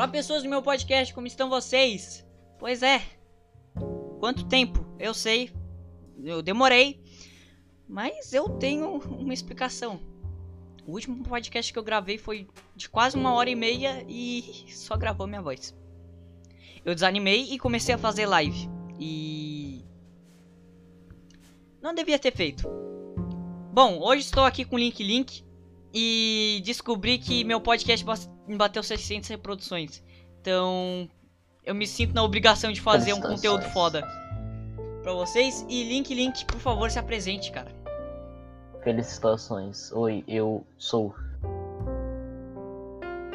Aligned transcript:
Olá, 0.00 0.08
pessoas 0.08 0.42
do 0.42 0.48
meu 0.48 0.62
podcast, 0.62 1.12
como 1.12 1.26
estão 1.26 1.50
vocês? 1.50 2.26
Pois 2.58 2.82
é, 2.82 3.02
quanto 4.18 4.48
tempo? 4.48 4.96
Eu 4.98 5.12
sei, 5.12 5.52
eu 6.24 6.40
demorei, 6.40 7.04
mas 7.86 8.32
eu 8.32 8.48
tenho 8.48 8.96
uma 8.96 9.34
explicação. 9.34 10.00
O 10.86 10.92
último 10.92 11.22
podcast 11.22 11.70
que 11.70 11.78
eu 11.78 11.82
gravei 11.82 12.16
foi 12.16 12.48
de 12.74 12.88
quase 12.88 13.14
uma 13.14 13.34
hora 13.34 13.50
e 13.50 13.54
meia 13.54 14.02
e 14.08 14.64
só 14.68 14.96
gravou 14.96 15.26
minha 15.26 15.42
voz. 15.42 15.76
Eu 16.82 16.94
desanimei 16.94 17.52
e 17.52 17.58
comecei 17.58 17.94
a 17.94 17.98
fazer 17.98 18.24
live. 18.24 18.70
E. 18.98 19.84
Não 21.82 21.94
devia 21.94 22.18
ter 22.18 22.34
feito. 22.34 22.66
Bom, 23.70 24.00
hoje 24.00 24.22
estou 24.22 24.46
aqui 24.46 24.64
com 24.64 24.76
o 24.76 24.78
Link 24.78 25.04
Link 25.04 25.44
e 25.92 26.62
descobri 26.64 27.18
que 27.18 27.44
meu 27.44 27.60
podcast 27.60 28.04
bateu 28.48 28.82
600 28.82 29.28
reproduções. 29.28 30.02
Então, 30.40 31.08
eu 31.64 31.74
me 31.74 31.86
sinto 31.86 32.14
na 32.14 32.22
obrigação 32.22 32.72
de 32.72 32.80
fazer 32.80 33.12
um 33.12 33.20
conteúdo 33.20 33.62
foda 33.70 34.02
pra 35.02 35.12
vocês. 35.12 35.64
E 35.68 35.84
Link 35.84 36.14
Link, 36.14 36.44
por 36.44 36.60
favor, 36.60 36.90
se 36.90 36.98
apresente, 36.98 37.50
cara. 37.50 37.70
Felicitações. 38.82 39.92
Oi, 39.92 40.24
eu 40.26 40.64
sou. 40.78 41.14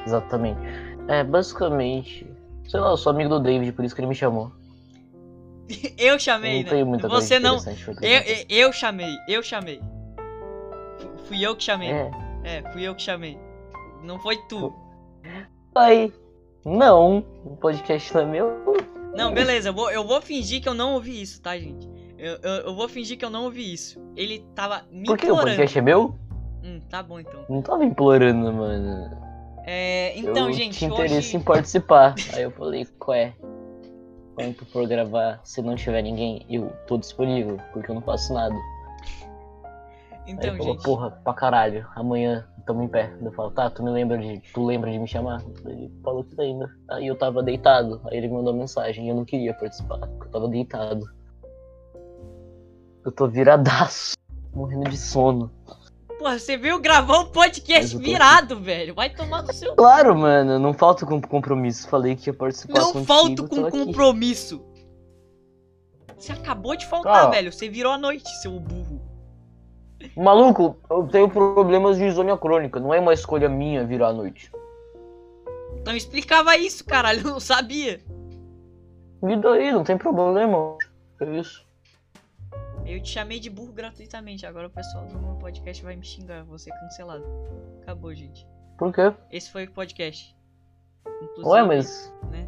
Exatamente. 0.06 0.60
É, 1.08 1.24
basicamente. 1.24 2.26
Sei 2.68 2.80
lá, 2.80 2.90
eu 2.90 2.98
sou 2.98 3.12
amigo 3.12 3.30
do 3.30 3.40
David, 3.40 3.72
por 3.74 3.86
isso 3.86 3.94
que 3.94 4.02
ele 4.02 4.08
me 4.08 4.16
chamou. 4.16 4.52
eu 5.98 6.20
chamei, 6.20 6.64
não 6.64 6.92
né? 6.92 6.98
Você 7.10 7.40
não. 7.40 7.58
Eu, 8.02 8.22
eu, 8.22 8.46
eu, 8.50 8.74
chamei, 8.74 9.16
eu 9.28 9.44
chamei. 9.44 9.82
Fui 11.28 11.42
eu 11.46 11.56
que 11.56 11.64
chamei. 11.64 11.90
É. 11.90 12.25
é, 12.46 12.62
fui 12.72 12.84
eu 12.84 12.96
que 12.96 13.02
chamei. 13.02 13.38
Não 14.04 14.20
foi 14.20 14.38
tu. 14.48 14.74
Oi. 15.76 16.14
Não, 16.64 17.26
o 17.44 17.56
podcast 17.58 18.14
não 18.14 18.22
é 18.22 18.26
meu. 18.26 18.64
Não, 19.16 19.34
beleza, 19.34 19.70
eu 19.70 19.74
vou, 19.74 19.92
eu 19.92 20.06
vou 20.06 20.22
fingir 20.22 20.62
que 20.62 20.70
eu 20.70 20.74
não 20.74 20.94
ouvi 20.94 21.22
isso, 21.22 21.42
tá, 21.42 21.58
gente? 21.58 21.90
Eu, 22.18 22.38
eu, 22.42 22.52
eu, 22.68 22.76
vou 22.76 22.88
fingir 22.88 23.18
que 23.18 23.26
eu 23.26 23.30
não 23.30 23.46
ouvi 23.46 23.74
isso. 23.74 24.02
Ele 24.16 24.46
tava 24.56 24.84
me 24.92 25.06
Por 25.06 25.18
que? 25.18 25.32
O 25.32 25.36
podcast 25.36 25.78
é 25.78 25.82
meu? 25.82 26.16
Hum, 26.64 26.80
tá 26.90 27.04
bom 27.04 27.20
então. 27.20 27.46
Não 27.50 27.62
tava 27.62 27.84
implorando, 27.84 28.52
mano. 28.54 29.18
É, 29.66 30.18
então, 30.18 30.48
eu 30.48 30.54
gente. 30.54 30.78
Tinha 30.78 30.90
interesse 30.90 31.30
hoje... 31.30 31.38
em 31.38 31.42
participar. 31.42 32.16
Aí 32.34 32.44
eu 32.44 32.52
falei, 32.52 32.86
qual 33.00 33.16
é? 33.16 33.34
Quando 34.36 34.56
tu 34.56 34.66
for 34.66 34.88
gravar, 34.88 35.40
se 35.44 35.62
não 35.62 35.76
tiver 35.76 36.02
ninguém, 36.02 36.46
eu 36.50 36.72
tô 36.88 36.98
disponível, 36.98 37.58
porque 37.72 37.90
eu 37.90 37.96
não 37.96 38.02
faço 38.02 38.34
nada. 38.34 38.56
Então, 40.28 40.52
Aí 40.52 40.58
falou, 40.58 40.78
porra, 40.78 41.12
pra 41.12 41.34
caralho, 41.34 41.88
amanhã 41.96 42.48
tamo 42.66 42.84
em 42.84 42.88
pé. 42.88 43.14
Eu 43.22 43.32
falo, 43.32 43.52
tá, 43.52 43.70
tu 43.70 43.84
me 43.84 43.92
lembra 43.92 44.18
de. 44.18 44.42
Tu 44.54 44.66
lembra 44.66 44.92
de 44.92 44.98
me 44.98 45.08
chamar? 45.08 45.42
Ele 45.66 45.92
falou 46.04 46.24
que 46.24 46.36
lembra. 46.36 46.70
Aí 46.90 47.08
eu 47.08 47.16
tava 47.16 47.44
deitado. 47.44 48.02
Aí 48.06 48.18
ele 48.18 48.30
mandou 48.30 48.54
mensagem 48.54 49.06
e 49.06 49.10
eu 49.10 49.16
não 49.16 49.26
queria 49.26 49.54
participar, 49.54 50.00
porque 50.00 50.28
eu 50.28 50.32
tava 50.32 50.48
deitado. 50.48 51.06
Eu 53.06 53.12
tô 53.12 53.28
viradaço, 53.28 54.16
morrendo 54.54 54.90
de 54.90 54.98
sono. 54.98 55.52
Porra, 56.18 56.40
você 56.40 56.58
veio 56.58 56.80
gravar 56.80 57.20
um 57.20 57.26
podcast 57.26 57.96
virado, 57.98 58.60
velho. 58.60 58.96
Vai 58.96 59.12
tomar 59.12 59.44
no 59.44 59.54
seu. 59.54 59.76
Claro, 59.76 60.18
mano, 60.18 60.58
não 60.58 60.74
falta 60.74 61.06
com 61.06 61.22
compromisso. 61.22 61.88
Falei 61.88 62.16
que 62.16 62.30
ia 62.30 62.34
participar 62.34 62.80
Não 62.80 62.94
contigo, 62.94 63.06
falto 63.06 63.48
com 63.48 63.70
compromisso. 63.70 64.66
Você 66.18 66.32
acabou 66.32 66.76
de 66.76 66.88
faltar, 66.88 67.26
ah. 67.26 67.30
velho. 67.30 67.52
Você 67.52 67.70
virou 67.70 67.92
a 67.92 67.98
noite, 67.98 68.28
seu 68.42 68.60
burro. 68.60 68.85
Maluco, 70.16 70.78
eu 70.90 71.08
tenho 71.08 71.30
problemas 71.30 71.98
de 71.98 72.06
insônia 72.06 72.38
crônica. 72.38 72.80
Não 72.80 72.94
é 72.94 73.00
uma 73.00 73.14
escolha 73.14 73.50
minha 73.50 73.86
virar 73.86 74.10
a 74.10 74.14
noite. 74.14 74.52
Então 75.78 75.96
explicava 75.96 76.58
isso, 76.58 76.84
caralho. 76.84 77.22
Eu 77.22 77.32
não 77.32 77.40
sabia. 77.40 78.02
E 79.24 79.36
daí, 79.38 79.72
não 79.72 79.84
tem 79.84 79.98
problema. 79.98 80.78
É 81.20 81.40
isso. 81.40 81.66
Eu 82.86 83.02
te 83.02 83.10
chamei 83.10 83.40
de 83.40 83.50
burro 83.50 83.74
gratuitamente. 83.74 84.46
Agora 84.46 84.68
o 84.68 84.70
pessoal 84.70 85.06
do 85.06 85.18
meu 85.18 85.36
podcast 85.36 85.84
vai 85.84 85.96
me 85.96 86.06
xingar. 86.06 86.44
Vou 86.44 86.60
ser 86.60 86.72
cancelado. 86.72 87.26
Acabou, 87.82 88.14
gente. 88.14 88.48
Por 88.78 88.94
quê? 88.94 89.14
Esse 89.32 89.52
foi 89.52 89.66
o 89.66 89.72
podcast. 89.72 90.36
Inclusive, 91.22 91.48
Ué, 91.48 91.64
mas. 91.64 92.14
Né? 92.32 92.48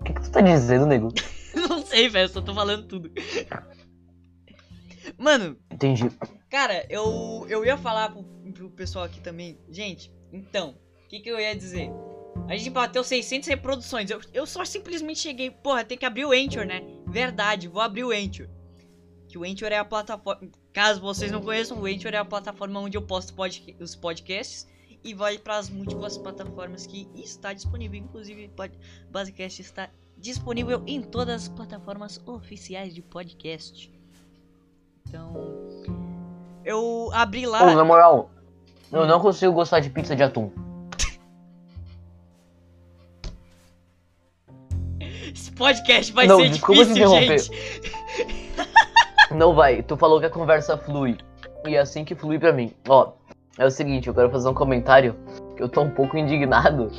O 0.00 0.04
que, 0.04 0.14
que 0.14 0.22
tu 0.22 0.30
tá 0.30 0.40
dizendo, 0.40 0.86
nego? 0.86 1.08
não 1.68 1.84
sei, 1.84 2.08
velho. 2.08 2.28
Só 2.28 2.40
tô 2.40 2.54
falando 2.54 2.86
tudo. 2.86 3.10
Mano. 5.22 5.56
Entendi. 5.70 6.10
Cara, 6.50 6.84
eu, 6.90 7.46
eu 7.48 7.64
ia 7.64 7.76
falar 7.76 8.10
pro, 8.10 8.24
pro 8.52 8.70
pessoal 8.70 9.04
aqui 9.04 9.20
também. 9.20 9.56
Gente, 9.70 10.12
então. 10.32 10.74
O 11.04 11.08
que, 11.08 11.20
que 11.20 11.28
eu 11.28 11.38
ia 11.38 11.54
dizer? 11.54 11.90
A 12.48 12.56
gente 12.56 12.70
bateu 12.70 13.04
600 13.04 13.48
reproduções. 13.48 14.10
Eu, 14.10 14.20
eu 14.34 14.44
só 14.46 14.64
simplesmente 14.64 15.20
cheguei. 15.20 15.48
Porra, 15.48 15.84
tem 15.84 15.96
que 15.96 16.04
abrir 16.04 16.24
o 16.24 16.32
Anchor, 16.32 16.64
né? 16.64 16.82
Verdade, 17.06 17.68
vou 17.68 17.80
abrir 17.80 18.02
o 18.02 18.10
Anchor. 18.10 18.48
Que 19.28 19.38
o 19.38 19.44
Anchor 19.44 19.68
é 19.68 19.78
a 19.78 19.84
plataforma. 19.84 20.50
Caso 20.72 21.00
vocês 21.00 21.30
não 21.30 21.40
conheçam, 21.40 21.78
o 21.80 21.86
Anchor 21.86 22.12
é 22.12 22.16
a 22.16 22.24
plataforma 22.24 22.80
onde 22.80 22.96
eu 22.96 23.02
posto 23.02 23.32
os 23.78 23.94
podcasts. 23.94 24.66
E 25.04 25.14
vai 25.14 25.38
para 25.38 25.56
as 25.56 25.70
múltiplas 25.70 26.18
plataformas 26.18 26.84
que 26.84 27.08
está 27.14 27.52
disponível. 27.52 28.00
Inclusive, 28.00 28.50
o 28.52 29.12
Basecast 29.12 29.62
está 29.62 29.88
disponível 30.18 30.82
em 30.84 31.00
todas 31.00 31.42
as 31.42 31.48
plataformas 31.48 32.20
oficiais 32.26 32.92
de 32.92 33.02
podcast. 33.02 34.01
Então. 35.08 35.32
Eu 36.64 37.10
abri 37.12 37.46
lá. 37.46 37.58
Pô, 37.58 37.74
na 37.74 37.84
moral, 37.84 38.30
eu 38.90 39.06
não 39.06 39.20
consigo 39.20 39.52
gostar 39.52 39.80
de 39.80 39.90
pizza 39.90 40.14
de 40.14 40.22
atum. 40.22 40.50
Esse 45.34 45.50
podcast 45.52 46.12
vai 46.12 46.26
não, 46.26 46.38
ser 46.38 46.50
difícil, 46.50 47.08
gente. 47.08 47.50
Não 49.34 49.54
vai. 49.54 49.82
Tu 49.82 49.96
falou 49.96 50.20
que 50.20 50.26
a 50.26 50.30
conversa 50.30 50.76
flui. 50.76 51.16
E 51.66 51.74
é 51.74 51.78
assim 51.78 52.04
que 52.04 52.14
flui 52.14 52.38
pra 52.38 52.52
mim. 52.52 52.70
Ó, 52.86 53.12
é 53.58 53.64
o 53.64 53.70
seguinte, 53.70 54.08
eu 54.08 54.14
quero 54.14 54.30
fazer 54.30 54.48
um 54.48 54.54
comentário 54.54 55.16
que 55.56 55.62
eu 55.62 55.68
tô 55.68 55.82
um 55.82 55.90
pouco 55.90 56.16
indignado. 56.18 56.90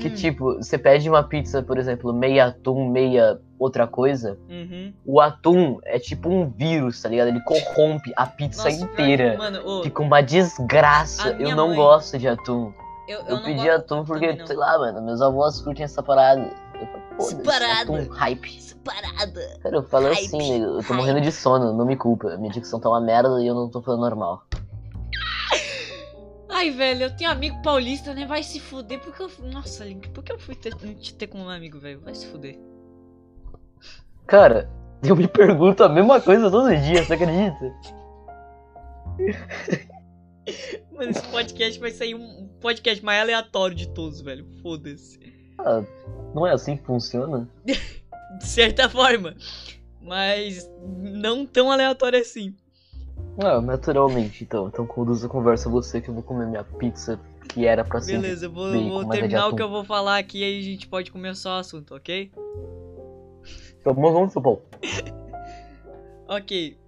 Que 0.00 0.08
hum. 0.08 0.14
tipo, 0.14 0.54
você 0.54 0.78
pede 0.78 1.08
uma 1.08 1.22
pizza, 1.22 1.62
por 1.62 1.78
exemplo, 1.78 2.12
meia 2.12 2.46
atum, 2.46 2.88
meia 2.88 3.38
outra 3.58 3.86
coisa. 3.86 4.38
Uhum. 4.48 4.92
O 5.04 5.20
atum 5.20 5.78
é 5.84 5.98
tipo 5.98 6.30
um 6.30 6.48
vírus, 6.48 7.02
tá 7.02 7.08
ligado? 7.08 7.28
Ele 7.28 7.40
corrompe 7.40 8.10
a 8.16 8.26
pizza 8.26 8.64
Nossa, 8.64 8.82
inteira. 8.82 9.36
Mano, 9.36 9.60
oh, 9.64 9.82
Fica 9.82 10.02
uma 10.02 10.22
desgraça. 10.22 11.30
Eu 11.32 11.54
não 11.54 11.68
mãe... 11.68 11.76
gosto 11.76 12.18
de 12.18 12.26
atum. 12.26 12.72
Eu, 13.06 13.20
eu, 13.20 13.36
eu 13.36 13.42
pedi 13.42 13.68
atum 13.68 14.04
porque, 14.04 14.46
sei 14.46 14.56
lá, 14.56 14.78
mano, 14.78 15.02
meus 15.02 15.20
avós 15.20 15.60
curtem 15.60 15.84
essa 15.84 16.02
parada. 16.02 16.48
Separada. 17.18 17.92
Um 17.92 18.08
hype. 18.08 18.60
Separada. 18.62 19.58
Cara, 19.62 19.76
eu 19.76 19.82
falo 19.82 20.06
hype. 20.06 20.26
assim, 20.26 20.62
eu 20.62 20.76
tô 20.76 20.80
hype. 20.80 20.92
morrendo 20.94 21.20
de 21.20 21.30
sono, 21.30 21.72
não 21.72 21.84
me 21.84 21.96
culpa. 21.96 22.36
Minha 22.38 22.52
dicção 22.52 22.80
tá 22.80 22.88
uma 22.88 23.00
merda 23.00 23.42
e 23.42 23.46
eu 23.46 23.54
não 23.54 23.68
tô 23.68 23.82
falando 23.82 24.00
normal. 24.00 24.44
Ai, 26.60 26.70
velho, 26.70 27.04
eu 27.04 27.16
tenho 27.16 27.30
amigo 27.30 27.56
paulista, 27.62 28.12
né? 28.12 28.26
Vai 28.26 28.42
se 28.42 28.60
fuder. 28.60 29.00
Porque 29.00 29.22
eu. 29.22 29.30
Nossa, 29.50 29.82
Link, 29.82 30.10
por 30.10 30.22
que 30.22 30.30
eu 30.30 30.38
fui 30.38 30.54
ter, 30.54 30.74
te 30.74 31.14
ter 31.14 31.26
como 31.26 31.44
um 31.44 31.48
amigo, 31.48 31.80
velho? 31.80 32.00
Vai 32.00 32.14
se 32.14 32.26
fuder. 32.26 32.58
Cara, 34.26 34.70
eu 35.02 35.16
me 35.16 35.26
pergunto 35.26 35.82
a 35.82 35.88
mesma 35.88 36.20
coisa 36.20 36.50
todo 36.50 36.68
dia, 36.76 37.02
você 37.02 37.14
acredita? 37.14 37.74
Mano, 40.92 41.10
esse 41.10 41.26
podcast 41.28 41.80
vai 41.80 41.92
sair 41.92 42.14
um 42.14 42.46
podcast 42.60 43.02
mais 43.02 43.22
aleatório 43.22 43.74
de 43.74 43.88
todos, 43.88 44.20
velho. 44.20 44.46
Foda-se. 44.60 45.18
Ah, 45.58 45.82
não 46.34 46.46
é 46.46 46.52
assim 46.52 46.76
que 46.76 46.84
funciona? 46.84 47.48
de 47.64 48.46
certa 48.46 48.86
forma. 48.86 49.34
Mas 50.02 50.70
não 50.98 51.46
tão 51.46 51.72
aleatório 51.72 52.20
assim. 52.20 52.54
Naturalmente, 53.36 54.44
então. 54.44 54.68
Então 54.68 54.86
conduz 54.86 55.24
a 55.24 55.28
conversa 55.28 55.68
você 55.68 56.00
que 56.00 56.08
eu 56.08 56.14
vou 56.14 56.22
comer 56.22 56.46
minha 56.46 56.64
pizza 56.64 57.18
que 57.48 57.66
era 57.66 57.84
pra 57.84 58.00
ser. 58.00 58.20
Beleza, 58.20 58.46
eu 58.46 58.52
vou, 58.52 58.72
vou 58.72 59.08
terminar 59.08 59.48
o 59.48 59.56
que 59.56 59.62
eu 59.62 59.68
vou 59.68 59.84
falar 59.84 60.18
aqui 60.18 60.40
e 60.40 60.44
aí 60.44 60.58
a 60.58 60.62
gente 60.62 60.86
pode 60.86 61.10
começar 61.10 61.56
o 61.56 61.60
assunto, 61.60 61.94
ok? 61.94 62.30
Então 63.80 63.94
vamos 63.94 64.32
supor. 64.32 64.62
ok. 66.28 66.78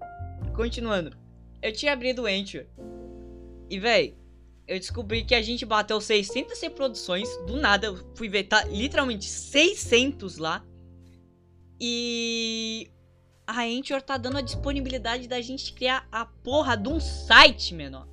Continuando. 0.55 1.17
Eu 1.63 1.73
tinha 1.73 1.93
abrido 1.93 2.23
o 2.23 2.27
Anchor. 2.27 2.65
E, 3.71 3.79
véi, 3.79 4.17
eu 4.67 4.79
descobri 4.79 5.25
que 5.25 5.35
a 5.35 5.43
gente 5.43 5.65
bateu 5.65 6.01
600 6.01 6.61
reproduções. 6.61 7.29
Do 7.47 7.57
nada, 7.57 7.87
eu 7.87 7.99
fui 8.15 8.29
ver, 8.29 8.45
tá 8.45 8.65
literalmente 8.65 9.25
600 9.25 10.39
lá. 10.39 10.65
E 11.81 12.91
a 13.47 13.63
Anchor 13.63 14.01
tá 14.01 14.17
dando 14.17 14.39
a 14.39 14.41
disponibilidade 14.41 15.29
da 15.29 15.41
gente 15.41 15.73
criar 15.73 16.07
a 16.11 16.25
porra 16.25 16.77
de 16.77 16.89
um 16.89 17.01
site, 17.01 17.75
menor. 17.75 18.07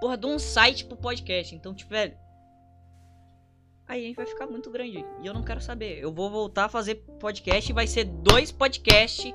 Porra 0.00 0.16
de 0.16 0.26
um 0.26 0.38
site 0.38 0.84
pro 0.84 0.96
podcast. 0.96 1.54
Então, 1.54 1.74
tipo, 1.74 1.90
velho. 1.90 2.16
Aí 3.86 4.04
a 4.04 4.06
gente 4.06 4.16
vai 4.16 4.26
ficar 4.26 4.46
muito 4.46 4.70
grande. 4.70 5.04
E 5.22 5.26
eu 5.26 5.34
não 5.34 5.42
quero 5.42 5.60
saber. 5.60 5.98
Eu 5.98 6.12
vou 6.12 6.30
voltar 6.30 6.66
a 6.66 6.68
fazer 6.68 6.96
podcast 7.18 7.70
e 7.70 7.74
vai 7.74 7.86
ser 7.86 8.04
dois 8.04 8.52
podcasts 8.52 9.34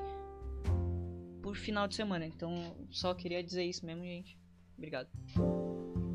por 1.42 1.56
final 1.56 1.86
de 1.86 1.94
semana. 1.94 2.24
Então, 2.24 2.76
só 2.90 3.12
queria 3.14 3.42
dizer 3.42 3.64
isso 3.64 3.84
mesmo, 3.84 4.02
gente. 4.02 4.38
Obrigado. 4.76 5.08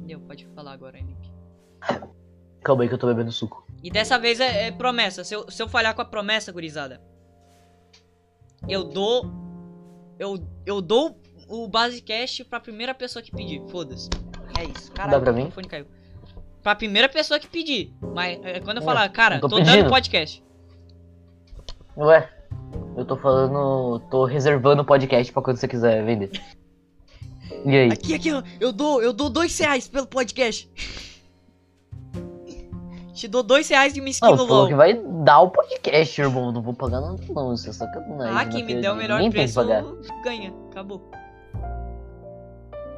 Deu, 0.06 0.20
pode 0.22 0.46
falar 0.48 0.72
agora, 0.72 0.98
Henrique. 0.98 1.32
Calma 2.64 2.84
aí 2.84 2.90
que 2.90 2.96
eu 2.96 2.98
tô 2.98 3.08
bebendo 3.08 3.32
suco. 3.32 3.66
E 3.84 3.90
dessa 3.90 4.18
vez 4.18 4.40
é, 4.40 4.68
é 4.68 4.72
promessa. 4.72 5.24
Se 5.24 5.36
eu, 5.36 5.50
se 5.50 5.62
eu 5.62 5.68
falhar 5.68 5.96
com 5.96 6.02
a 6.02 6.06
promessa, 6.06 6.52
gurizada, 6.52 7.02
eu 8.68 8.84
dou. 8.84 9.26
Eu, 10.18 10.38
eu 10.66 10.82
dou 10.82 11.18
o 11.48 11.68
Basecast 11.68 12.44
pra 12.46 12.60
primeira 12.60 12.94
pessoa 12.94 13.24
que 13.24 13.32
pedir. 13.32 13.62
Foda-se. 13.70 14.10
É 14.60 14.64
isso. 14.66 14.92
Caralho, 14.92 15.18
Dá 15.18 15.22
pra 15.22 15.32
o 15.32 15.36
mim? 15.36 15.42
microfone 15.44 15.68
caiu. 15.68 15.86
Pra 16.62 16.76
primeira 16.76 17.08
pessoa 17.08 17.40
que 17.40 17.48
pedir. 17.48 17.94
Mas 18.14 18.40
é, 18.44 18.60
quando 18.60 18.78
eu 18.78 18.84
Ué, 18.84 18.86
falar, 18.86 19.10
cara, 19.10 19.36
não 19.36 19.42
tô 19.42 19.50
tô, 19.50 19.56
dando 19.60 19.72
pedindo. 19.72 19.90
podcast. 19.90 20.44
Ué, 21.98 22.30
eu 22.98 23.06
tô 23.06 23.16
falando. 23.18 24.00
tô 24.12 24.26
reservando 24.26 24.82
o 24.82 24.86
podcast 24.86 25.32
pra 25.32 25.42
quando 25.42 25.58
você 25.58 25.68
quiser 25.68 26.04
vender. 26.04 26.32
E 27.66 27.76
aí? 27.76 27.90
Aqui, 27.92 28.14
aqui, 28.14 28.32
ó. 28.32 28.44
Eu 28.60 28.72
dou, 28.72 29.02
eu 29.02 29.12
dou 29.14 29.30
dois 29.30 29.58
reais 29.58 29.88
pelo 29.88 30.06
podcast. 30.08 30.70
Te 33.19 33.27
dou 33.27 33.44
dois 33.44 33.68
reais 33.68 33.94
de 33.94 34.00
uma 34.00 34.07
skin 34.07 34.25
Não, 34.25 34.36
no 34.38 34.45
LOL. 34.45 34.68
que 34.69 34.74
vai 34.74 34.94
dar 34.94 35.42
o 35.42 35.50
podcast, 35.50 36.21
irmão. 36.21 36.54
Não 36.54 36.62
vou 36.62 36.74
pagar 36.74 37.01
nada, 37.01 37.18
não. 37.27 37.54
Isso 37.54 37.69
é 37.69 37.74
sacanagem. 37.74 38.33
Ah, 38.33 38.45
quem 38.45 38.63
me 38.63 38.75
não 38.75 38.81
der 38.81 38.92
o 38.92 38.95
melhor 38.95 39.30
preço 39.30 39.56
pagar. 39.56 39.83
ganha. 40.24 40.54
Acabou. 40.71 41.12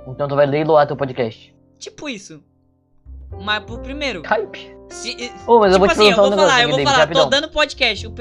Então 0.08 0.28
tu 0.28 0.36
vai 0.36 0.46
leiloar 0.46 0.86
teu 0.86 0.96
podcast. 0.96 1.56
Tipo 1.80 2.08
isso. 2.08 2.40
Mas 3.44 3.64
pro 3.64 3.80
primeiro. 3.80 4.22
Hype. 4.24 4.78
Se, 4.90 5.34
Ô, 5.48 5.58
mas 5.60 5.74
eu 5.74 5.80
tipo 5.80 5.80
vou 5.80 5.88
te 5.88 5.92
assim, 5.94 6.04
eu 6.04 6.12
um 6.12 6.16
vou 6.16 6.30
negócio 6.30 6.38
falar, 6.38 6.54
aqui, 6.54 6.64
eu 6.64 6.68
vou 6.70 6.78
David, 6.78 6.92
falar, 6.92 7.08
tô 7.08 7.20
rapidão. 7.20 7.30
dando 7.30 7.50
podcast. 7.50 8.08
O 8.08 8.14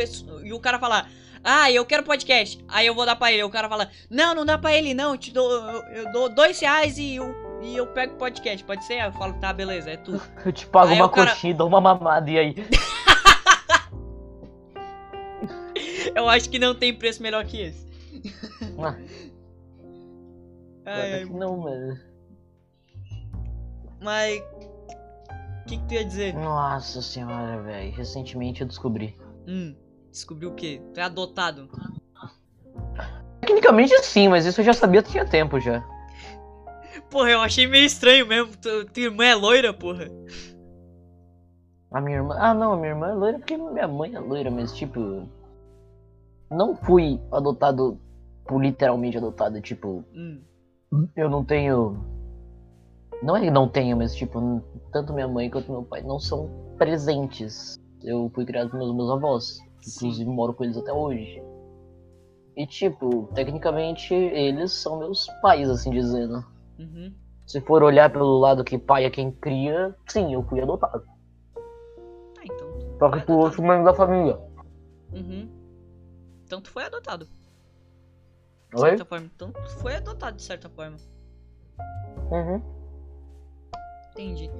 e 0.42 0.52
o 0.54 0.60
cara 0.60 0.78
falar, 0.78 1.10
ah, 1.44 1.70
eu 1.70 1.84
quero 1.84 2.02
podcast. 2.02 2.64
Aí 2.66 2.86
eu 2.86 2.94
vou 2.94 3.04
dar 3.04 3.16
pra 3.16 3.30
ele. 3.30 3.42
O 3.42 3.50
cara 3.50 3.68
fala, 3.68 3.90
não, 4.08 4.34
não 4.34 4.46
dá 4.46 4.56
pra 4.56 4.74
ele, 4.74 4.94
não. 4.94 5.12
Eu 5.12 5.18
te 5.18 5.30
dou, 5.32 5.50
eu, 5.52 5.82
eu 5.96 6.12
dou 6.12 6.28
dois 6.30 6.58
reais 6.60 6.96
e 6.96 7.16
eu, 7.16 7.26
e 7.62 7.76
eu 7.76 7.86
pego 7.88 8.16
podcast. 8.16 8.64
Pode 8.64 8.84
ser? 8.84 9.00
Eu 9.04 9.12
falo, 9.12 9.34
tá, 9.34 9.52
beleza, 9.52 9.90
é 9.90 9.96
tu. 9.96 10.20
Eu 10.44 10.52
te 10.52 10.66
pago 10.66 10.92
Aí 10.92 10.96
uma 11.00 11.08
cara- 11.08 11.30
coxinha 11.30 11.54
dou 11.54 11.68
uma 11.68 11.80
mamada, 11.80 12.30
e 12.30 12.38
aí? 12.38 12.54
Eu 16.14 16.28
acho 16.28 16.48
que 16.50 16.58
não 16.58 16.74
tem 16.74 16.94
preço 16.94 17.22
melhor 17.22 17.44
que 17.44 17.60
esse. 17.60 17.86
Ah, 20.86 20.92
Ai, 20.94 21.12
ai, 21.12 21.24
não, 21.26 21.58
mano. 21.58 22.00
mas. 24.00 24.40
O 24.40 25.66
que, 25.68 25.76
que 25.76 25.84
tu 25.86 25.94
ia 25.94 26.04
dizer? 26.04 26.34
Nossa 26.34 27.00
senhora, 27.02 27.62
velho. 27.62 27.92
Recentemente 27.92 28.62
eu 28.62 28.66
descobri. 28.66 29.14
Hum, 29.46 29.76
descobriu 30.10 30.50
o 30.50 30.54
quê? 30.54 30.80
Tu 30.94 30.98
é 30.98 31.02
adotado. 31.04 31.68
Tecnicamente 33.42 33.94
sim, 34.04 34.26
mas 34.28 34.46
isso 34.46 34.62
eu 34.62 34.64
já 34.64 34.72
sabia 34.72 35.02
tinha 35.02 35.24
tempo 35.24 35.60
já. 35.60 35.84
Porra, 37.10 37.30
eu 37.30 37.40
achei 37.40 37.66
meio 37.66 37.84
estranho 37.86 38.26
mesmo. 38.26 38.52
Tu, 38.56 38.84
tua 38.86 39.02
irmã 39.02 39.24
é 39.24 39.34
loira, 39.34 39.72
porra. 39.72 40.08
A 41.90 42.00
minha 42.00 42.18
irmã. 42.18 42.36
Ah, 42.38 42.54
não, 42.54 42.72
a 42.72 42.76
minha 42.76 42.90
irmã 42.90 43.08
é 43.10 43.14
loira 43.14 43.38
porque 43.38 43.56
minha 43.56 43.88
mãe 43.88 44.14
é 44.14 44.20
loira, 44.20 44.50
mas 44.50 44.72
tipo. 44.74 45.28
Não 46.50 46.74
fui 46.76 47.20
adotado 47.32 47.98
por 48.46 48.62
literalmente 48.62 49.16
adotado, 49.16 49.60
tipo. 49.60 50.04
Hum, 50.14 50.40
Eu 51.16 51.28
não 51.28 51.44
tenho. 51.44 51.96
Não 53.22 53.36
é 53.36 53.40
que 53.42 53.50
não 53.50 53.68
tenho, 53.68 53.96
mas 53.96 54.14
tipo, 54.14 54.62
tanto 54.92 55.12
minha 55.12 55.28
mãe 55.28 55.50
quanto 55.50 55.70
meu 55.70 55.82
pai 55.82 56.02
não 56.02 56.18
são 56.18 56.48
presentes. 56.78 57.78
Eu 58.02 58.30
fui 58.34 58.46
criado 58.46 58.70
pelos 58.70 58.94
meus 58.94 59.10
avós. 59.10 59.58
sim. 59.80 60.06
Inclusive 60.06 60.30
moro 60.30 60.54
com 60.54 60.64
eles 60.64 60.76
até 60.76 60.92
hoje. 60.92 61.42
E 62.56 62.66
tipo, 62.66 63.28
tecnicamente 63.34 64.14
eles 64.14 64.72
são 64.72 64.98
meus 64.98 65.26
pais, 65.42 65.68
assim 65.68 65.90
dizendo. 65.90 66.42
Uhum. 66.80 67.12
Se 67.46 67.60
for 67.60 67.82
olhar 67.82 68.10
pelo 68.10 68.38
lado 68.38 68.64
que 68.64 68.78
pai 68.78 69.04
é 69.04 69.10
quem 69.10 69.30
cria, 69.30 69.94
sim, 70.08 70.32
eu 70.32 70.42
fui 70.44 70.60
adotado. 70.62 71.04
Ah, 72.38 72.42
então. 72.44 72.98
Só 72.98 73.10
foi 73.10 73.20
que 73.20 73.26
por 73.26 73.34
outro 73.34 73.62
membro 73.62 73.84
da 73.84 73.92
família. 73.92 74.38
Uhum. 75.12 75.48
Então 76.44 76.60
tu 76.60 76.70
foi 76.70 76.84
adotado. 76.84 77.26
De 77.26 78.80
Oi? 78.80 78.88
certa 78.90 79.04
forma. 79.04 79.30
Então 79.34 79.52
tu 79.52 79.70
foi 79.78 79.96
adotado 79.96 80.36
de 80.36 80.42
certa 80.42 80.68
forma. 80.70 80.96
Uhum. 82.30 82.62
Entendi. 84.12 84.50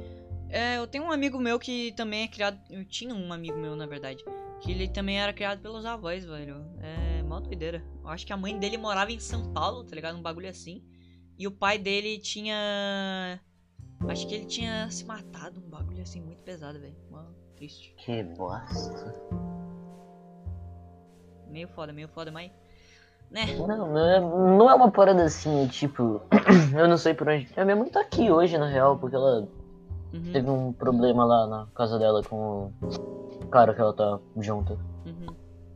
É, 0.51 0.79
eu 0.79 0.87
tenho 0.87 1.05
um 1.05 1.13
amigo 1.13 1.39
meu 1.39 1.59
que 1.59 1.93
também 1.93 2.25
é 2.25 2.29
criado. 2.29 2.59
Eu 2.69 2.85
tinha 2.85 3.15
um 3.15 3.33
amigo 3.33 3.57
meu, 3.57 3.77
na 3.77 3.87
verdade. 3.87 4.25
Que 4.61 4.73
ele 4.73 4.89
também 4.89 5.21
era 5.21 5.33
criado 5.33 5.61
pelos 5.61 5.87
avós, 5.87 6.25
velho. 6.25 6.57
É 6.81 7.23
mó 7.23 7.41
doideira. 7.41 7.83
Eu 8.03 8.09
acho 8.09 8.27
que 8.27 8.33
a 8.33 8.37
mãe 8.37 8.59
dele 8.59 8.77
morava 8.77 9.13
em 9.13 9.21
São 9.21 9.53
Paulo, 9.53 9.85
tá 9.85 9.95
ligado? 9.95 10.19
Um 10.19 10.23
bagulho 10.23 10.49
assim. 10.49 10.83
E 11.41 11.47
o 11.47 11.51
pai 11.51 11.79
dele 11.79 12.19
tinha. 12.19 13.41
Acho 14.07 14.27
que 14.29 14.35
ele 14.35 14.45
tinha 14.45 14.91
se 14.91 15.07
matado, 15.07 15.59
um 15.59 15.71
bagulho 15.71 16.03
assim 16.03 16.21
muito 16.21 16.43
pesado, 16.43 16.79
velho. 16.79 16.95
Mó 17.11 17.23
triste. 17.57 17.95
Que 17.97 18.23
bosta. 18.23 19.15
Meio 21.49 21.67
foda, 21.69 21.95
meio 21.95 22.09
foda, 22.09 22.31
mas. 22.31 22.53
Né? 23.31 23.47
Não, 23.57 23.67
não 23.89 23.99
é, 23.99 24.21
não 24.21 24.71
é 24.71 24.75
uma 24.75 24.91
parada 24.91 25.25
assim, 25.25 25.67
tipo. 25.69 26.21
eu 26.77 26.87
não 26.87 26.99
sei 26.99 27.15
por 27.15 27.27
onde. 27.27 27.49
A 27.57 27.65
minha 27.65 27.77
mãe 27.77 27.89
tá 27.89 28.03
aqui 28.03 28.31
hoje, 28.31 28.59
na 28.59 28.69
real, 28.69 28.99
porque 28.99 29.17
ela 29.17 29.49
Uhum, 30.13 30.33
teve 30.35 30.51
um 30.51 30.73
problema 30.75 31.25
lá 31.25 31.47
na 31.47 31.67
casa 31.75 31.99
dela 31.99 32.23
com 32.23 32.71
o 32.83 33.47
cara 33.47 33.73
que 33.73 33.81
ela 33.81 33.95
tá 33.95 34.21
junto. 34.37 34.79
uhum. 35.07 35.35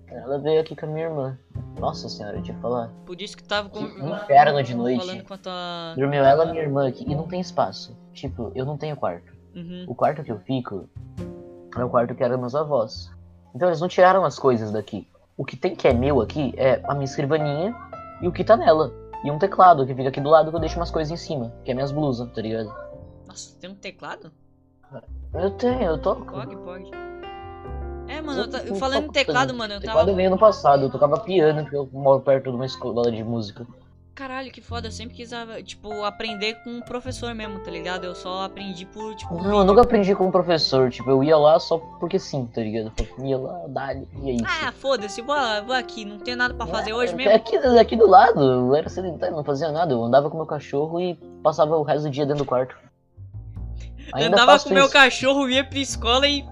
Ela 0.09 0.39
veio 0.41 0.61
aqui 0.61 0.77
com 0.77 0.85
a 0.85 0.89
minha 0.91 1.07
irmã. 1.07 1.39
Nossa 1.79 2.09
senhora, 2.09 2.39
eu 2.39 2.43
te 2.43 2.53
falar. 2.55 2.91
Por 3.05 3.21
isso 3.21 3.37
que 3.37 3.43
tava 3.43 3.69
com. 3.69 3.87
Que 3.87 4.01
inferno 4.01 4.63
de 4.63 4.75
noite. 4.75 5.25
A. 5.47 5.95
Dormiu 5.97 6.25
ela 6.25 6.45
e 6.45 6.51
minha 6.51 6.63
irmã 6.63 6.89
aqui. 6.89 7.05
E 7.07 7.15
não 7.15 7.27
tem 7.27 7.41
espaço. 7.41 7.97
Tipo, 8.13 8.53
eu 8.55 8.65
não 8.65 8.77
tenho 8.77 8.97
quarto. 8.97 9.33
Uhum. 9.55 9.85
O 9.89 9.95
quarto 9.95 10.23
que 10.23 10.33
eu 10.33 10.39
fico 10.41 10.89
é 11.77 11.85
o 11.85 11.89
quarto 11.89 12.15
que 12.15 12.23
era 12.23 12.37
meus 12.37 12.55
avós. 12.55 13.11
Então 13.55 13.69
eles 13.69 13.81
não 13.81 13.89
tiraram 13.89 14.25
as 14.25 14.39
coisas 14.39 14.71
daqui. 14.73 15.07
O 15.37 15.45
que 15.45 15.57
tem 15.57 15.75
que 15.75 15.89
é 15.89 15.93
meu 15.93 16.21
aqui 16.21 16.55
é 16.57 16.81
a 16.85 16.95
minha 16.95 17.05
escrivaninha 17.05 17.75
e 18.23 18.29
o 18.29 18.33
que 18.33 18.45
tá 18.45 18.57
nela. 18.57 18.93
E 19.25 19.31
um 19.31 19.39
teclado 19.39 19.87
que 19.87 19.95
fica 19.95 20.09
aqui 20.09 20.21
do 20.21 20.29
lado 20.29 20.51
que 20.51 20.57
eu 20.57 20.61
deixo 20.61 20.79
umas 20.79 20.91
coisas 20.91 21.11
em 21.11 21.17
cima, 21.17 21.53
que 21.65 21.71
é 21.71 21.75
minhas 21.75 21.91
blusas, 21.91 22.31
tá 22.33 22.43
ligado? 22.43 22.73
Nossa, 23.27 23.57
tem 23.59 23.71
um 23.71 23.75
teclado? 23.75 24.31
Eu 25.33 25.51
tenho, 25.53 25.83
eu 25.83 25.99
toco. 25.99 26.31
Pode, 26.31 26.57
pode. 26.57 26.91
É, 28.09 28.21
mano, 28.21 28.43
eu, 28.43 28.49
ta- 28.51 28.59
Eu 28.59 28.75
falando 28.77 28.99
em 28.99 29.01
toco 29.03 29.13
teclado, 29.15 29.55
mano, 29.55 29.75
eu 29.75 29.81
Teclado 29.81 30.07
tava. 30.07 30.17
veio 30.17 30.31
no 30.31 30.39
passado, 30.39 30.85
eu 30.85 30.91
tocava 30.91 31.19
piano 31.21 31.63
porque 31.63 31.77
eu 31.77 31.89
moro 31.93 32.21
perto 32.21 32.51
de 32.51 32.57
uma 32.57 32.67
escola 32.67 33.11
de 33.11 33.23
música. 33.25 33.67
Caralho, 34.15 34.53
que 34.53 34.61
foda, 34.61 34.87
eu 34.87 34.93
sempre 34.93 35.17
quis, 35.17 35.33
ah, 35.33 35.45
tipo, 35.61 36.05
aprender 36.05 36.55
com 36.63 36.71
um 36.71 36.81
professor 36.81 37.35
mesmo, 37.35 37.59
tá 37.59 37.69
ligado? 37.69 38.05
Eu 38.05 38.15
só 38.15 38.45
aprendi 38.45 38.87
por, 38.87 39.13
tipo. 39.17 39.35
Não, 39.43 39.59
eu 39.59 39.65
nunca 39.65 39.81
aprendi 39.81 40.15
com 40.15 40.29
um 40.29 40.31
professor, 40.31 40.89
tipo, 40.89 41.11
eu 41.11 41.25
ia 41.25 41.37
lá 41.37 41.59
só 41.59 41.79
porque 41.99 42.17
sim, 42.21 42.47
tá 42.47 42.61
ligado? 42.61 42.93
Eu 43.19 43.25
ia 43.27 43.37
lá, 43.37 43.63
dali, 43.67 44.07
e 44.23 44.31
é 44.31 44.35
isso. 44.35 44.45
Ah, 44.47 44.71
foda-se, 44.71 45.21
vou, 45.21 45.35
vou 45.67 45.75
aqui, 45.75 46.05
não 46.05 46.19
tem 46.19 46.37
nada 46.37 46.55
pra 46.55 46.65
fazer 46.65 46.93
hoje 46.93 47.13
É, 47.13 47.17
mesmo. 47.17 47.35
Aqui, 47.35 47.57
aqui 47.57 47.97
do 47.97 48.07
lado, 48.09 48.41
eu 48.41 48.75
era 48.77 48.89
sedentário, 48.89 49.35
não 49.35 49.43
fazia 49.43 49.73
nada. 49.73 49.93
Eu 49.93 50.05
andava 50.05 50.31
com 50.31 50.37
meu 50.37 50.47
cachorro 50.47 51.01
e 51.01 51.15
passava 51.43 51.77
o 51.77 51.83
resto 51.83 52.05
do 52.05 52.11
dia 52.11 52.25
dentro 52.25 52.45
do 52.45 52.49
quarto. 52.49 52.77
Ainda 54.13 54.37
Andava 54.41 54.61
com 54.63 54.69
meu 54.73 54.85
isso. 54.85 54.93
cachorro, 54.93 55.49
ia 55.49 55.65
pra 55.65 55.79
escola 55.81 56.29
e 56.29 56.45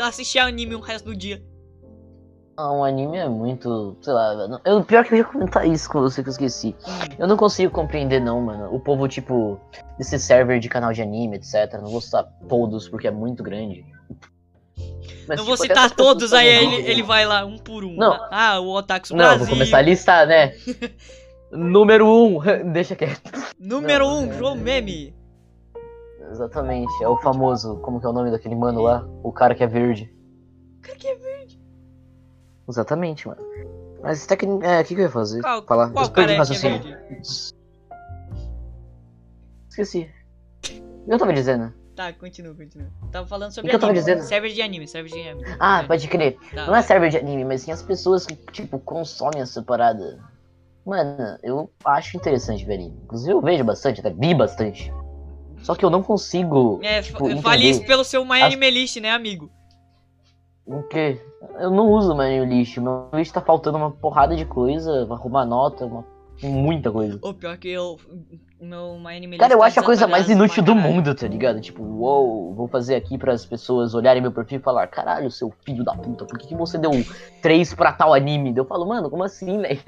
eu 0.00 0.04
assistia 0.04 0.44
anime 0.44 0.74
o 0.74 0.80
resto 0.80 1.06
do 1.06 1.16
dia. 1.16 1.42
Ah, 2.56 2.72
um 2.72 2.84
anime 2.84 3.16
é 3.16 3.28
muito. 3.28 3.96
sei 4.00 4.12
lá, 4.12 4.34
velho. 4.34 4.60
Eu, 4.64 4.84
pior 4.84 5.04
que 5.04 5.12
eu 5.12 5.18
ia 5.18 5.24
comentar 5.24 5.66
isso 5.66 5.90
com 5.90 6.00
você 6.00 6.22
que 6.22 6.28
eu 6.28 6.32
esqueci. 6.32 6.68
Hum, 6.86 7.14
Eu 7.18 7.26
não 7.26 7.36
consigo 7.36 7.72
compreender, 7.72 8.20
não, 8.20 8.40
mano. 8.40 8.72
O 8.72 8.78
povo, 8.78 9.08
tipo, 9.08 9.60
desse 9.98 10.18
server 10.20 10.60
de 10.60 10.68
canal 10.68 10.92
de 10.92 11.02
anime, 11.02 11.36
etc. 11.36 11.72
Não 11.82 11.88
vou 11.90 12.00
citar 12.00 12.24
todos 12.48 12.88
porque 12.88 13.08
é 13.08 13.10
muito 13.10 13.42
grande. 13.42 13.84
Mas, 15.26 15.38
não 15.38 15.44
vou 15.44 15.54
tipo, 15.56 15.66
citar 15.66 15.78
essas 15.86 15.92
pessoas 15.96 16.14
todos, 16.14 16.32
aí 16.32 16.46
ele, 16.46 16.76
ele 16.88 17.02
vai 17.02 17.26
lá, 17.26 17.44
um 17.44 17.58
por 17.58 17.84
um. 17.84 17.96
Não. 17.96 18.18
Ah, 18.30 18.60
o 18.60 18.68
Otakus 18.72 19.10
Não, 19.10 19.16
Brasil. 19.18 19.38
vou 19.38 19.48
começar 19.48 19.78
a 19.78 19.82
listar, 19.82 20.26
né? 20.26 20.54
Número 21.50 22.06
1, 22.06 22.36
um. 22.36 22.40
deixa 22.72 22.94
quieto. 22.94 23.20
Número 23.58 24.04
Não, 24.06 24.18
1, 24.18 24.20
um, 24.20 24.30
é- 24.32 24.38
João 24.38 24.54
Meme. 24.54 25.14
Exatamente, 26.34 26.92
é 27.02 27.08
o 27.08 27.16
famoso, 27.18 27.76
como 27.78 28.00
que 28.00 28.06
é 28.06 28.08
o 28.08 28.12
nome 28.12 28.28
daquele 28.30 28.56
mano 28.56 28.82
lá? 28.82 29.06
O 29.22 29.30
cara 29.32 29.54
que 29.54 29.62
é 29.62 29.66
verde. 29.68 30.12
Cara, 30.82 30.98
que 30.98 31.06
é 31.06 31.14
verde. 31.14 31.60
Exatamente, 32.68 33.28
mano. 33.28 33.40
Mas 34.02 34.24
até 34.24 34.36
que. 34.36 34.44
É, 34.44 34.80
o 34.80 34.84
que, 34.84 34.94
que 34.96 35.00
eu 35.00 35.04
ia 35.04 35.10
fazer? 35.10 35.40
Qual, 35.40 35.64
Falar. 35.64 35.90
qual 35.90 36.06
eu 36.06 36.10
perdi 36.10 36.10
o 36.10 36.12
cara 36.12 36.22
é 36.22 36.26
que 36.26 36.34
é 36.34 36.38
raciocínio. 36.38 36.82
verde? 36.82 37.54
Esqueci. 39.68 40.10
O 40.64 41.06
que 41.06 41.12
eu 41.14 41.18
tava 41.18 41.32
dizendo? 41.32 41.72
Tá, 41.94 42.12
continua, 42.12 42.52
continua. 42.54 42.88
Tava 43.12 43.26
falando 43.28 43.52
sobre 43.52 43.68
O 43.68 43.70
que 43.70 43.76
eu 43.76 43.80
tava 43.80 43.92
anime. 43.92 44.04
dizendo? 44.04 44.22
Server 44.26 44.52
de 44.52 44.60
anime, 44.60 44.88
server 44.88 45.12
de 45.12 45.28
anime. 45.28 45.56
Ah, 45.60 45.82
É. 45.82 45.86
pode 45.86 46.08
crer. 46.08 46.36
Tá, 46.52 46.66
Não 46.66 46.74
é 46.74 46.82
server 46.82 47.10
de 47.10 47.16
anime, 47.18 47.44
mas 47.44 47.62
sim 47.62 47.70
as 47.70 47.82
pessoas 47.82 48.26
que, 48.26 48.34
tipo, 48.50 48.78
consomem 48.80 49.40
essa 49.40 49.62
parada. 49.62 50.18
Mano, 50.84 51.38
eu 51.42 51.70
acho 51.84 52.16
interessante 52.16 52.64
ver 52.64 52.74
anime. 52.74 52.98
Inclusive 53.04 53.32
eu 53.32 53.40
vejo 53.40 53.62
bastante, 53.64 54.00
até 54.00 54.10
vi 54.10 54.34
bastante. 54.34 54.92
Só 55.64 55.74
que 55.74 55.84
eu 55.84 55.90
não 55.90 56.02
consigo. 56.02 56.78
É, 56.82 57.00
tipo, 57.02 57.28
entender 57.28 57.56
isso 57.58 57.84
pelo 57.86 58.04
seu 58.04 58.24
My 58.24 58.42
as- 58.42 58.44
Anime 58.44 58.70
List, 58.70 58.96
né, 59.00 59.10
amigo? 59.10 59.50
O 60.66 60.82
quê? 60.84 61.20
Eu 61.58 61.70
não 61.70 61.90
uso 61.90 62.14
mais 62.14 62.40
o 62.40 62.44
lixo. 62.44 62.80
Meu 62.80 63.08
lixo 63.12 63.32
tá 63.32 63.40
faltando 63.40 63.76
uma 63.76 63.90
porrada 63.90 64.34
de 64.36 64.44
coisa, 64.44 65.06
arrumar 65.10 65.44
nota, 65.44 65.84
uma 65.84 66.04
Muita 66.42 66.90
coisa. 66.90 67.18
O 67.22 67.32
pior 67.32 67.56
que 67.56 67.68
eu. 67.68 67.96
Meu 68.60 68.98
My 68.98 69.16
Anime 69.16 69.38
Cara, 69.38 69.52
eu 69.52 69.58
List 69.58 69.66
acho 69.68 69.78
a 69.78 69.82
tá 69.82 69.86
coisa 69.86 70.06
mais 70.06 70.28
inútil 70.28 70.62
do 70.62 70.74
mundo, 70.74 71.14
tá 71.14 71.28
ligado? 71.28 71.60
Tipo, 71.60 71.82
uou, 71.82 72.54
vou 72.54 72.66
fazer 72.66 72.96
aqui 72.96 73.16
para 73.16 73.32
as 73.32 73.44
pessoas 73.46 73.94
olharem 73.94 74.20
meu 74.22 74.32
perfil 74.32 74.58
e 74.58 74.62
falar, 74.62 74.86
caralho, 74.88 75.30
seu 75.30 75.52
filho 75.64 75.84
da 75.84 75.94
puta, 75.94 76.24
por 76.24 76.38
que, 76.38 76.48
que 76.48 76.54
você 76.56 76.76
deu 76.76 76.90
3 77.40 77.74
pra 77.74 77.92
tal 77.92 78.12
anime? 78.12 78.52
Eu 78.56 78.64
falo, 78.64 78.86
mano, 78.86 79.08
como 79.10 79.22
assim, 79.22 79.58
velho? 79.60 79.80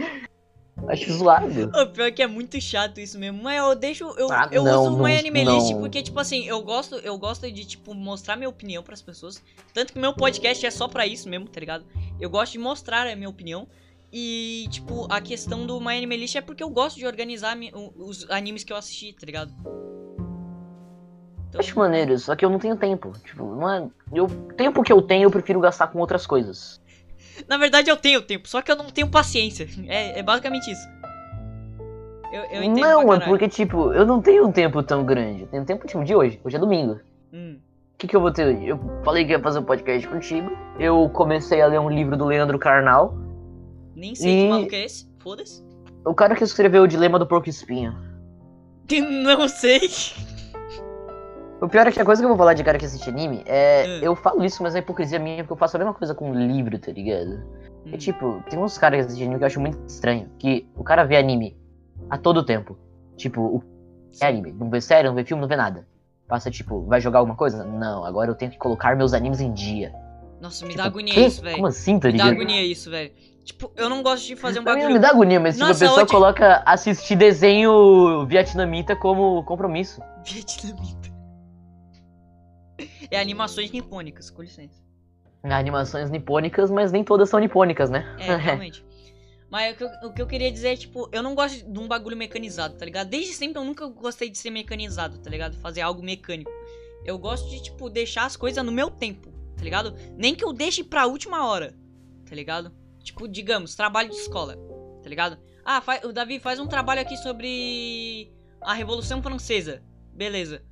Acho 0.88 1.12
zoado. 1.12 1.71
O 1.75 1.87
pior 1.87 2.12
que 2.12 2.23
é 2.23 2.26
muito 2.26 2.61
chato 2.61 3.00
isso 3.00 3.18
mesmo. 3.18 3.42
Mas 3.42 3.59
eu 3.59 3.75
deixo. 3.75 4.04
Eu, 4.18 4.30
Ah, 4.30 4.49
eu 4.52 4.62
não, 4.62 4.83
uso 4.83 4.95
o 4.97 5.02
My 5.02 5.12
não, 5.12 5.18
Anime 5.18 5.45
List 5.45 5.71
não. 5.73 5.80
porque, 5.80 6.02
tipo 6.02 6.21
assim, 6.21 6.45
eu 6.47 6.62
gosto, 6.62 6.97
eu 6.97 7.16
gosto 7.18 7.50
de, 7.50 7.64
tipo, 7.64 7.95
mostrar 7.95 8.37
minha 8.37 8.49
opinião 8.49 8.83
pras 8.83 9.00
pessoas. 9.00 9.42
Tanto 9.73 9.92
que 9.92 9.99
meu 9.99 10.14
podcast 10.14 10.64
é 10.66 10.71
só 10.71 10.87
pra 10.87 11.06
isso 11.06 11.28
mesmo, 11.28 11.49
tá 11.49 11.59
ligado? 11.59 11.85
Eu 12.21 12.28
gosto 12.28 12.52
de 12.52 12.59
mostrar 12.59 13.06
a 13.06 13.16
minha 13.16 13.28
opinião. 13.28 13.66
E, 14.12 14.66
tipo, 14.71 15.06
a 15.11 15.21
questão 15.21 15.66
do 15.66 15.80
My 15.80 15.97
Anime 15.97 16.16
List 16.16 16.37
é 16.37 16.40
porque 16.40 16.62
eu 16.62 16.71
gosto 16.71 16.97
de 16.97 17.06
organizar 17.06 17.56
os 17.97 18.30
animes 18.30 18.62
que 18.62 18.73
eu 18.73 18.76
assisti, 18.76 19.12
tá 19.12 19.26
ligado? 19.26 19.52
Então, 21.49 21.61
Acho 21.61 21.78
maneiro, 21.78 22.18
só 22.18 22.37
que 22.37 22.45
eu 22.45 22.50
não 22.50 22.59
tenho 22.59 22.76
tempo. 22.76 23.12
Tipo, 23.25 23.45
não 23.54 23.71
é. 23.71 23.88
Eu, 24.12 24.26
tempo 24.56 24.83
que 24.83 24.92
eu 24.92 25.00
tenho, 25.02 25.25
eu 25.25 25.30
prefiro 25.30 25.61
gastar 25.61 25.88
com 25.88 25.99
outras 25.99 26.26
coisas. 26.26 26.80
Na 27.49 27.57
verdade, 27.59 27.90
eu 27.90 27.97
tenho 27.97 28.23
tempo, 28.23 28.49
só 28.49 28.62
que 28.62 28.71
eu 28.71 28.76
não 28.76 28.90
tenho 28.90 29.09
paciência. 29.09 29.69
É, 29.87 30.19
é 30.19 30.23
basicamente 30.23 30.71
isso. 30.71 30.87
Eu, 32.33 32.43
eu 32.45 32.62
entendo 32.62 32.81
não, 32.87 33.14
é 33.14 33.21
porque, 33.21 33.49
tipo, 33.49 33.93
eu 33.93 34.05
não 34.05 34.21
tenho 34.21 34.47
um 34.47 34.52
tempo 34.52 34.83
tão 34.83 35.05
grande. 35.05 35.43
Eu 35.43 35.47
tenho 35.49 35.64
tempo, 35.64 35.87
tipo, 35.87 36.05
de 36.05 36.14
hoje. 36.14 36.40
Hoje 36.45 36.57
é 36.57 36.59
domingo. 36.59 37.00
Hum. 37.33 37.59
O 37.95 37.99
que, 37.99 38.07
que 38.07 38.14
eu 38.14 38.21
vou 38.21 38.31
ter 38.31 38.47
hoje? 38.47 38.66
Eu 38.66 38.78
falei 39.05 39.25
que 39.25 39.31
ia 39.31 39.40
fazer 39.40 39.59
um 39.59 39.64
podcast 39.64 40.07
contigo. 40.07 40.50
Eu 40.78 41.09
comecei 41.11 41.62
a 41.62 41.66
ler 41.66 41.81
um 41.81 41.88
livro 41.88 42.16
do 42.16 42.26
Leandro 42.26 42.59
Carnal. 42.59 43.16
Nem 43.95 44.14
sei 44.14 44.26
que 44.26 44.47
E- 44.47 44.49
maluco 44.50 44.75
é 44.75 44.85
esse. 44.85 45.09
Foda-se. 45.19 45.64
O 46.05 46.14
cara 46.14 46.37
que 46.37 46.45
escreveu 46.45 46.83
o 46.83 46.87
Dilema 46.88 47.19
do 47.19 47.26
Porco 47.26 47.49
Espinho. 47.49 47.97
Não 49.25 49.49
sei. 49.49 49.81
O 51.61 51.69
pior 51.69 51.87
é 51.87 51.93
que 51.93 52.01
a 52.01 52.05
coisa 52.05 52.21
que 52.21 52.25
eu 52.25 52.29
vou 52.29 52.37
falar 52.37 52.55
de 52.55 52.63
cara 52.63 52.79
que 52.79 52.85
assiste 52.85 53.09
anime 53.09 53.43
é. 53.47 53.87
Hum. 53.87 54.01
Eu 54.03 54.17
falo 54.17 54.45
isso, 54.45 54.63
mas 54.63 54.75
é 54.75 54.79
hipocrisia 54.81 55.19
minha, 55.19 55.39
porque 55.39 55.55
eu 55.55 55.57
faço 55.57 55.77
a 55.77 55.79
mesma 55.79 55.95
coisa 55.95 56.15
com 56.15 56.33
livro, 56.35 56.79
tá 56.79 56.93
ligado? 56.93 57.43
Hum. 57.87 57.91
É 57.93 57.97
tipo, 57.97 58.43
tem 58.51 58.59
uns 58.59 58.77
caras 58.77 58.99
que 58.99 59.07
assistem 59.07 59.25
anime 59.27 59.39
que 59.39 59.45
eu 59.45 59.47
acho 59.47 59.61
muito 59.61 59.79
estranho. 59.87 60.29
Que 60.39 60.69
o 60.77 60.85
cara 60.85 61.05
vê 61.05 61.17
anime 61.17 61.57
a 62.11 62.19
todo 62.19 62.45
tempo. 62.45 62.79
Tipo, 63.17 63.41
o 63.41 63.63
é 64.21 64.27
anime. 64.27 64.53
Não 64.53 64.69
vê 64.71 64.81
série, 64.81 65.09
não 65.09 65.15
vê 65.15 65.25
filme, 65.25 65.41
não 65.41 65.49
vê 65.49 65.57
nada. 65.57 65.87
Passa, 66.29 66.51
tipo, 66.51 66.85
vai 66.87 67.01
jogar 67.01 67.21
alguma 67.21 67.37
coisa? 67.37 67.65
Não, 67.65 68.05
agora 68.05 68.31
eu 68.31 68.35
tenho 68.35 68.51
que 68.51 68.59
colocar 68.59 68.97
meus 68.97 69.15
animes 69.15 69.41
em 69.41 69.53
dia. 69.53 69.95
Nossa, 70.41 70.65
me 70.65 70.73
Tipo, 70.73 70.83
dá 70.83 70.89
agonia 70.89 71.27
isso, 71.27 71.43
velho. 71.43 71.55
Como 71.55 71.67
assim, 71.67 71.99
tá 71.99 72.09
Me 72.09 72.19
dá 72.19 72.25
ligado? 72.25 72.41
agonia 72.41 72.63
isso, 72.65 72.91
velho. 72.91 73.11
Tipo, 73.45 73.71
eu 73.77 73.89
não 73.89 74.03
gosto 74.03 74.27
de 74.27 74.35
fazer 74.37 74.59
um 74.59 74.63
mim 74.63 74.69
não 74.69 74.75
bagulho. 74.75 74.95
me 74.95 74.99
dá 74.99 75.11
agonia, 75.11 75.39
mas 75.39 75.55
tipo, 75.55 75.67
a 75.67 75.69
pessoa 75.69 76.05
coloca 76.07 76.63
assistir 76.67 77.15
desenho 77.15 78.27
vietnamita 78.27 78.97
como 78.97 79.45
compromisso. 79.45 80.03
Vietnamita. 80.25 81.16
É 83.11 83.19
animações 83.21 83.71
nipônicas, 83.71 84.31
com 84.31 84.43
licença. 84.43 84.83
Animações 85.43 86.11
nipônicas, 86.11 86.71
mas 86.71 86.91
nem 86.91 87.05
todas 87.05 87.29
são 87.29 87.39
nipônicas, 87.39 87.89
né? 87.91 88.17
É, 88.19 88.35
realmente. 88.37 88.85
Mas 89.49 89.75
o 89.75 89.77
que, 89.79 89.85
eu, 89.85 89.89
o 90.09 90.13
que 90.13 90.23
eu 90.23 90.27
queria 90.27 90.51
dizer 90.51 90.69
é, 90.71 90.77
tipo, 90.77 91.09
eu 91.13 91.23
não 91.23 91.35
gosto 91.35 91.65
de 91.71 91.79
um 91.79 91.87
bagulho 91.87 92.17
mecanizado, 92.17 92.77
tá 92.77 92.85
ligado? 92.85 93.09
Desde 93.09 93.33
sempre 93.33 93.61
eu 93.61 93.65
nunca 93.65 93.87
gostei 93.87 94.29
de 94.29 94.37
ser 94.39 94.51
mecanizado, 94.51 95.19
tá 95.19 95.31
ligado? 95.31 95.57
Fazer 95.59 95.83
algo 95.83 96.03
mecânico. 96.03 96.51
Eu 97.05 97.17
gosto 97.17 97.49
de, 97.49 97.63
tipo, 97.63 97.89
deixar 97.89 98.27
as 98.27 98.37
coisas 98.37 98.65
no 98.65 98.73
meu 98.73 98.91
tempo, 98.91 99.31
tá 99.57 99.63
ligado? 99.63 99.95
Nem 100.17 100.35
que 100.35 100.45
eu 100.45 100.53
deixe 100.53 100.83
pra 100.83 101.07
última 101.07 101.47
hora, 101.47 101.73
tá 102.29 102.35
ligado? 102.35 102.73
Tipo, 103.05 103.29
digamos, 103.29 103.77
trabalho 103.77 104.11
de 104.11 104.17
escola, 104.17 104.57
tá 105.01 105.09
ligado? 105.09 105.39
Ah, 105.65 105.81
fa- 105.81 106.01
o 106.05 106.13
Davi 106.13 106.41
faz 106.41 106.59
um 106.59 106.67
trabalho 106.67 107.01
aqui 107.03 107.17
sobre 107.17 108.33
a 108.61 108.75
Revolução 108.75 109.23
Francesa. 109.23 109.81
Beleza. 110.13 110.65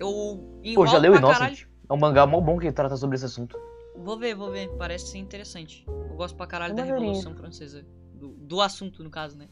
Eu 0.00 0.60
Pô, 0.74 0.86
já 0.86 0.98
leu 0.98 1.20
caralho. 1.20 1.68
É 1.88 1.92
um 1.92 1.96
mangá 1.98 2.26
mó 2.26 2.40
bom 2.40 2.58
que 2.58 2.72
trata 2.72 2.96
sobre 2.96 3.16
esse 3.16 3.26
assunto. 3.26 3.58
Vou 3.96 4.18
ver, 4.18 4.34
vou 4.34 4.50
ver. 4.50 4.68
Parece 4.78 5.08
ser 5.08 5.18
interessante. 5.18 5.84
Eu 5.86 6.16
gosto 6.16 6.36
pra 6.36 6.46
caralho 6.46 6.72
É 6.72 6.76
da. 6.76 6.84
Revolução 6.84 7.34
Francesa. 7.34 7.84
Do, 8.14 8.28
do 8.28 8.60
assunto, 8.60 9.02
no 9.02 9.10
caso, 9.10 9.36
né? 9.36 9.48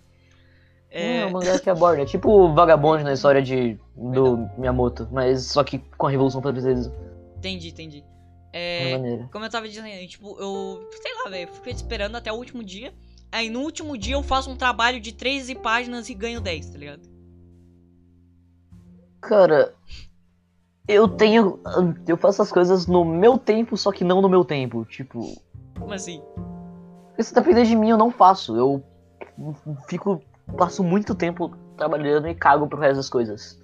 É, 0.91 1.19
É, 1.19 1.27
um 1.27 1.31
mangá 1.31 1.59
que 1.59 1.69
aborda. 1.69 2.03
É 2.03 2.07
tipo 2.07 2.31
o 2.33 2.55
Vagabond 2.55 3.05
na 3.05 3.13
história 3.13 3.43
de, 3.43 3.79
do 3.95 4.49
Miyamoto, 4.57 5.09
mas 5.11 5.45
só 5.45 5.63
que 5.63 5.79
com 5.79 6.07
a 6.07 6.11
Revolução 6.11 6.41
Francesa. 6.41 6.93
entendi, 7.37 7.69
entendi. 7.69 8.05
É, 8.53 9.27
como 9.31 9.45
eu 9.45 9.51
tava 9.51 9.69
dizendo, 9.69 9.87
tipo, 10.09 10.39
eu. 10.41 10.89
Sei 11.03 11.15
lá, 11.25 11.31
velho. 11.31 11.53
Fico 11.53 11.69
esperando 11.69 12.17
até 12.17 12.33
o 12.33 12.37
último 12.37 12.65
dia. 12.65 12.95
Aí 13.31 13.51
no 13.51 13.61
último 13.61 13.99
dia 13.99 14.15
eu 14.15 14.23
faço 14.23 14.51
um 14.51 14.57
trabalho 14.57 15.01
de 15.01 15.13
13 15.13 15.55
páginas 15.57 16.09
e 16.09 16.15
ganho 16.15 16.41
10, 16.41 16.71
tá 16.71 16.79
ligado? 16.79 17.03
Cara, 19.21 19.75
eu 20.89 21.07
tenho. 21.07 21.61
Eu 22.07 22.17
faço 22.17 22.41
as 22.41 22.51
coisas 22.51 22.87
no 22.87 23.05
meu 23.05 23.37
tempo, 23.39 23.77
só 23.77 23.93
que 23.93 24.03
não 24.03 24.23
no 24.23 24.29
meu 24.29 24.45
tempo. 24.45 24.85
Tipo, 24.87 25.21
Como 25.79 25.93
assim? 25.93 26.23
se 27.21 27.35
depender 27.35 27.65
de 27.65 27.77
mim, 27.77 27.91
eu 27.91 27.99
não 27.99 28.11
faço. 28.11 28.57
Eu 28.57 28.83
fico. 29.89 30.21
Passo 30.57 30.83
muito 30.83 31.15
tempo 31.15 31.55
trabalhando 31.77 32.27
e 32.27 32.35
cago 32.35 32.67
pro 32.67 32.79
resto 32.81 32.97
das 32.97 33.11
coisas. 33.11 33.61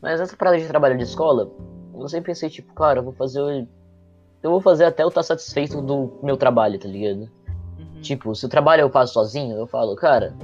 Mas 0.00 0.20
essa 0.20 0.36
parada 0.36 0.56
de 0.58 0.66
trabalho 0.68 0.96
de 0.96 1.02
escola, 1.02 1.50
eu 1.92 2.08
sempre 2.08 2.26
pensei, 2.30 2.48
tipo, 2.48 2.72
cara, 2.72 3.00
eu 3.00 3.02
vou 3.02 3.12
fazer. 3.12 3.68
Eu 4.42 4.50
vou 4.50 4.60
fazer 4.60 4.84
até 4.84 5.02
eu 5.02 5.08
estar 5.08 5.24
satisfeito 5.24 5.82
do 5.82 6.18
meu 6.22 6.36
trabalho, 6.36 6.78
tá 6.78 6.88
ligado? 6.88 7.28
Uhum. 7.78 8.00
Tipo, 8.00 8.34
se 8.34 8.46
o 8.46 8.48
trabalho 8.48 8.82
eu 8.82 8.90
faço 8.90 9.12
sozinho, 9.14 9.56
eu 9.56 9.66
falo, 9.66 9.94
cara, 9.96 10.34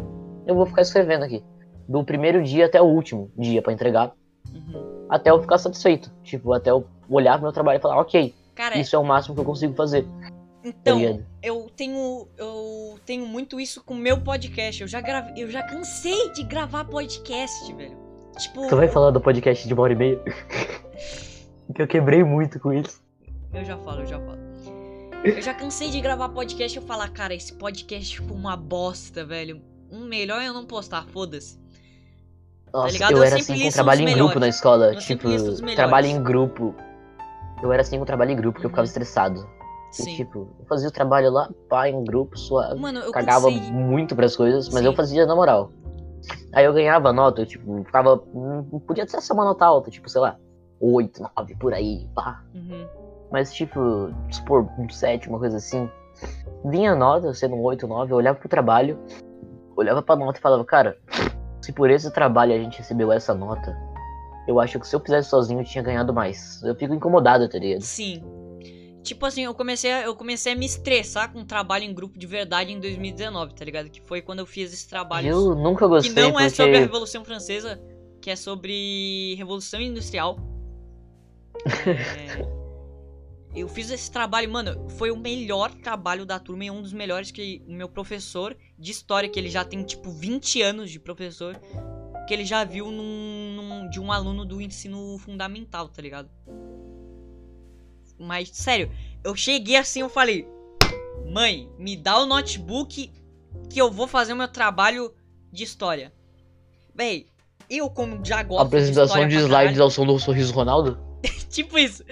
eu 0.44 0.54
vou 0.54 0.66
ficar 0.66 0.82
escrevendo 0.82 1.22
aqui. 1.24 1.42
Do 1.88 2.04
primeiro 2.04 2.42
dia 2.42 2.66
até 2.66 2.82
o 2.82 2.84
último 2.86 3.30
dia 3.38 3.62
pra 3.62 3.72
entregar, 3.72 4.12
Uhum. 4.52 4.95
Até 5.08 5.30
eu 5.30 5.40
ficar 5.40 5.58
satisfeito. 5.58 6.10
Tipo, 6.22 6.52
até 6.52 6.70
eu 6.70 6.86
olhar 7.08 7.34
pro 7.34 7.42
meu 7.42 7.52
trabalho 7.52 7.78
e 7.78 7.80
falar, 7.80 8.00
ok, 8.00 8.34
Cara, 8.54 8.78
isso 8.78 8.96
é 8.96 8.98
o 8.98 9.04
máximo 9.04 9.34
que 9.34 9.40
eu 9.40 9.44
consigo 9.44 9.74
fazer, 9.74 10.02
tá 10.04 10.32
então, 10.64 10.98
ligado? 10.98 11.26
eu 11.42 11.70
tenho. 11.76 12.28
Eu 12.36 12.98
tenho 13.04 13.26
muito 13.26 13.60
isso 13.60 13.82
com 13.84 13.94
o 13.94 13.96
meu 13.96 14.20
podcast. 14.20 14.82
Eu 14.82 14.88
já 14.88 15.00
gravei. 15.00 15.42
Eu 15.42 15.50
já 15.50 15.62
cansei 15.62 16.32
de 16.32 16.42
gravar 16.42 16.84
podcast, 16.84 17.72
velho. 17.72 17.96
Tipo. 18.38 18.66
Tu 18.66 18.76
vai 18.76 18.88
falar 18.88 19.10
do 19.10 19.20
podcast 19.20 19.66
de 19.66 19.74
uma 19.74 19.82
hora 19.84 19.92
e 19.92 19.96
meia? 19.96 20.20
que 21.74 21.82
eu 21.82 21.86
quebrei 21.86 22.24
muito 22.24 22.58
com 22.58 22.72
isso. 22.72 23.00
Eu 23.52 23.64
já 23.64 23.76
falo, 23.78 24.00
eu 24.00 24.06
já 24.06 24.18
falo. 24.18 24.38
Eu 25.22 25.42
já 25.42 25.54
cansei 25.54 25.90
de 25.90 26.00
gravar 26.00 26.28
podcast 26.30 26.76
e 26.76 26.80
eu 26.80 26.86
falar, 26.86 27.08
cara, 27.10 27.34
esse 27.34 27.52
podcast 27.52 28.20
ficou 28.20 28.36
uma 28.36 28.56
bosta, 28.56 29.24
velho. 29.24 29.60
Um 29.90 30.04
melhor 30.04 30.42
eu 30.42 30.52
não 30.52 30.64
postar, 30.64 31.06
foda-se. 31.06 31.58
Nossa, 32.72 32.92
ligado? 32.92 33.12
eu 33.12 33.18
Eu 33.18 33.22
era 33.24 33.36
assim 33.36 33.62
com 33.62 33.70
trabalho 33.70 34.08
em 34.08 34.14
grupo 34.14 34.38
na 34.38 34.48
escola. 34.48 34.86
Eu 34.92 34.98
tipo, 34.98 35.28
trabalho 35.74 36.06
em 36.06 36.22
grupo. 36.22 36.74
Eu 37.62 37.72
era 37.72 37.82
assim 37.82 37.98
com 37.98 38.04
trabalho 38.04 38.32
em 38.32 38.36
grupo, 38.36 38.54
porque 38.54 38.66
eu 38.66 38.70
ficava 38.70 38.82
Uhum. 38.84 38.88
estressado. 38.88 39.46
E, 39.92 40.02
Sim. 40.02 40.14
tipo, 40.16 40.48
eu 40.58 40.66
fazia 40.68 40.88
o 40.88 40.92
trabalho 40.92 41.30
lá, 41.30 41.48
pá, 41.70 41.88
em 41.88 42.04
grupo, 42.04 42.36
suave. 42.38 42.78
Mano, 42.78 42.98
eu 42.98 43.10
cagava 43.12 43.50
cansei. 43.50 43.72
muito 43.72 44.14
pras 44.14 44.36
coisas, 44.36 44.68
mas 44.68 44.80
Sim. 44.82 44.86
eu 44.86 44.92
fazia 44.94 45.24
na 45.24 45.34
moral. 45.34 45.70
Aí 46.52 46.64
eu 46.64 46.72
ganhava 46.74 47.12
nota, 47.12 47.42
eu, 47.42 47.46
tipo, 47.46 47.82
ficava. 47.84 48.20
hum, 48.34 48.80
Podia 48.86 49.06
ser 49.08 49.32
uma 49.32 49.44
nota 49.44 49.64
alta, 49.64 49.90
tipo, 49.90 50.08
sei 50.08 50.20
lá, 50.20 50.36
8, 50.80 51.22
9 51.36 51.54
por 51.56 51.72
aí, 51.72 52.06
pá. 52.14 52.42
Uhum. 52.54 52.86
Mas, 53.30 53.52
tipo, 53.54 53.80
supor, 54.30 54.68
um 54.78 54.88
7, 54.88 55.28
uma 55.28 55.38
coisa 55.38 55.56
assim. 55.56 55.88
Vinha 56.64 56.94
nota, 56.94 57.32
sendo 57.32 57.54
um 57.56 57.62
8, 57.62 57.86
9, 57.86 58.12
eu 58.12 58.16
olhava 58.16 58.38
pro 58.38 58.48
trabalho, 58.48 58.98
olhava 59.76 60.02
pra 60.02 60.16
nota 60.16 60.38
e 60.38 60.42
falava, 60.42 60.64
cara, 60.64 60.96
se 61.60 61.72
por 61.72 61.90
esse 61.90 62.10
trabalho 62.12 62.54
a 62.54 62.58
gente 62.58 62.78
recebeu 62.78 63.12
essa 63.12 63.34
nota, 63.34 63.76
eu 64.46 64.60
acho 64.60 64.78
que 64.78 64.86
se 64.86 64.94
eu 64.94 65.00
fizesse 65.00 65.28
sozinho 65.28 65.60
eu 65.60 65.64
tinha 65.64 65.82
ganhado 65.82 66.12
mais. 66.12 66.62
Eu 66.62 66.74
fico 66.74 66.94
incomodado, 66.94 67.48
tá 67.48 67.58
ligado? 67.58 67.82
Sim. 67.82 68.22
Tipo 69.02 69.24
assim, 69.24 69.44
eu 69.44 69.54
comecei, 69.54 69.92
a, 69.92 70.02
eu 70.02 70.16
comecei 70.16 70.52
a 70.52 70.56
me 70.56 70.66
estressar 70.66 71.32
com 71.32 71.44
trabalho 71.44 71.84
em 71.84 71.94
grupo 71.94 72.18
de 72.18 72.26
verdade 72.26 72.72
em 72.72 72.80
2019, 72.80 73.54
tá 73.54 73.64
ligado? 73.64 73.88
Que 73.88 74.00
foi 74.00 74.20
quando 74.20 74.40
eu 74.40 74.46
fiz 74.46 74.72
esses 74.72 74.84
trabalhos. 74.84 75.30
Eu 75.30 75.54
nunca 75.54 75.84
que 75.84 75.90
gostei 75.90 76.22
não 76.22 76.32
porque. 76.32 76.44
é 76.44 76.48
sobre 76.48 76.76
a 76.76 76.80
Revolução 76.80 77.24
Francesa, 77.24 77.80
que 78.20 78.30
é 78.30 78.36
sobre 78.36 79.34
Revolução 79.36 79.80
Industrial. 79.80 80.36
É, 81.86 82.65
eu 83.56 83.68
fiz 83.68 83.90
esse 83.90 84.10
trabalho, 84.10 84.50
mano, 84.50 84.88
foi 84.90 85.10
o 85.10 85.16
melhor 85.16 85.72
trabalho 85.74 86.26
da 86.26 86.38
turma 86.38 86.64
e 86.66 86.70
um 86.70 86.82
dos 86.82 86.92
melhores 86.92 87.30
que 87.30 87.62
o 87.66 87.72
meu 87.72 87.88
professor 87.88 88.56
de 88.78 88.90
história, 88.90 89.28
que 89.28 89.38
ele 89.38 89.48
já 89.48 89.64
tem 89.64 89.82
tipo 89.82 90.10
20 90.10 90.60
anos 90.62 90.90
de 90.90 91.00
professor, 91.00 91.58
que 92.28 92.34
ele 92.34 92.44
já 92.44 92.64
viu 92.64 92.90
num, 92.90 93.54
num- 93.56 93.88
de 93.88 93.98
um 93.98 94.12
aluno 94.12 94.44
do 94.44 94.60
ensino 94.60 95.16
fundamental, 95.18 95.88
tá 95.88 96.02
ligado? 96.02 96.28
Mas, 98.18 98.50
sério, 98.50 98.90
eu 99.24 99.34
cheguei 99.34 99.76
assim, 99.76 100.00
eu 100.00 100.08
falei, 100.08 100.46
mãe, 101.32 101.70
me 101.78 101.96
dá 101.96 102.18
o 102.18 102.26
notebook 102.26 103.10
que 103.70 103.80
eu 103.80 103.90
vou 103.90 104.06
fazer 104.06 104.32
o 104.32 104.36
meu 104.36 104.48
trabalho 104.48 105.14
de 105.50 105.64
história. 105.64 106.12
Véi, 106.94 107.26
eu 107.68 107.88
como 107.90 108.24
já 108.24 108.42
gosto 108.42 108.66
Apresentação 108.66 109.26
de, 109.28 109.36
de 109.36 109.42
slides 109.42 109.80
ao 109.80 109.90
som 109.90 110.06
do 110.06 110.18
sorriso 110.18 110.52
Ronaldo? 110.52 110.98
Tipo 111.50 111.78
isso. 111.78 112.04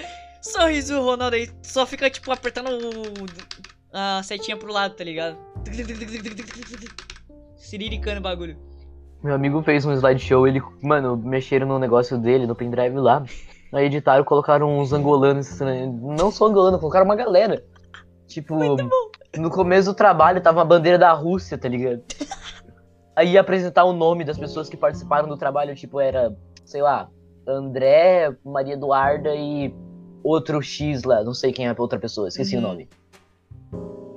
Sorriso 0.44 1.00
Ronaldo 1.00 1.36
aí, 1.36 1.48
só 1.62 1.86
fica 1.86 2.10
tipo 2.10 2.30
apertando 2.30 2.68
o- 2.68 3.26
a 3.92 4.22
setinha 4.22 4.56
pro 4.56 4.72
lado, 4.72 4.94
tá 4.94 5.02
ligado? 5.02 5.38
Siriricando 7.56 8.18
o 8.20 8.22
bagulho. 8.22 8.56
Meu 9.22 9.34
amigo 9.34 9.62
fez 9.62 9.86
um 9.86 9.92
slideshow, 9.92 10.46
ele, 10.46 10.60
mano, 10.82 11.16
mexeram 11.16 11.66
no 11.66 11.78
negócio 11.78 12.18
dele, 12.18 12.46
no 12.46 12.54
pendrive 12.54 12.96
lá. 12.98 13.24
Aí 13.72 13.86
editaram, 13.86 14.22
colocaram 14.22 14.78
uns 14.78 14.92
angolanos 14.92 15.50
estranhos. 15.50 15.94
Não 16.00 16.30
só 16.30 16.46
angolano, 16.46 16.78
colocaram 16.78 17.06
uma 17.06 17.16
galera. 17.16 17.64
Tipo, 18.26 18.54
no 19.36 19.50
começo 19.50 19.90
do 19.90 19.94
trabalho 19.96 20.40
tava 20.42 20.58
uma 20.58 20.64
bandeira 20.64 20.98
da 20.98 21.12
Rússia, 21.12 21.56
tá 21.56 21.68
ligado? 21.68 22.02
Aí 23.16 23.32
ia 23.32 23.40
apresentar 23.40 23.84
o 23.84 23.92
nome 23.92 24.24
das 24.24 24.36
pessoas 24.38 24.68
que 24.68 24.76
participaram 24.76 25.26
do 25.26 25.36
trabalho, 25.38 25.74
tipo, 25.74 25.98
era, 26.00 26.36
sei 26.64 26.82
lá, 26.82 27.08
André, 27.48 28.34
Maria 28.44 28.74
Eduarda 28.74 29.34
e 29.34 29.74
outro 30.24 30.60
X 30.62 31.04
lá, 31.04 31.22
não 31.22 31.34
sei 31.34 31.52
quem 31.52 31.66
é 31.66 31.70
a 31.70 31.74
outra 31.78 31.98
pessoa, 31.98 32.26
esqueci 32.28 32.56
Uhum. 32.56 32.64
o 32.64 32.66
nome. 32.68 32.88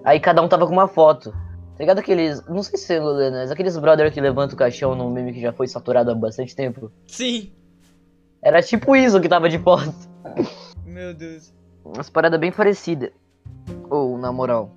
Aí 0.03 0.19
cada 0.19 0.41
um 0.41 0.47
tava 0.47 0.65
com 0.65 0.71
uma 0.73 0.87
foto. 0.87 1.31
Tá 1.31 1.83
ligado 1.83 1.99
aqueles. 1.99 2.43
Não 2.47 2.63
sei 2.63 2.79
se 2.79 2.93
é 2.93 2.97
angolano, 2.97 3.37
mas 3.37 3.51
aqueles 3.51 3.77
brother 3.77 4.11
que 4.11 4.19
levanta 4.21 4.53
o 4.55 4.57
caixão 4.57 4.95
num 4.95 5.11
meme 5.11 5.33
que 5.33 5.41
já 5.41 5.51
foi 5.53 5.67
saturado 5.67 6.09
há 6.09 6.15
bastante 6.15 6.55
tempo. 6.55 6.91
Sim. 7.05 7.51
Era 8.41 8.61
tipo 8.63 8.95
isso 8.95 9.19
que 9.21 9.27
tava 9.29 9.49
de 9.49 9.59
foto. 9.59 9.93
Meu 10.85 11.13
Deus. 11.13 11.53
Umas 11.83 12.09
paradas 12.09 12.39
bem 12.39 12.51
parecidas. 12.51 13.11
Ou, 13.89 14.17
na 14.17 14.31
moral. 14.31 14.71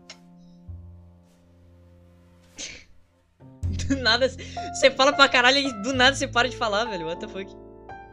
Do 3.88 3.96
nada. 3.96 4.28
Você 4.28 4.90
fala 4.90 5.12
pra 5.12 5.28
caralho 5.28 5.58
e 5.58 5.72
do 5.82 5.92
nada 5.92 6.14
você 6.16 6.26
para 6.28 6.48
de 6.48 6.56
falar, 6.56 6.84
velho. 6.86 7.06
What 7.06 7.20
the 7.20 7.28
fuck? 7.28 7.56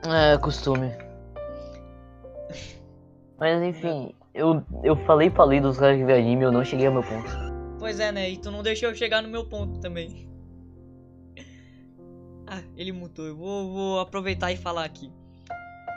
É, 0.05 0.37
costume. 0.37 0.91
Mas 3.39 3.61
enfim, 3.61 4.13
eu, 4.33 4.63
eu 4.83 4.95
falei 5.05 5.29
falei 5.29 5.59
dos 5.59 5.77
caras 5.77 5.97
que 5.97 6.05
vê 6.05 6.13
anime, 6.13 6.43
eu 6.43 6.51
não 6.51 6.63
cheguei 6.63 6.87
ao 6.87 6.93
meu 6.93 7.03
ponto. 7.03 7.29
Pois 7.79 7.99
é, 7.99 8.11
né? 8.11 8.29
E 8.29 8.37
tu 8.37 8.49
não 8.49 8.63
deixou 8.63 8.89
eu 8.89 8.95
chegar 8.95 9.21
no 9.21 9.29
meu 9.29 9.45
ponto 9.45 9.79
também. 9.79 10.27
Ah, 12.49 12.63
ele 12.77 12.93
mutou. 12.93 13.25
Eu 13.25 13.35
vou, 13.35 13.73
vou 13.73 13.99
aproveitar 13.99 14.53
e 14.53 14.55
falar 14.55 14.85
aqui. 14.85 15.11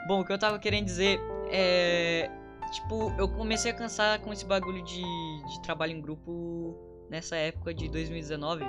Bom, 0.09 0.21
o 0.21 0.25
que 0.25 0.33
eu 0.33 0.39
tava 0.39 0.59
querendo 0.59 0.85
dizer 0.85 1.21
é. 1.49 2.29
Tipo, 2.73 3.15
eu 3.17 3.29
comecei 3.29 3.71
a 3.71 3.75
cansar 3.75 4.19
com 4.19 4.33
esse 4.33 4.45
bagulho 4.45 4.83
de, 4.83 5.01
de 5.01 5.63
trabalho 5.63 5.93
em 5.93 6.01
grupo 6.01 6.77
nessa 7.09 7.37
época 7.37 7.73
de 7.73 7.89
2019. 7.89 8.65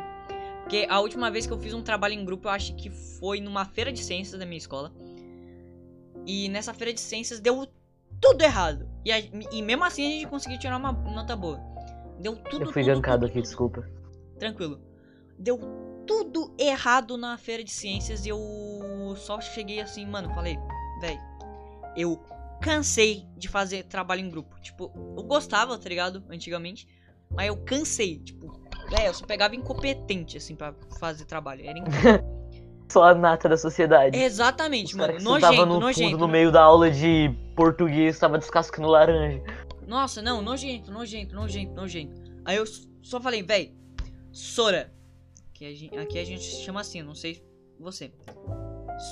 Porque 0.61 0.85
a 0.87 0.99
última 0.99 1.31
vez 1.31 1.47
que 1.47 1.53
eu 1.53 1.57
fiz 1.57 1.73
um 1.73 1.81
trabalho 1.81 2.13
em 2.13 2.23
grupo, 2.23 2.47
eu 2.47 2.51
acho 2.51 2.75
que 2.75 2.91
foi 2.91 3.41
numa 3.41 3.65
feira 3.65 3.91
de 3.91 4.03
ciências 4.03 4.39
da 4.39 4.45
minha 4.45 4.59
escola. 4.59 4.93
E 6.25 6.49
nessa 6.49 6.75
feira 6.75 6.93
de 6.93 6.99
ciências 7.01 7.39
deu 7.39 7.67
tudo 8.21 8.41
errado. 8.43 8.87
E, 9.03 9.11
a- 9.11 9.19
e 9.19 9.61
mesmo 9.61 9.83
assim 9.83 10.05
a 10.05 10.09
gente 10.11 10.27
conseguiu 10.27 10.59
tirar 10.59 10.77
uma 10.77 10.91
nota 10.91 11.35
boa. 11.35 11.59
Deu 12.19 12.35
tudo 12.35 12.65
Eu 12.65 12.71
fui 12.71 12.83
tudo, 12.83 12.93
gankado 12.93 13.21
tudo, 13.25 13.29
aqui, 13.31 13.41
desculpa. 13.41 13.85
Tranquilo. 14.39 14.79
Deu 15.37 15.59
tudo 16.05 16.53
errado 16.57 17.17
na 17.17 17.37
feira 17.37 17.63
de 17.63 17.71
ciências 17.71 18.25
e 18.25 18.29
eu 18.29 19.13
só 19.17 19.41
cheguei 19.41 19.81
assim, 19.81 20.05
mano, 20.05 20.33
falei, 20.33 20.57
véi, 21.01 21.19
eu 21.97 22.21
cansei 22.61 23.27
de 23.35 23.47
fazer 23.47 23.83
trabalho 23.83 24.21
em 24.21 24.29
grupo. 24.29 24.59
Tipo, 24.61 24.91
eu 25.17 25.23
gostava, 25.23 25.77
tá 25.77 25.89
ligado? 25.89 26.23
Antigamente. 26.29 26.87
Mas 27.29 27.47
eu 27.47 27.57
cansei, 27.63 28.19
tipo, 28.19 28.51
véi, 28.89 29.07
eu 29.07 29.13
só 29.13 29.25
pegava 29.25 29.55
incompetente, 29.55 30.37
assim, 30.37 30.55
pra 30.55 30.75
fazer 30.99 31.25
trabalho. 31.25 31.65
Era 31.65 31.79
incrível. 31.79 32.40
Só 32.91 33.05
a 33.05 33.15
nata 33.15 33.47
da 33.47 33.55
sociedade. 33.55 34.17
Exatamente, 34.17 34.93
Os 34.93 34.99
mano. 34.99 35.17
que 35.17 35.23
Nojento, 35.23 35.65
no 35.65 35.79
nojento. 35.79 36.11
fundo, 36.11 36.17
no 36.17 36.27
meio 36.27 36.51
da 36.51 36.61
aula 36.61 36.91
de 36.91 37.33
português, 37.55 38.19
tava 38.19 38.37
descascando 38.37 38.89
laranja. 38.89 39.41
Nossa, 39.87 40.21
não, 40.21 40.41
nojento, 40.41 40.91
nojento, 40.91 41.33
nojento, 41.33 41.73
nojento. 41.73 42.21
Aí 42.43 42.57
eu 42.57 42.65
só 43.01 43.21
falei, 43.21 43.43
véi, 43.43 43.73
Sora. 44.31 44.91
Aqui 45.49 45.65
a, 45.65 45.73
gente, 45.73 45.97
aqui 45.97 46.19
a 46.19 46.25
gente 46.25 46.43
chama 46.43 46.81
assim, 46.81 47.01
não 47.01 47.15
sei 47.15 47.41
você. 47.79 48.11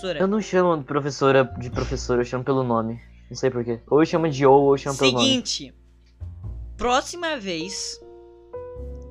Sora. 0.01 0.19
Eu 0.19 0.27
não 0.27 0.41
chamo 0.41 0.77
de 0.77 0.83
professora 0.83 1.43
de 1.57 1.69
professora, 1.69 2.21
eu 2.21 2.25
chamo 2.25 2.43
pelo 2.43 2.63
nome. 2.63 2.99
Não 3.29 3.37
sei 3.37 3.49
porquê. 3.49 3.79
Ou 3.89 4.01
eu 4.01 4.05
chamo 4.05 4.29
de 4.29 4.45
ou, 4.45 4.63
ou 4.63 4.73
eu 4.73 4.77
chamo 4.77 4.97
pelo 4.97 5.13
nome. 5.13 5.25
Seguinte. 5.25 5.73
Próxima 6.75 7.37
vez 7.37 7.99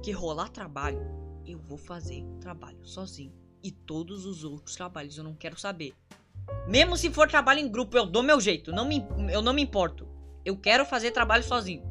que 0.03 0.13
rolar 0.13 0.49
trabalho, 0.51 1.01
eu 1.47 1.59
vou 1.59 1.79
fazer 1.79 2.23
trabalho 2.41 2.85
sozinho. 2.85 3.33
E 3.63 3.71
todos 3.71 4.25
os 4.25 4.45
outros 4.45 4.77
trabalhos 4.77 5.19
eu 5.19 5.25
não 5.25 5.35
quero 5.35 5.59
saber. 5.59 5.95
Mesmo 6.67 6.97
se 6.97 7.11
for 7.11 7.29
trabalho 7.29 7.61
em 7.61 7.71
grupo, 7.71 7.97
eu 7.97 8.07
dou 8.07 8.23
meu 8.23 8.41
jeito. 8.41 8.73
Não 8.73 8.85
me, 8.87 9.07
eu 9.31 9.43
não 9.43 9.53
me 9.53 9.63
importo. 9.63 10.09
Eu 10.45 10.57
quero 10.57 10.85
fazer 10.85 11.11
trabalho 11.11 11.43
sozinho. 11.43 11.83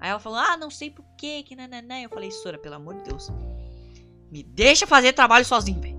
Aí 0.00 0.10
ela 0.10 0.20
falou, 0.20 0.38
ah, 0.38 0.56
não 0.56 0.70
sei 0.70 0.90
por 0.90 1.04
quê, 1.16 1.42
que 1.42 1.56
nananã. 1.56 2.00
Eu 2.00 2.10
falei, 2.10 2.30
Sora, 2.30 2.58
pelo 2.58 2.76
amor 2.76 2.94
de 2.96 3.10
Deus. 3.10 3.28
Me 4.30 4.42
deixa 4.42 4.86
fazer 4.86 5.12
trabalho 5.12 5.44
sozinho, 5.44 5.80
velho. 5.80 5.98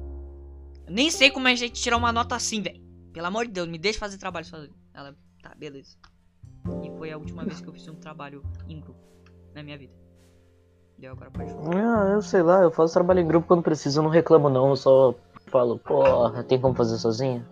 Nem 0.88 1.12
sei 1.12 1.30
como 1.30 1.48
a 1.48 1.56
gente 1.56 1.82
tirar 1.82 1.98
uma 1.98 2.12
nota 2.12 2.36
assim, 2.36 2.62
velho. 2.62 2.82
Pelo 3.12 3.28
amor 3.28 3.46
de 3.46 3.52
Deus, 3.52 3.68
me 3.68 3.78
deixa 3.78 4.00
fazer 4.00 4.18
trabalho 4.18 4.46
sozinho. 4.46 4.76
Ela, 4.94 5.18
tá, 5.42 5.54
beleza. 5.56 5.98
E 6.84 6.98
foi 6.98 7.12
a 7.12 7.18
última 7.18 7.44
vez 7.44 7.60
que 7.60 7.68
eu 7.68 7.74
fiz 7.74 7.88
um 7.88 7.96
trabalho 7.96 8.44
em 8.68 8.80
grupo 8.80 9.02
na 9.54 9.64
minha 9.64 9.78
vida. 9.78 9.99
Deu 11.00 11.14
agora 11.14 11.32
pode 11.32 11.50
falar. 11.54 12.10
Ah, 12.10 12.12
eu 12.12 12.22
sei 12.22 12.44
lá, 12.44 12.62
eu 12.62 12.72
faço 12.72 12.94
trabalho 12.94 13.22
em 13.22 13.28
grupo 13.28 13.48
quando 13.48 13.64
preciso, 13.64 14.00
eu 14.00 14.04
não 14.04 14.10
reclamo 14.10 14.50
não, 14.50 14.70
eu 14.70 14.76
só 14.76 15.16
falo, 15.48 15.80
porra, 15.80 16.44
tem 16.44 16.60
como 16.60 16.76
fazer 16.76 16.98
sozinho? 16.98 17.48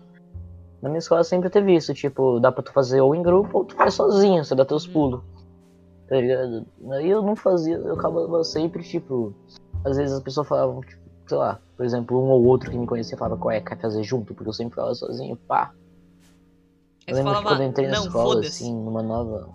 Na 0.82 0.90
minha 0.90 0.98
escola 0.98 1.24
sempre 1.24 1.48
teve 1.48 1.74
isso, 1.74 1.94
tipo, 1.94 2.38
dá 2.38 2.52
pra 2.52 2.62
tu 2.62 2.72
fazer 2.72 3.00
ou 3.00 3.14
em 3.14 3.22
grupo 3.22 3.58
ou 3.58 3.64
tu 3.64 3.74
faz 3.74 3.94
sozinho, 3.94 4.44
você 4.44 4.54
dá 4.54 4.66
teus 4.66 4.86
Uhum. 4.86 4.92
pulos. 4.92 5.20
Tá 6.08 6.16
ligado? 6.16 6.66
Aí 6.92 7.08
eu 7.08 7.22
não 7.22 7.34
fazia, 7.34 7.76
eu 7.76 7.94
acabava 7.94 8.44
sempre, 8.44 8.82
tipo, 8.82 9.34
às 9.82 9.96
vezes 9.96 10.14
as 10.14 10.22
pessoas 10.22 10.46
falavam, 10.46 10.80
tipo, 10.82 11.02
sei 11.26 11.38
lá, 11.38 11.58
por 11.76 11.86
exemplo, 11.86 12.22
um 12.22 12.28
ou 12.28 12.44
outro 12.44 12.70
que 12.70 12.76
me 12.78 12.86
conhecia 12.86 13.16
falava, 13.16 13.40
qual 13.40 13.50
é, 13.50 13.60
quer 13.62 13.80
fazer 13.80 14.02
junto? 14.02 14.34
Porque 14.34 14.48
eu 14.48 14.54
sempre 14.54 14.74
falava 14.74 14.94
sozinho, 14.94 15.38
pá. 15.48 15.72
Eu 17.06 17.16
lembro 17.16 17.34
que 17.36 17.42
quando 17.42 17.62
eu 17.62 17.66
entrei 17.66 17.88
na 17.88 17.96
escola, 17.96 18.40
assim, 18.40 18.74
numa 18.74 19.02
nova. 19.02 19.48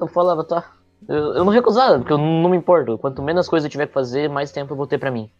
Eu 0.00 0.08
falava, 0.08 0.42
tá. 0.44 0.79
Eu, 1.08 1.34
eu 1.34 1.44
não 1.44 1.52
recusava, 1.52 1.98
porque 1.98 2.12
eu 2.12 2.18
não 2.18 2.48
me 2.48 2.56
importo. 2.56 2.98
Quanto 2.98 3.22
menos 3.22 3.48
coisa 3.48 3.66
eu 3.66 3.70
tiver 3.70 3.86
que 3.86 3.92
fazer, 3.92 4.28
mais 4.28 4.52
tempo 4.52 4.72
eu 4.72 4.76
vou 4.76 4.86
ter 4.86 4.98
pra 4.98 5.10
mim. 5.10 5.30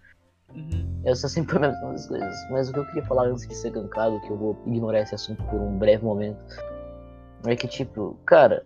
Uhum. 0.55 1.01
Essa 1.05 1.29
sempre 1.29 1.59
foi 1.59 1.67
a 1.67 1.71
mesma 1.71 1.93
das 1.93 2.07
coisas. 2.07 2.35
Mas 2.51 2.69
o 2.69 2.73
que 2.73 2.79
eu 2.79 2.87
queria 2.87 3.05
falar 3.05 3.27
antes 3.27 3.47
de 3.47 3.55
ser 3.55 3.71
gankado, 3.71 4.21
que 4.21 4.31
eu 4.31 4.37
vou 4.37 4.59
ignorar 4.67 5.01
esse 5.01 5.15
assunto 5.15 5.43
por 5.45 5.61
um 5.61 5.79
breve 5.79 6.05
momento, 6.05 6.39
é 7.47 7.57
que, 7.57 7.69
tipo, 7.69 8.17
cara, 8.27 8.65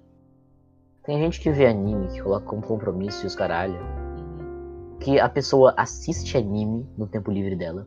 tem 1.04 1.18
gente 1.18 1.40
que 1.40 1.50
vê 1.50 1.66
anime, 1.66 2.08
que 2.08 2.22
coloca 2.22 2.46
como 2.46 2.62
compromisso 2.62 3.24
e 3.24 3.26
os 3.26 3.34
caralho, 3.34 3.78
Uhum. 4.16 4.96
que 5.00 5.20
a 5.20 5.28
pessoa 5.28 5.74
assiste 5.76 6.36
anime 6.36 6.88
no 6.96 7.06
tempo 7.06 7.30
livre 7.30 7.54
dela, 7.54 7.86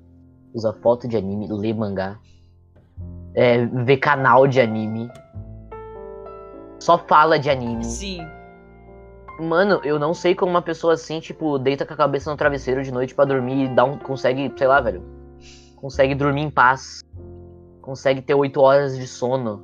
usa 0.54 0.72
foto 0.72 1.08
de 1.08 1.17
anime, 1.17 1.48
lê 1.52 1.74
mangá, 1.74 2.20
é, 3.34 3.65
vê 3.65 3.98
canal 3.98 4.48
de 4.48 4.62
anime, 4.62 5.10
só 6.80 6.98
fala 6.98 7.39
de 7.39 7.50
anime. 7.50 7.84
Sim. 7.84 8.37
Mano, 9.39 9.80
eu 9.84 10.00
não 10.00 10.13
sei 10.13 10.34
como 10.34 10.52
uma 10.52 10.62
pessoa 10.62 10.93
assim, 10.93 11.19
tipo, 11.19 11.60
deita 11.60 11.86
com 11.86 11.93
a 11.93 11.97
cabeça 11.97 12.32
no 12.32 12.38
travesseiro 12.38 12.84
de 12.84 12.91
noite 12.91 13.13
pra 13.13 13.26
dormir 13.26 13.65
e 13.65 13.67
dá 13.76 13.84
um, 13.84 13.97
consegue, 13.97 14.52
sei 14.58 14.67
lá, 14.67 14.82
velho. 14.82 15.04
Consegue 15.76 16.15
dormir 16.15 16.41
em 16.41 16.50
paz. 16.50 17.02
Consegue 17.82 18.21
ter 18.21 18.34
8 18.34 18.60
horas 18.60 18.97
de 18.97 19.08
sono. 19.08 19.63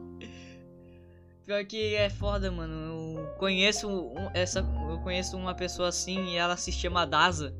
Pior 1.46 1.66
que 1.66 1.96
é 1.96 2.10
foda, 2.10 2.50
mano. 2.52 3.18
Eu 3.20 3.26
conheço 3.38 3.90
um- 3.90 4.30
essa. 4.34 4.66
Eu 4.90 5.00
conheço 5.00 5.36
uma 5.36 5.54
pessoa 5.54 5.90
assim 5.90 6.24
e 6.30 6.38
ela 6.38 6.56
se 6.56 6.72
chama 6.72 7.06
Daza. 7.06 7.54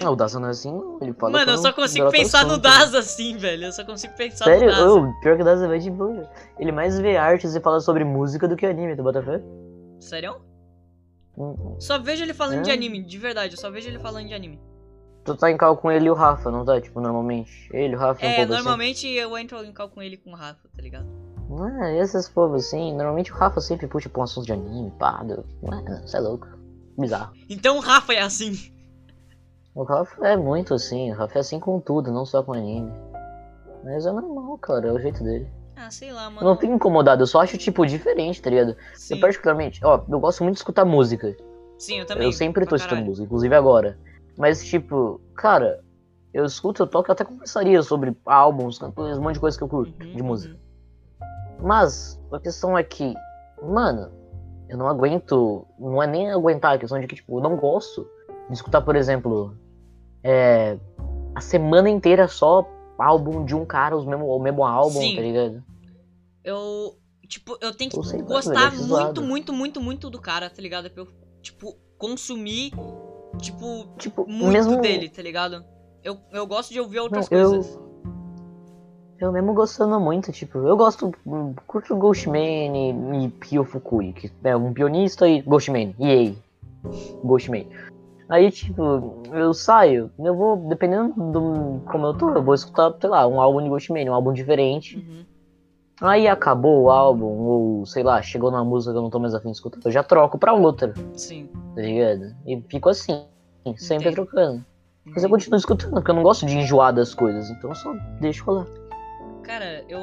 Ah, 0.00 0.10
o 0.10 0.14
Daza 0.14 0.38
não 0.38 0.48
é 0.48 0.50
assim, 0.50 0.70
não. 0.70 0.98
Ele 1.00 1.12
fala 1.14 1.32
Mano, 1.32 1.52
eu 1.52 1.58
só 1.58 1.72
consigo 1.72 2.04
tá 2.06 2.12
pensar 2.12 2.44
no 2.44 2.50
sono, 2.50 2.62
Daza 2.62 2.98
assim, 2.98 3.36
velho. 3.36 3.64
Eu 3.64 3.72
só 3.72 3.84
consigo 3.84 4.14
pensar 4.14 4.44
Sério? 4.44 4.66
no 4.66 4.72
Daza. 4.72 4.92
Ô, 4.92 5.20
pior 5.20 5.36
que 5.36 5.42
o 5.42 5.44
Daza 5.44 5.66
vai 5.66 5.78
de 5.78 5.90
boa. 5.90 6.30
Ele 6.58 6.70
mais 6.70 7.00
vê 7.00 7.16
artes 7.16 7.54
e 7.56 7.60
fala 7.60 7.80
sobre 7.80 8.04
música 8.04 8.46
do 8.46 8.54
que 8.54 8.66
anime, 8.66 8.94
tu 8.94 9.02
bota 9.02 9.22
fé? 9.22 9.42
Sério? 10.00 10.40
Hum, 11.36 11.76
Só 11.78 11.98
vejo 11.98 12.22
ele 12.24 12.34
falando 12.34 12.62
de 12.62 12.70
É? 12.70 12.74
anime, 12.74 13.02
de 13.02 13.18
verdade. 13.18 13.54
Eu 13.54 13.60
só 13.60 13.70
vejo 13.70 13.88
ele 13.88 13.98
falando 13.98 14.26
de 14.26 14.34
anime. 14.34 14.60
Tu 15.24 15.36
tá 15.36 15.50
em 15.50 15.56
cal 15.56 15.76
com 15.76 15.90
ele 15.90 16.06
e 16.06 16.10
o 16.10 16.14
Rafa, 16.14 16.50
não 16.50 16.64
tá? 16.64 16.80
Tipo, 16.80 17.00
normalmente. 17.00 17.68
Ele, 17.72 17.94
o 17.94 17.98
Rafa, 17.98 18.24
um 18.24 18.28
É, 18.28 18.42
assim. 18.42 18.50
normalmente 18.52 19.06
eu 19.06 19.36
entro 19.36 19.62
em 19.64 19.72
cal 19.72 19.88
com 19.88 20.00
ele 20.02 20.14
e 20.14 20.18
com 20.18 20.30
o 20.30 20.34
Rafa, 20.34 20.68
tá 20.74 20.82
ligado? 20.82 21.06
Ah, 21.60 21.90
esses 21.92 22.28
povos 22.28 22.66
assim, 22.66 22.92
normalmente 22.94 23.32
o 23.32 23.34
Rafa 23.34 23.60
sempre 23.60 23.86
puxa 23.86 24.08
pra 24.08 24.20
um 24.20 24.24
assunto 24.24 24.44
de 24.46 24.52
anime, 24.52 24.90
pá, 24.98 25.24
você 26.02 26.16
é 26.16 26.20
louco. 26.20 26.46
Bizarro. 26.98 27.32
Então 27.48 27.76
o 27.78 27.80
Rafa 27.80 28.12
é 28.12 28.20
assim. 28.20 28.52
O 29.74 29.82
Rafa 29.84 30.26
é 30.26 30.36
muito 30.36 30.74
assim, 30.74 31.10
o 31.12 31.14
Rafa 31.14 31.38
é 31.38 31.40
assim 31.40 31.58
com 31.60 31.78
tudo, 31.80 32.10
não 32.12 32.26
só 32.26 32.42
com 32.42 32.52
anime. 32.52 32.90
Mas 33.84 34.04
é 34.04 34.12
normal, 34.12 34.58
cara, 34.58 34.88
é 34.88 34.92
o 34.92 34.98
jeito 34.98 35.22
dele. 35.22 35.48
Ah, 35.80 35.90
sei 35.90 36.12
lá, 36.12 36.24
Eu 36.26 36.30
mano. 36.32 36.48
não 36.48 36.56
fico 36.56 36.72
incomodado, 36.72 37.22
eu 37.22 37.26
só 37.26 37.40
acho, 37.40 37.56
tipo, 37.56 37.86
diferente, 37.86 38.42
tá 38.42 38.50
ligado? 38.50 38.76
Sim, 38.94 39.14
Eu 39.14 39.20
particularmente, 39.20 39.80
ó, 39.84 40.02
eu 40.08 40.18
gosto 40.20 40.42
muito 40.42 40.54
de 40.56 40.60
escutar 40.60 40.84
música. 40.84 41.36
sim, 41.78 42.00
eu 42.00 42.06
também. 42.06 42.24
eu 42.24 42.32
sempre 42.32 42.66
tô 42.66 42.74
escutando 42.76 43.04
música, 43.04 43.24
inclusive 43.24 43.54
agora. 43.54 43.96
Mas, 44.36 44.64
tipo, 44.64 45.20
cara, 45.36 45.80
eu 46.34 46.44
escuto, 46.44 46.82
eu 46.82 46.86
toco, 46.86 47.08
eu 47.08 47.12
até 47.12 47.24
conversaria 47.24 47.80
sobre 47.82 48.16
álbuns, 48.26 48.78
cantores, 48.78 49.18
um 49.18 49.22
monte 49.22 49.34
de 49.34 49.40
coisa 49.40 49.56
que 49.56 49.62
eu 49.64 49.68
curto 49.68 49.92
Uhum, 50.04 50.12
de 50.14 50.22
música. 50.22 50.54
uhum. 50.54 51.66
Mas 51.66 52.20
a 52.32 52.38
questão 52.38 52.76
é 52.76 52.82
que, 52.82 53.14
mano, 53.62 54.10
eu 54.68 54.76
não 54.76 54.86
aguento. 54.88 55.64
Não 55.78 56.02
é 56.02 56.06
nem 56.06 56.30
aguentar, 56.30 56.74
a 56.74 56.78
questão 56.78 57.00
de 57.00 57.06
que, 57.06 57.16
tipo, 57.16 57.38
eu 57.38 57.42
não 57.42 57.56
gosto 57.56 58.06
de 58.48 58.54
escutar, 58.54 58.80
por 58.82 58.94
exemplo, 58.96 59.54
é, 60.22 60.76
a 61.34 61.40
semana 61.40 61.88
inteira 61.88 62.28
só 62.28 62.66
álbum 62.98 63.44
de 63.44 63.54
um 63.54 63.64
cara, 63.64 63.96
os 63.96 64.04
mesmo, 64.04 64.26
o 64.26 64.38
mesmo 64.40 64.64
álbum, 64.64 64.90
Sim. 65.00 65.14
tá 65.16 65.22
ligado? 65.22 65.62
Eu. 66.48 66.96
Tipo, 67.28 67.58
eu 67.60 67.74
tenho 67.74 67.90
que 67.90 67.96
Eu 67.96 68.24
gostar 68.24 68.68
acho 68.68 68.76
muito, 68.78 68.88
zoado. 68.88 69.22
muito, 69.22 69.52
muito, 69.52 69.80
muito 69.82 70.10
do 70.10 70.18
cara, 70.18 70.48
tá 70.48 70.62
ligado? 70.62 70.88
Pra 70.90 71.02
eu, 71.02 71.08
tipo, 71.42 71.76
consumir, 71.98 72.70
tipo, 73.38 73.86
Tipo, 73.98 74.26
muito 74.26 74.52
mesmo 74.52 74.80
dele, 74.80 75.10
tá 75.10 75.20
ligado? 75.20 75.62
Eu, 76.02 76.16
eu 76.32 76.46
gosto 76.46 76.72
de 76.72 76.80
ouvir 76.80 77.00
outras 77.00 77.28
Não, 77.28 77.38
eu- 77.38 77.50
coisas. 77.50 77.78
Eu 79.20 79.32
mesmo 79.32 79.52
gostando 79.52 79.98
muito, 80.00 80.30
tipo, 80.32 80.58
eu 80.58 80.76
gosto, 80.76 81.12
curto 81.66 81.96
Ghostman 81.96 83.24
e, 83.24 83.28
Pio 83.30 83.64
Fukui, 83.64 84.12
que 84.12 84.30
é 84.44 84.56
um 84.56 84.72
pianista 84.72 85.28
e 85.28 85.42
Ghostman, 85.42 85.92
EA, 85.98 86.32
Ghostman. 87.24 87.68
Aí, 88.28 88.48
tipo, 88.52 89.22
eu 89.32 89.52
saio, 89.52 90.10
eu 90.20 90.36
vou, 90.36 90.56
dependendo 90.68 91.12
do 91.32 91.80
como 91.90 92.06
eu 92.06 92.14
tô, 92.14 92.30
eu 92.30 92.42
vou 92.42 92.54
escutar, 92.54 92.94
sei 93.00 93.10
lá, 93.10 93.26
um 93.26 93.40
álbum 93.40 93.60
de 93.60 93.68
Ghostman, 93.68 94.08
um 94.08 94.14
álbum 94.14 94.32
diferente. 94.32 94.96
Uhum. 94.96 95.26
Aí 96.00 96.28
acabou 96.28 96.82
o 96.84 96.90
álbum, 96.90 97.26
ou 97.26 97.86
sei 97.86 98.02
lá, 98.02 98.22
chegou 98.22 98.50
numa 98.50 98.64
música 98.64 98.92
que 98.92 98.98
eu 98.98 99.02
não 99.02 99.10
tô 99.10 99.18
mais 99.18 99.34
afim 99.34 99.48
de 99.50 99.56
escutar, 99.56 99.80
eu 99.84 99.90
já 99.90 100.02
troco 100.02 100.38
pra 100.38 100.52
outra, 100.52 100.94
Sim. 101.14 101.48
tá 101.74 101.80
ligado? 101.82 102.36
E 102.46 102.60
fico 102.68 102.88
assim, 102.88 103.26
sempre 103.76 104.08
Entendo. 104.10 104.14
trocando. 104.26 104.64
Mas 105.04 105.24
eu 105.24 105.30
continuo 105.30 105.56
escutando, 105.58 105.94
porque 105.94 106.10
eu 106.10 106.14
não 106.14 106.22
gosto 106.22 106.46
de 106.46 106.56
enjoar 106.56 106.92
das 106.94 107.14
coisas, 107.14 107.50
então 107.50 107.70
eu 107.70 107.74
só 107.74 107.92
deixo 108.20 108.44
rolar. 108.44 108.66
Cara, 109.42 109.82
eu. 109.88 109.98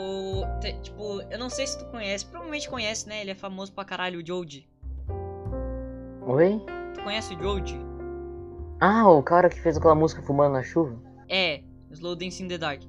te- 0.60 0.74
tipo, 0.82 1.22
eu 1.30 1.38
não 1.38 1.50
sei 1.50 1.68
se 1.68 1.78
tu 1.78 1.86
conhece, 1.92 2.26
provavelmente 2.26 2.68
conhece, 2.68 3.08
né? 3.08 3.22
Ele 3.22 3.30
é 3.32 3.36
famoso 3.36 3.72
pra 3.72 3.86
caralho, 3.86 4.20
o 4.20 4.26
Joji. 4.26 4.68
Oi? 6.26 6.60
Tu 6.96 7.04
conhece 7.04 7.36
o 7.36 7.40
Joji? 7.42 7.80
Ah, 8.82 9.08
o 9.08 9.22
cara 9.22 9.48
que 9.48 9.62
fez 9.62 9.78
aquela 9.78 9.94
música 9.96 10.22
fumando 10.24 10.54
na 10.54 10.64
chuva? 10.64 10.96
É, 11.30 11.62
Slow 11.92 12.16
Dance 12.16 12.42
in 12.44 12.48
the 12.48 12.58
Dark. 12.58 12.82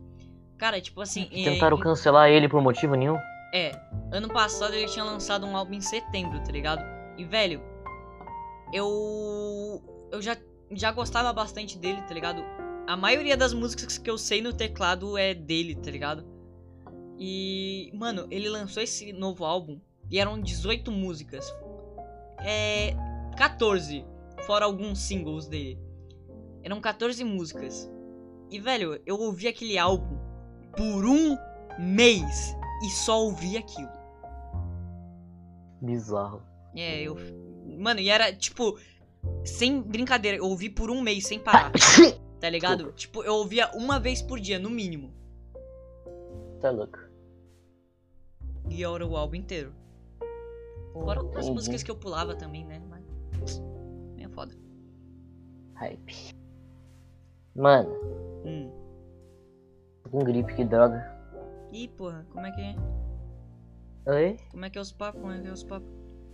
Cara, 0.59 0.81
tipo 0.81 1.01
assim. 1.01 1.29
é- 1.33 1.45
Tentaram 1.45 1.79
cancelar 1.79 2.29
ele 2.31 2.49
por 2.49 2.61
motivo 2.63 2.95
nenhum? 2.95 3.17
É, 3.55 3.73
ano 4.13 4.29
passado 4.29 4.75
ele 4.75 4.87
tinha 4.87 5.05
lançado 5.05 5.47
um 5.47 5.57
álbum 5.57 5.75
em 5.75 5.81
setembro, 5.81 6.43
tá 6.43 6.51
ligado? 6.53 6.83
E, 7.17 7.25
velho, 7.25 7.63
eu. 8.73 9.83
Eu 10.11 10.23
já, 10.23 10.37
já 10.73 10.93
gostava 10.93 11.33
bastante 11.33 11.79
dele, 11.79 12.01
tá 12.03 12.15
ligado? 12.15 12.43
A 12.87 12.97
maioria 12.97 13.37
das 13.37 13.53
músicas 13.53 13.99
que 13.99 14.09
eu 14.09 14.17
sei 14.17 14.41
no 14.41 14.53
teclado 14.53 15.19
é 15.19 15.35
dele, 15.35 15.75
tá 15.75 15.91
ligado? 15.91 16.25
E, 17.19 17.91
mano, 17.95 18.27
ele 18.31 18.49
lançou 18.49 18.83
esse 18.83 19.13
novo 19.13 19.45
álbum 19.45 19.81
e 20.11 20.19
eram 20.19 20.41
18 20.41 20.91
músicas. 20.93 21.53
É. 22.41 22.95
14, 23.37 24.05
fora 24.47 24.65
alguns 24.65 24.99
singles 25.01 25.47
dele. 25.47 25.79
Eram 26.63 26.81
14 26.81 27.23
músicas. 27.23 27.91
E, 28.51 28.59
velho, 28.59 29.01
eu 29.05 29.19
ouvi 29.19 29.47
aquele 29.49 29.77
álbum 29.77 30.16
por 30.77 31.05
um 31.05 31.37
mês 31.79 32.57
e 32.85 32.91
só 32.91 33.23
ouvi 33.25 33.57
aquilo. 33.57 33.89
Bizarro. 35.81 36.43
É, 36.75 37.03
eu. 37.03 37.17
Mano, 37.79 38.01
e 38.01 38.09
era 38.09 38.33
tipo. 38.33 38.79
Sem 39.45 39.81
brincadeira, 39.83 40.37
eu 40.39 40.45
ouvi 40.45 40.71
por 40.71 40.89
um 40.91 41.01
mês 41.01 41.27
sem 41.27 41.39
parar, 41.39 41.73
tá 42.41 42.49
ligado? 42.49 42.93
Tipo, 42.93 43.25
eu 43.25 43.35
ouvia 43.35 43.69
uma 43.75 43.99
vez 43.99 44.23
por 44.23 44.39
dia, 44.39 44.59
no 44.59 44.71
mínimo. 44.71 45.13
tá 46.61 46.71
louco. 46.71 46.99
E 48.71 48.85
era 48.85 49.07
o 49.07 49.17
álbum 49.17 49.37
inteiro. 49.37 49.73
Fora 50.93 51.21
outras 51.23 51.45
Entendi. 51.45 51.55
músicas 51.57 51.83
que 51.83 51.91
eu 51.91 51.97
pulava 51.97 52.35
também, 52.37 52.65
né? 52.65 52.81
Mas. 52.89 53.05
É 54.19 54.29
foda. 54.29 54.55
Hype. 55.75 56.35
Mano, 57.55 57.91
Hum. 58.45 58.71
Com 60.09 60.25
gripe, 60.25 60.55
que 60.55 60.65
droga. 60.65 61.05
Ih, 61.73 61.89
porra, 61.89 62.27
como 62.33 62.47
é 62.47 62.51
que 62.53 62.61
é? 62.61 62.77
Oi? 64.13 64.37
Como 64.51 64.65
é 64.65 64.71
que 64.71 64.79
é 64.79 64.81
os 64.81 64.93
papos? 64.93 65.21
Como 65.21 65.33
é 65.33 65.41
que 65.41 65.49
é 65.49 65.53
os 65.53 65.65
papos? 65.65 65.89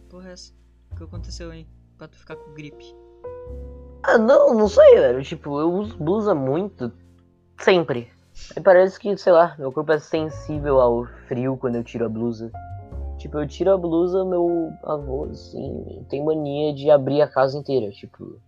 Porra, 0.09 0.29
é 0.29 0.33
essa? 0.33 0.53
O 0.93 0.97
que 0.97 1.05
aconteceu 1.05 1.51
aí? 1.51 1.67
Pra 1.97 2.07
tu 2.07 2.19
ficar 2.19 2.37
com 2.37 2.53
gripe? 2.53 2.95
Ah, 4.03 4.19
não, 4.19 4.55
não 4.55 4.69
sei, 4.69 4.97
velho. 4.97 5.23
Tipo, 5.23 5.59
eu 5.59 5.73
uso 5.73 5.97
blusa 5.97 6.35
muito. 6.35 6.93
Sempre. 7.59 8.11
Aí 8.57 8.63
parece 8.63 8.99
que, 8.99 9.17
sei 9.17 9.33
lá, 9.33 9.55
meu 9.59 9.73
corpo 9.73 9.93
é 9.93 9.99
sensível 9.99 10.81
ao 10.81 11.07
frio 11.29 11.57
quando 11.57 11.77
eu 11.77 11.85
tiro 11.85 12.05
a 12.05 12.09
blusa. 12.09 12.51
Tipo, 13.19 13.39
eu 13.39 13.47
tiro 13.47 13.73
a 13.73 13.79
blusa, 13.79 14.25
meu 14.25 14.73
avô, 14.83 15.25
assim, 15.31 16.05
tem 16.09 16.25
mania 16.25 16.75
de 16.75 16.91
abrir 16.91 17.23
a 17.23 17.29
casa 17.29 17.57
inteira. 17.57 17.91
Tipo, 17.91 18.39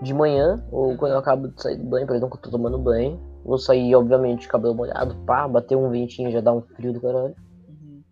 de 0.00 0.14
manhã, 0.14 0.64
ou 0.70 0.96
quando 0.96 1.12
eu 1.12 1.18
acabo 1.18 1.48
de 1.48 1.60
sair 1.60 1.76
do 1.76 1.84
banho, 1.84 2.06
por 2.06 2.14
exemplo, 2.14 2.38
que 2.38 2.46
eu 2.46 2.50
tô 2.50 2.56
tomando 2.56 2.78
banho, 2.78 3.20
vou 3.48 3.58
sair, 3.58 3.94
obviamente, 3.94 4.42
de 4.42 4.48
cabelo 4.48 4.74
molhado, 4.74 5.16
pá, 5.24 5.48
bater 5.48 5.74
um 5.74 5.88
ventinho 5.88 6.30
já 6.30 6.40
dá 6.40 6.52
um 6.52 6.60
frio 6.60 6.92
do 6.92 7.00
caralho. 7.00 7.34
Uhum. 7.68 8.02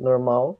normal. 0.00 0.58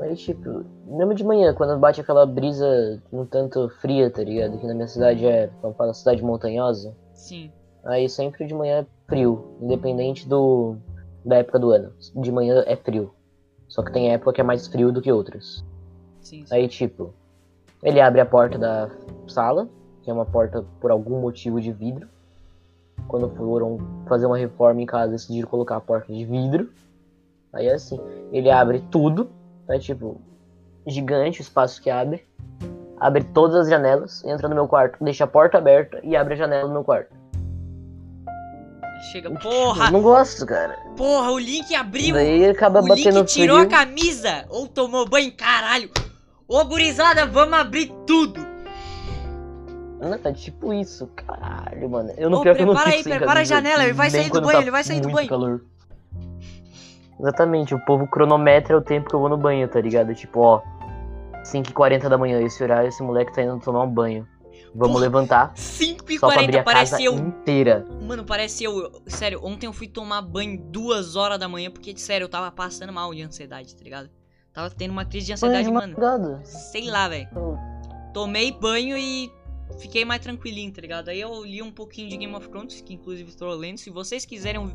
Aí, 0.00 0.16
tipo, 0.16 0.64
mesmo 0.86 1.14
de 1.14 1.24
manhã, 1.24 1.54
quando 1.54 1.78
bate 1.78 2.00
aquela 2.00 2.26
brisa 2.26 3.02
um 3.12 3.24
tanto 3.24 3.68
fria, 3.80 4.10
tá 4.10 4.22
ligado? 4.22 4.58
Que 4.58 4.66
na 4.66 4.74
minha 4.74 4.88
cidade 4.88 5.24
é, 5.26 5.50
vamos 5.62 5.76
falar, 5.76 5.94
cidade 5.94 6.22
montanhosa. 6.22 6.94
Sim. 7.12 7.50
Aí 7.84 8.08
sempre 8.08 8.46
de 8.46 8.54
manhã 8.54 8.80
é 8.80 8.86
frio, 9.06 9.56
independente 9.60 10.28
do 10.28 10.76
da 11.24 11.36
época 11.36 11.58
do 11.58 11.70
ano. 11.70 11.92
De 12.16 12.32
manhã 12.32 12.62
é 12.66 12.76
frio. 12.76 13.14
Só 13.68 13.82
que 13.82 13.92
tem 13.92 14.12
época 14.12 14.32
que 14.34 14.40
é 14.40 14.44
mais 14.44 14.66
frio 14.66 14.92
do 14.92 15.00
que 15.00 15.12
outras. 15.12 15.64
Sim, 16.20 16.44
sim. 16.44 16.54
Aí, 16.54 16.68
tipo, 16.68 17.14
ele 17.82 18.00
abre 18.00 18.20
a 18.20 18.26
porta 18.26 18.58
da 18.58 18.90
sala, 19.26 19.68
que 20.02 20.10
é 20.10 20.12
uma 20.12 20.26
porta 20.26 20.64
por 20.80 20.90
algum 20.90 21.20
motivo 21.20 21.60
de 21.60 21.72
vidro. 21.72 22.08
Quando 23.08 23.28
foram 23.36 23.78
fazer 24.08 24.26
uma 24.26 24.36
reforma 24.38 24.80
em 24.82 24.86
casa, 24.86 25.12
decidiram 25.12 25.48
colocar 25.48 25.76
a 25.76 25.80
porta 25.80 26.12
de 26.12 26.24
vidro. 26.24 26.70
Aí 27.52 27.66
é 27.66 27.74
assim, 27.74 28.00
ele 28.32 28.50
abre 28.50 28.82
tudo, 28.90 29.30
é 29.68 29.78
tipo, 29.78 30.20
gigante 30.86 31.40
o 31.40 31.42
espaço 31.42 31.80
que 31.80 31.90
abre. 31.90 32.24
Abre 32.98 33.22
todas 33.24 33.56
as 33.56 33.68
janelas, 33.68 34.24
entra 34.24 34.48
no 34.48 34.54
meu 34.54 34.66
quarto, 34.66 35.02
deixa 35.02 35.24
a 35.24 35.26
porta 35.26 35.58
aberta 35.58 36.00
e 36.02 36.16
abre 36.16 36.34
a 36.34 36.36
janela 36.36 36.66
do 36.66 36.72
meu 36.72 36.82
quarto. 36.84 37.14
Chega, 39.12 39.28
Eu 39.28 39.38
porra! 39.38 39.90
não 39.90 40.00
gosto, 40.00 40.46
cara. 40.46 40.78
Porra, 40.96 41.30
o 41.32 41.38
Link 41.38 41.74
abriu! 41.74 42.14
Daí 42.14 42.46
acaba 42.46 42.80
O 42.80 42.86
batendo 42.88 43.18
Link 43.18 43.26
tirou 43.28 43.58
frio. 43.58 43.68
a 43.68 43.70
camisa 43.70 44.46
ou 44.48 44.66
tomou 44.66 45.06
banho, 45.06 45.32
caralho. 45.36 45.90
Ô, 46.48 46.64
gurizada, 46.64 47.26
vamos 47.26 47.58
abrir 47.58 47.92
tudo. 48.06 48.40
Não, 50.04 50.18
é 50.22 50.32
tipo 50.32 50.72
isso, 50.72 51.06
caralho, 51.16 51.88
mano. 51.88 52.12
Eu 52.16 52.28
não 52.28 52.38
Ô, 52.38 52.42
pior 52.42 52.54
que 52.54 52.62
eu 52.62 52.66
não 52.66 52.78
aí, 52.78 53.02
prepara 53.02 53.40
a 53.40 53.44
janela, 53.44 53.84
ele 53.84 53.94
vai 53.94 54.10
sair 54.10 54.30
do 54.30 54.40
banho, 54.40 54.52
tá 54.52 54.60
ele 54.60 54.70
vai 54.70 54.84
sair 54.84 55.00
do 55.00 55.10
banho. 55.10 55.28
calor. 55.28 55.64
Exatamente, 57.18 57.74
o 57.74 57.78
povo 57.84 58.06
cronometra 58.06 58.76
o 58.76 58.82
tempo 58.82 59.08
que 59.08 59.14
eu 59.14 59.20
vou 59.20 59.28
no 59.28 59.36
banho, 59.36 59.66
tá 59.68 59.80
ligado? 59.80 60.14
Tipo, 60.14 60.40
ó, 60.40 60.62
5h40 61.44 62.08
da 62.08 62.18
manhã, 62.18 62.40
esse 62.42 62.62
horário, 62.62 62.88
esse 62.88 63.02
moleque 63.02 63.32
tá 63.32 63.42
indo 63.42 63.58
tomar 63.60 63.82
um 63.82 63.90
banho. 63.90 64.28
Vamos 64.74 64.94
Porra, 64.94 65.04
levantar, 65.04 65.52
5 65.54 66.04
e 66.10 66.18
só 66.18 66.26
pra 66.26 66.40
abrir 66.40 66.62
40 66.64 66.70
a 66.70 66.74
casa 66.74 66.90
parece 66.96 67.04
eu. 67.04 67.14
inteira. 67.14 67.86
Mano, 68.02 68.24
parece 68.24 68.64
eu. 68.64 68.90
Sério, 69.06 69.40
ontem 69.42 69.66
eu 69.66 69.72
fui 69.72 69.86
tomar 69.86 70.20
banho 70.20 70.60
duas 70.60 71.14
horas 71.14 71.38
da 71.38 71.48
manhã 71.48 71.70
porque, 71.70 71.96
sério, 71.96 72.24
eu 72.24 72.28
tava 72.28 72.50
passando 72.50 72.92
mal 72.92 73.14
de 73.14 73.22
ansiedade, 73.22 73.74
tá 73.74 73.84
ligado? 73.84 74.10
Tava 74.52 74.70
tendo 74.70 74.90
uma 74.90 75.04
crise 75.04 75.26
de 75.26 75.32
ansiedade, 75.32 75.64
de 75.64 75.72
mano. 75.72 75.96
Sei 76.44 76.90
lá, 76.90 77.08
velho. 77.08 77.28
Tomei 78.12 78.50
banho 78.50 78.96
e 78.96 79.30
fiquei 79.78 80.04
mais 80.04 80.20
tranquilinho, 80.22 80.72
tá 80.72 80.80
ligado? 80.80 81.08
Aí 81.08 81.20
eu 81.20 81.44
li 81.44 81.62
um 81.62 81.70
pouquinho 81.72 82.08
de 82.08 82.16
Game 82.16 82.34
of 82.34 82.48
Thrones, 82.48 82.80
que 82.80 82.94
inclusive 82.94 83.28
estou 83.30 83.50
lendo. 83.54 83.78
Se 83.78 83.90
vocês 83.90 84.24
quiserem 84.24 84.60
um, 84.60 84.72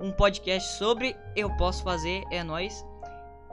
um 0.00 0.10
podcast 0.12 0.76
sobre, 0.78 1.16
eu 1.36 1.50
posso 1.56 1.82
fazer, 1.82 2.22
é 2.30 2.42
nóis. 2.42 2.84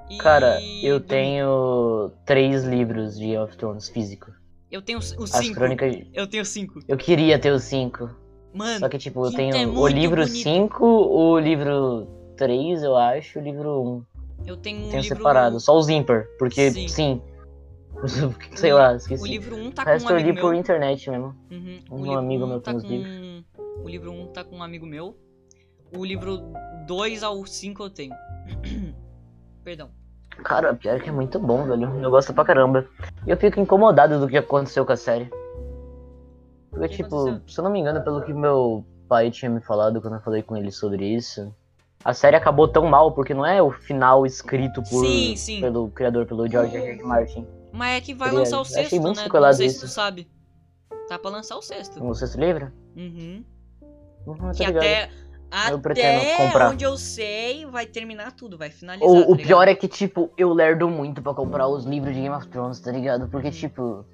E 0.09 0.17
Cara, 0.17 0.59
eu 0.83 0.99
tenho 0.99 2.11
três 2.25 2.63
livros 2.63 3.15
de 3.17 3.27
Game 3.27 3.37
of 3.37 3.55
Thrones 3.57 3.87
físico. 3.89 4.31
Eu 4.69 4.81
tenho 4.81 4.99
os 4.99 5.15
cinco. 5.29 5.55
crônicas. 5.55 5.95
Eu 6.13 6.27
tenho 6.27 6.45
cinco. 6.45 6.79
Eu 6.87 6.97
queria 6.97 7.37
ter 7.39 7.51
os 7.51 7.63
cinco. 7.63 8.09
Mano, 8.53 8.79
Só 8.79 8.89
que, 8.89 8.97
tipo, 8.97 9.25
eu 9.25 9.31
tenho 9.31 9.55
é 9.55 9.65
o 9.65 9.87
livro 9.87 10.23
bonito. 10.25 10.43
5, 10.43 10.85
o 10.85 11.39
livro 11.39 12.07
3, 12.35 12.83
eu 12.83 12.97
acho, 12.97 13.39
o 13.39 13.41
livro 13.41 13.81
1. 13.81 14.47
eu 14.47 14.57
tenho 14.57 14.79
um 14.79 14.89
Tenho 14.89 15.01
livro. 15.01 15.17
separado, 15.17 15.59
só 15.59 15.77
os 15.77 15.87
ímpar, 15.87 16.25
porque 16.37 16.69
Sim. 16.71 16.87
sim. 16.89 17.21
Sei 18.55 18.73
lá, 18.73 18.95
esqueci. 18.95 19.23
O 19.23 19.25
livro 19.27 19.55
1 19.55 19.71
tá 19.71 19.81
o 19.81 19.85
com 19.85 19.91
um 19.91 19.93
resto 19.93 20.11
eu 20.11 20.17
li 20.17 20.23
amigo 20.23 20.41
por 20.41 20.51
meu. 20.51 20.59
internet 20.59 21.09
mesmo. 21.09 21.35
Uhum. 21.51 21.79
Um 21.91 21.95
O 21.95 22.03
livro 22.03 22.19
amigo 22.19 22.43
um 22.45 22.47
meu 22.47 22.61
tá 22.61 22.73
tem 22.73 22.77
os 22.77 22.83
com... 22.83 23.83
O 23.83 23.89
livro 23.89 24.11
1 24.11 24.27
tá 24.27 24.43
com 24.43 24.55
um 24.57 24.63
amigo 24.63 24.85
meu. 24.85 25.17
O 25.95 26.05
livro 26.05 26.39
2 26.87 27.23
ao 27.23 27.45
5 27.45 27.83
eu 27.83 27.89
tenho. 27.89 28.15
Perdão. 29.63 29.89
Cara, 30.43 30.73
pior 30.73 30.99
que 31.01 31.09
é 31.09 31.11
muito 31.11 31.37
bom, 31.39 31.65
velho. 31.65 31.89
Eu 32.01 32.09
gosto 32.09 32.33
pra 32.33 32.45
caramba. 32.45 32.87
E 33.27 33.29
eu 33.29 33.37
fico 33.37 33.59
incomodado 33.59 34.19
do 34.19 34.27
que 34.27 34.37
aconteceu 34.37 34.85
com 34.85 34.93
a 34.93 34.97
série. 34.97 35.29
Porque, 36.71 36.87
que 36.87 36.95
tipo, 37.03 37.15
aconteceu? 37.15 37.41
se 37.47 37.59
eu 37.59 37.63
não 37.63 37.71
me 37.71 37.79
engano, 37.79 38.01
pelo 38.03 38.21
que 38.23 38.33
meu 38.33 38.85
pai 39.07 39.29
tinha 39.29 39.51
me 39.51 39.59
falado 39.61 40.01
quando 40.01 40.15
eu 40.15 40.21
falei 40.21 40.41
com 40.41 40.55
ele 40.55 40.71
sobre 40.71 41.05
isso, 41.05 41.53
a 42.03 42.13
série 42.13 42.37
acabou 42.37 42.67
tão 42.67 42.85
mal 42.85 43.11
porque 43.11 43.33
não 43.33 43.45
é 43.45 43.61
o 43.61 43.71
final 43.71 44.25
escrito 44.25 44.81
por, 44.89 45.05
Sim, 45.05 45.35
sim. 45.35 45.59
pelo 45.59 45.89
criador, 45.89 46.25
pelo 46.25 46.47
George 46.49 46.77
R. 46.77 46.91
R. 46.91 47.03
Martin. 47.03 47.45
Mas 47.71 47.97
é 47.97 48.01
que 48.01 48.13
vai 48.13 48.29
ligado? 48.29 48.43
lançar 48.43 48.61
o 48.61 48.65
sexto, 48.65 48.95
né? 48.95 49.01
Não 49.01 49.53
sei 49.53 49.69
se 49.69 49.75
isso. 49.75 49.85
tu 49.85 49.89
sabe. 49.89 50.27
Tá 51.07 51.17
pra 51.17 51.31
lançar 51.31 51.57
o 51.57 51.61
sexto. 51.61 52.03
O 52.03 52.13
sexto 52.13 52.39
livro? 52.39 52.71
Uhum. 52.95 53.43
Uhum, 54.25 54.35
tá 54.35 54.51
Que 54.53 54.65
até. 54.65 55.09
Até 55.53 56.29
onde 56.69 56.85
eu 56.85 56.95
sei, 56.95 57.65
vai 57.65 57.85
terminar 57.85 58.31
tudo, 58.31 58.57
vai 58.57 58.69
finalizar. 58.69 59.09
O, 59.09 59.21
tá 59.21 59.31
o 59.33 59.35
pior 59.35 59.67
é 59.67 59.75
que, 59.75 59.85
tipo, 59.85 60.31
eu 60.37 60.53
lerdo 60.53 60.89
muito 60.89 61.21
pra 61.21 61.33
comprar 61.33 61.67
os 61.67 61.83
livros 61.83 62.15
de 62.15 62.21
Game 62.21 62.33
of 62.33 62.47
Thrones, 62.47 62.79
tá 62.79 62.89
ligado? 62.89 63.27
Porque, 63.27 63.51
tipo. 63.51 64.05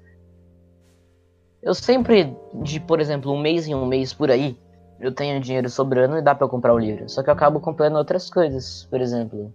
Eu 1.62 1.74
sempre, 1.74 2.36
de, 2.54 2.80
por 2.80 2.98
exemplo, 2.98 3.32
um 3.32 3.38
mês 3.38 3.68
em 3.68 3.74
um 3.74 3.86
mês 3.86 4.12
por 4.12 4.32
aí, 4.32 4.58
eu 5.00 5.12
tenho 5.12 5.40
dinheiro 5.40 5.68
sobrando 5.70 6.18
e 6.18 6.22
dá 6.22 6.34
pra 6.34 6.44
eu 6.44 6.48
comprar 6.48 6.74
o 6.74 6.78
livro. 6.78 7.08
Só 7.08 7.22
que 7.22 7.30
eu 7.30 7.34
acabo 7.34 7.60
comprando 7.60 7.96
outras 7.96 8.28
coisas. 8.28 8.88
Por 8.90 9.00
exemplo, 9.00 9.54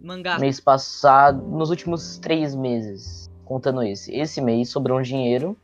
Mangá. 0.00 0.38
mês 0.38 0.60
passado, 0.60 1.42
nos 1.42 1.70
últimos 1.70 2.18
três 2.18 2.54
meses, 2.54 3.30
contando 3.44 3.82
esse. 3.82 4.14
Esse 4.14 4.40
mês 4.40 4.68
sobrou 4.68 4.98
um 4.98 5.02
dinheiro. 5.02 5.56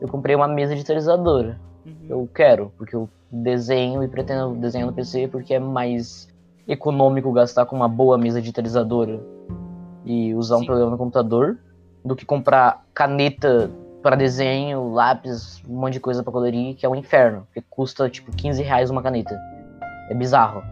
Eu 0.00 0.08
comprei 0.08 0.34
uma 0.34 0.48
mesa 0.48 0.72
digitalizadora. 0.74 1.60
Uhum. 1.84 2.06
Eu 2.08 2.28
quero, 2.32 2.72
porque 2.76 2.94
eu 2.94 3.08
desenho 3.30 4.02
e 4.02 4.08
pretendo 4.08 4.54
desenhar 4.54 4.86
no 4.86 4.92
PC 4.92 5.28
porque 5.28 5.54
é 5.54 5.58
mais 5.58 6.28
econômico 6.66 7.32
gastar 7.32 7.66
com 7.66 7.76
uma 7.76 7.88
boa 7.88 8.16
mesa 8.16 8.40
digitalizadora 8.40 9.20
e 10.04 10.34
usar 10.34 10.56
um 10.56 10.60
Sim. 10.60 10.66
programa 10.66 10.90
no 10.92 10.98
computador 10.98 11.58
do 12.04 12.14
que 12.14 12.24
comprar 12.24 12.84
caneta 12.92 13.70
para 14.02 14.16
desenho, 14.16 14.92
lápis, 14.92 15.62
um 15.66 15.76
monte 15.80 15.94
de 15.94 16.00
coisa 16.00 16.22
para 16.22 16.32
colorir, 16.32 16.76
que 16.76 16.84
é 16.84 16.88
um 16.88 16.94
inferno, 16.94 17.46
porque 17.46 17.64
custa 17.70 18.08
tipo 18.08 18.30
15 18.30 18.62
reais 18.62 18.90
uma 18.90 19.02
caneta. 19.02 19.34
É 20.10 20.14
bizarro. 20.14 20.62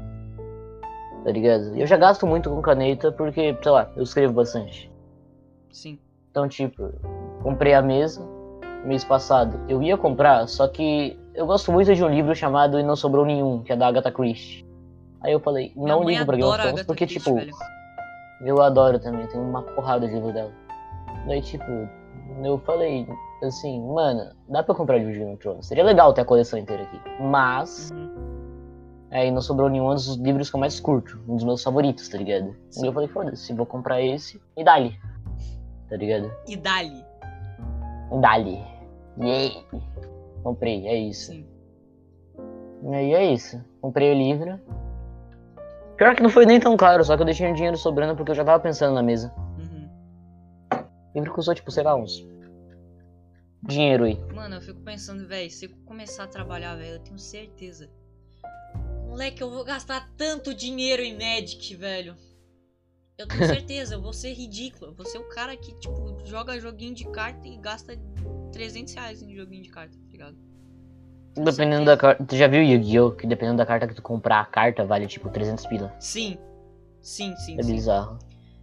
Tá 1.25 1.31
ligado? 1.31 1.75
E 1.75 1.81
eu 1.81 1.87
já 1.87 1.97
gasto 1.97 2.27
muito 2.27 2.51
com 2.51 2.61
caneta 2.61 3.11
porque, 3.11 3.57
sei 3.63 3.73
lá, 3.73 3.91
eu 3.97 4.03
escrevo 4.03 4.35
bastante. 4.35 4.93
Sim. 5.71 5.99
Então, 6.33 6.49
tipo, 6.49 6.91
comprei 7.43 7.75
a 7.75 7.83
mesa 7.83 8.27
mês 8.87 9.05
passado. 9.05 9.61
Eu 9.69 9.83
ia 9.83 9.99
comprar, 9.99 10.49
só 10.49 10.67
que 10.67 11.17
eu 11.35 11.47
gosto 11.47 11.71
muito 11.71 11.95
de 11.95 12.03
um 12.03 12.09
livro 12.09 12.35
chamado 12.35 12.81
E 12.81 12.83
Não 12.83 12.97
Sobrou 12.97 13.25
Nenhum, 13.25 13.63
que 13.63 13.71
é 13.73 13.77
da 13.77 13.87
Agatha 13.87 14.11
Christie. 14.11 14.67
Aí 15.21 15.33
eu 15.33 15.39
falei, 15.41 15.73
não 15.77 16.03
ligo 16.03 16.25
pra 16.25 16.37
Game 16.37 16.49
of 16.51 16.59
Thrones, 16.61 16.83
porque, 16.85 17.07
Christie, 17.07 17.21
tipo, 17.23 17.37
velho. 17.37 17.53
eu 18.45 18.61
adoro 18.63 18.99
também, 18.99 19.27
tem 19.29 19.39
uma 19.41 19.63
porrada 19.63 20.09
de 20.09 20.15
livro 20.15 20.33
dela. 20.33 20.51
Daí, 21.29 21.41
tipo, 21.43 21.71
eu 22.43 22.59
falei 22.61 23.07
assim, 23.45 23.81
mano, 23.93 24.33
dá 24.49 24.63
pra 24.63 24.75
comprar 24.75 24.99
de 24.99 25.05
Game 25.05 25.33
of 25.35 25.37
Thrones. 25.37 25.67
Seria 25.67 25.85
legal 25.85 26.13
ter 26.15 26.23
a 26.23 26.25
coleção 26.25 26.59
inteira 26.59 26.83
aqui. 26.83 26.99
Mas, 27.21 27.91
Uhum. 27.95 28.11
aí 29.13 29.31
não 29.31 29.43
sobrou 29.43 29.69
nenhum 29.69 29.91
um 29.91 29.95
dos 29.95 30.17
livros 30.17 30.49
que 30.51 30.57
eu 30.57 30.61
mais 30.61 30.81
curto, 30.81 31.21
um 31.29 31.37
dos 31.37 31.45
meus 31.45 31.63
favoritos, 31.63 32.09
tá 32.09 32.17
ligado? 32.19 32.57
Sim. 32.71 32.85
E 32.85 32.89
eu 32.89 32.93
falei, 32.93 33.07
foda-se, 33.09 33.53
vou 33.53 33.67
comprar 33.67 34.01
esse 34.03 34.41
e 34.57 34.65
dali. 34.65 34.99
Tá 35.93 35.99
ligado? 35.99 36.35
E 36.49 36.57
dali. 36.57 37.05
Dali. 38.23 38.65
Yay. 39.21 39.63
Comprei, 40.43 40.87
é 40.89 40.97
isso. 40.97 41.33
Sim. 41.33 41.47
E 42.83 42.95
aí 42.95 43.13
é 43.13 43.31
isso. 43.31 43.63
Comprei 43.83 44.11
o 44.11 44.15
livro. 44.15 44.59
Pior 45.99 46.17
que 46.17 46.23
não 46.23 46.31
foi 46.31 46.47
nem 46.47 46.59
tão 46.59 46.79
caro, 46.79 47.05
só 47.05 47.15
que 47.15 47.21
eu 47.21 47.27
deixei 47.27 47.47
um 47.47 47.53
dinheiro 47.53 47.77
sobrando 47.77 48.17
porque 48.17 48.31
eu 48.31 48.35
já 48.35 48.43
tava 48.43 48.59
pensando 48.59 48.95
na 48.95 49.03
mesa. 49.03 49.35
Uhum. 49.59 49.91
O 51.15 51.19
livro 51.19 51.35
custou, 51.35 51.55
tipo, 51.55 51.71
sei 51.71 51.83
lá, 51.83 51.95
uns. 51.95 52.27
Dinheiro 53.63 54.05
aí. 54.05 54.19
Mano, 54.35 54.55
eu 54.55 54.63
fico 54.63 54.81
pensando, 54.81 55.29
velho, 55.29 55.51
se 55.51 55.67
eu 55.67 55.71
começar 55.85 56.25
a 56.25 56.27
trabalhar, 56.27 56.75
velho, 56.75 56.95
eu 56.95 57.01
tenho 57.01 57.19
certeza. 57.19 57.91
Moleque, 59.07 59.43
eu 59.43 59.51
vou 59.51 59.63
gastar 59.63 60.09
tanto 60.17 60.55
dinheiro 60.55 61.03
em 61.03 61.13
Magic, 61.13 61.77
velho. 61.77 62.17
Eu 63.23 63.29
tenho 63.29 63.47
certeza, 63.47 63.95
eu 63.95 64.01
vou 64.03 64.13
ser 64.13 64.33
ridículo. 64.33 64.91
Eu 64.91 64.95
vou 64.95 65.07
ser 65.07 65.19
o 65.19 65.29
cara 65.29 65.57
que, 65.57 65.73
tipo, 65.75 66.19
joga 66.25 66.59
joguinho 66.59 66.95
de 66.95 67.05
carta 67.11 67.47
e 67.47 67.57
gasta 67.57 67.97
300 68.53 68.95
reais 68.95 69.23
em 69.23 69.35
joguinho 69.35 69.63
de 69.63 69.69
carta, 69.71 69.97
tá 69.97 70.11
ligado? 70.11 70.37
Dependendo 71.35 71.85
da 71.87 71.97
carta. 71.97 72.25
Tu 72.25 72.37
já 72.37 72.47
viu 72.47 72.63
Yu-Gi-Oh! 72.63 73.13
Que 73.13 73.27
dependendo 73.27 73.59
da 73.59 73.67
carta 73.67 73.87
que 73.87 73.95
tu 73.95 74.03
comprar, 74.03 74.41
a 74.41 74.45
carta 74.45 74.85
vale, 74.85 75.07
tipo, 75.07 75.31
300 75.31 75.67
pila. 75.67 75.95
Sim. 76.01 76.37
Sim, 77.01 77.35
sim, 77.37 77.59
É 77.59 77.63
sim. 77.63 77.73
bizarro. 77.75 78.19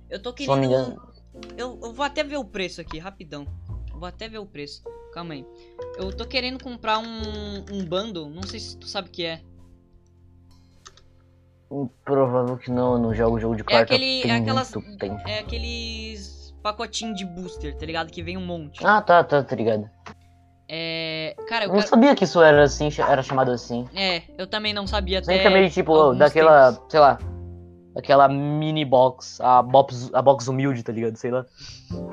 Eu 0.10 0.22
tô 0.22 0.34
querendo. 0.34 0.63
engano. 0.63 1.02
Eu, 1.58 1.80
eu 1.82 1.93
vou 1.93 2.06
até 2.06 2.24
ver 2.24 2.38
o 2.38 2.45
preço 2.45 2.82
aqui, 2.82 3.00
rapidão. 3.00 3.48
Eu 3.91 4.00
vou 4.00 4.08
até 4.08 4.28
ver 4.28 4.39
o 4.39 4.45
preço. 4.45 4.84
Calma 5.13 5.34
aí. 5.34 5.45
Eu 5.98 6.15
tô 6.15 6.26
querendo 6.26 6.63
comprar 6.63 7.00
um, 7.00 7.65
um 7.72 7.86
bundle. 7.86 8.30
Não 8.30 8.43
sei 8.43 8.60
se 8.60 8.78
tu 8.78 8.88
sabe 8.88 9.10
o 9.10 9.12
que 9.12 9.26
é. 9.26 9.41
Provável 12.03 12.58
que 12.58 12.71
não, 12.71 12.93
eu 12.93 12.99
não 12.99 13.13
jogo 13.13 13.39
jogo 13.39 13.55
de 13.55 13.62
É 13.62 13.65
carta. 13.65 13.84
aquele. 13.93 14.21
tem 14.23 14.32
É 14.32 14.36
aquelas. 14.38 14.71
tempo. 14.71 15.27
É 15.27 15.39
aqueles 15.39 16.53
pacotinhos 16.63 17.15
de 17.17 17.25
booster, 17.25 17.77
tá 17.77 17.86
ligado? 17.86 18.12
Que 18.12 18.23
vem 18.23 18.38
um 18.38 18.45
monte. 18.45 18.86
Ah, 18.86 19.01
tá, 19.01 19.23
tá, 19.23 19.43
tá 19.43 19.55
ligado. 19.55 19.88
É. 20.67 21.36
Cara, 21.47 21.65
eu 21.65 21.69
Eu 21.69 21.73
não 21.73 21.79
quero. 21.79 21.89
sabia 21.89 22.15
que 22.15 22.23
isso 22.23 22.41
era 22.41 22.63
assim, 22.63 22.89
era 23.08 23.21
chamado 23.21 23.51
assim. 23.51 23.88
É, 23.95 24.23
eu 24.38 24.47
também 24.47 24.73
não 24.73 24.86
sabia 24.88 25.19
até. 25.19 25.25
Sempre 25.27 25.43
chamei, 25.43 25.69
tipo, 25.69 25.93
alguns 25.93 26.17
daquela, 26.19 26.73
tempos. 26.73 26.91
sei 26.91 26.99
lá, 26.99 27.17
daquela 27.93 28.27
mini 28.27 28.84
box, 28.86 29.39
a 29.41 29.62
box, 29.62 30.10
a 30.13 30.21
box 30.21 30.47
humilde, 30.47 30.82
tá 30.84 30.91
ligado? 30.91 31.15
Sei 31.17 31.29
lá, 31.32 31.45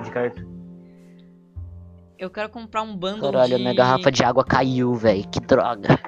de 0.03 0.11
carta. 0.11 0.43
Eu 2.19 2.31
quero 2.31 2.49
comprar 2.49 2.81
um 2.83 2.97
Caralho, 3.21 3.49
de. 3.49 3.55
a 3.55 3.59
minha 3.59 3.75
garrafa 3.75 4.11
de 4.11 4.25
água 4.25 4.43
caiu, 4.45 4.95
velho, 4.95 5.27
que 5.29 5.39
droga. 5.41 5.99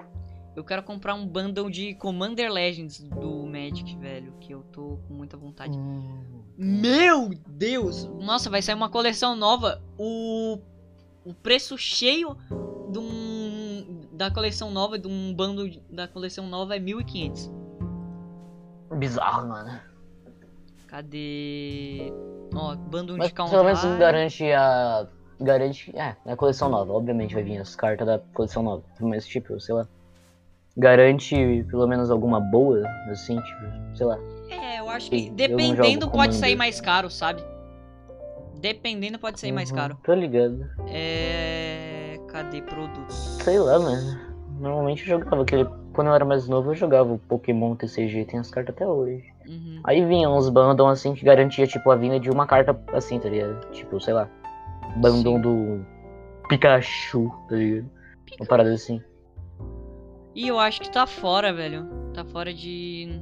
Eu 0.58 0.64
quero 0.64 0.82
comprar 0.82 1.14
um 1.14 1.24
bundle 1.24 1.70
de 1.70 1.94
Commander 1.94 2.52
Legends 2.52 3.00
do 3.00 3.46
Magic, 3.46 3.96
velho. 3.96 4.32
Que 4.40 4.52
eu 4.52 4.64
tô 4.72 4.98
com 5.06 5.14
muita 5.14 5.36
vontade. 5.36 5.78
Hum. 5.78 6.42
Meu 6.58 7.30
Deus! 7.46 8.06
Nossa, 8.18 8.50
vai 8.50 8.60
sair 8.60 8.74
uma 8.74 8.90
coleção 8.90 9.36
nova. 9.36 9.80
O, 9.96 10.58
o 11.24 11.32
preço 11.32 11.78
cheio 11.78 12.36
de 12.90 12.98
um, 12.98 14.00
da 14.10 14.32
coleção 14.32 14.72
nova, 14.72 14.98
de 14.98 15.06
um 15.06 15.32
bundle 15.32 15.80
da 15.88 16.08
coleção 16.08 16.48
nova 16.48 16.74
é 16.74 16.80
1.500. 16.80 17.52
Bizarro, 18.98 19.48
mano. 19.48 19.80
Cadê? 20.88 22.12
Ó, 22.52 22.74
bundle 22.74 23.16
Mas 23.16 23.28
de 23.28 23.34
pelo 23.34 23.62
menos 23.62 23.84
garante 23.96 24.52
a. 24.52 25.06
Garante. 25.40 25.96
É, 25.96 26.16
na 26.26 26.34
coleção 26.34 26.68
nova, 26.68 26.92
obviamente 26.92 27.32
vai 27.32 27.44
vir 27.44 27.58
as 27.58 27.76
cartas 27.76 28.04
da 28.04 28.18
coleção 28.34 28.64
nova. 28.64 28.82
Mas, 28.98 29.24
tipo, 29.24 29.60
sei 29.60 29.76
lá. 29.76 29.86
Garante 30.78 31.64
pelo 31.68 31.86
menos 31.88 32.10
alguma 32.10 32.40
boa, 32.40 32.82
assim, 33.10 33.36
tipo, 33.40 33.96
sei 33.96 34.06
lá. 34.06 34.18
É, 34.48 34.78
eu 34.78 34.88
acho 34.88 35.10
que 35.10 35.28
dependendo 35.30 36.08
pode 36.08 36.36
sair 36.36 36.54
mais 36.54 36.80
caro, 36.80 37.10
sabe? 37.10 37.42
Dependendo 38.60 39.18
pode 39.18 39.40
sair 39.40 39.52
mais 39.52 39.70
Uhum, 39.70 39.76
caro. 39.76 39.98
Tô 40.04 40.14
ligado. 40.14 40.64
É. 40.88 42.18
Cadê 42.28 42.62
produtos? 42.62 43.14
Sei 43.42 43.58
lá, 43.58 43.78
mano. 43.78 44.18
Normalmente 44.60 45.02
eu 45.02 45.18
jogava 45.18 45.42
aquele. 45.42 45.66
Quando 45.92 46.08
eu 46.08 46.14
era 46.14 46.24
mais 46.24 46.48
novo, 46.48 46.70
eu 46.70 46.74
jogava 46.74 47.12
o 47.12 47.18
Pokémon 47.18 47.74
TCG, 47.74 48.24
tem 48.24 48.38
as 48.38 48.50
cartas 48.50 48.74
até 48.74 48.86
hoje. 48.86 49.24
Uhum. 49.48 49.80
Aí 49.84 50.04
vinham 50.04 50.36
uns 50.36 50.48
bundles 50.48 50.88
assim 50.90 51.14
que 51.14 51.24
garantia, 51.24 51.66
tipo, 51.66 51.90
a 51.90 51.96
vinda 51.96 52.20
de 52.20 52.30
uma 52.30 52.46
carta 52.46 52.78
assim, 52.92 53.18
tá 53.18 53.28
ligado? 53.28 53.68
Tipo, 53.72 54.00
sei 54.00 54.14
lá. 54.14 54.28
Sim. 55.22 55.40
do 55.40 55.84
Pikachu, 56.48 57.30
tá 57.48 57.56
ligado? 57.56 57.90
Uma 58.38 58.46
parada 58.46 58.72
assim. 58.72 59.02
E 60.38 60.46
eu 60.46 60.56
acho 60.56 60.80
que 60.80 60.88
tá 60.88 61.04
fora, 61.04 61.52
velho. 61.52 61.84
Tá 62.14 62.24
fora 62.24 62.54
de. 62.54 63.20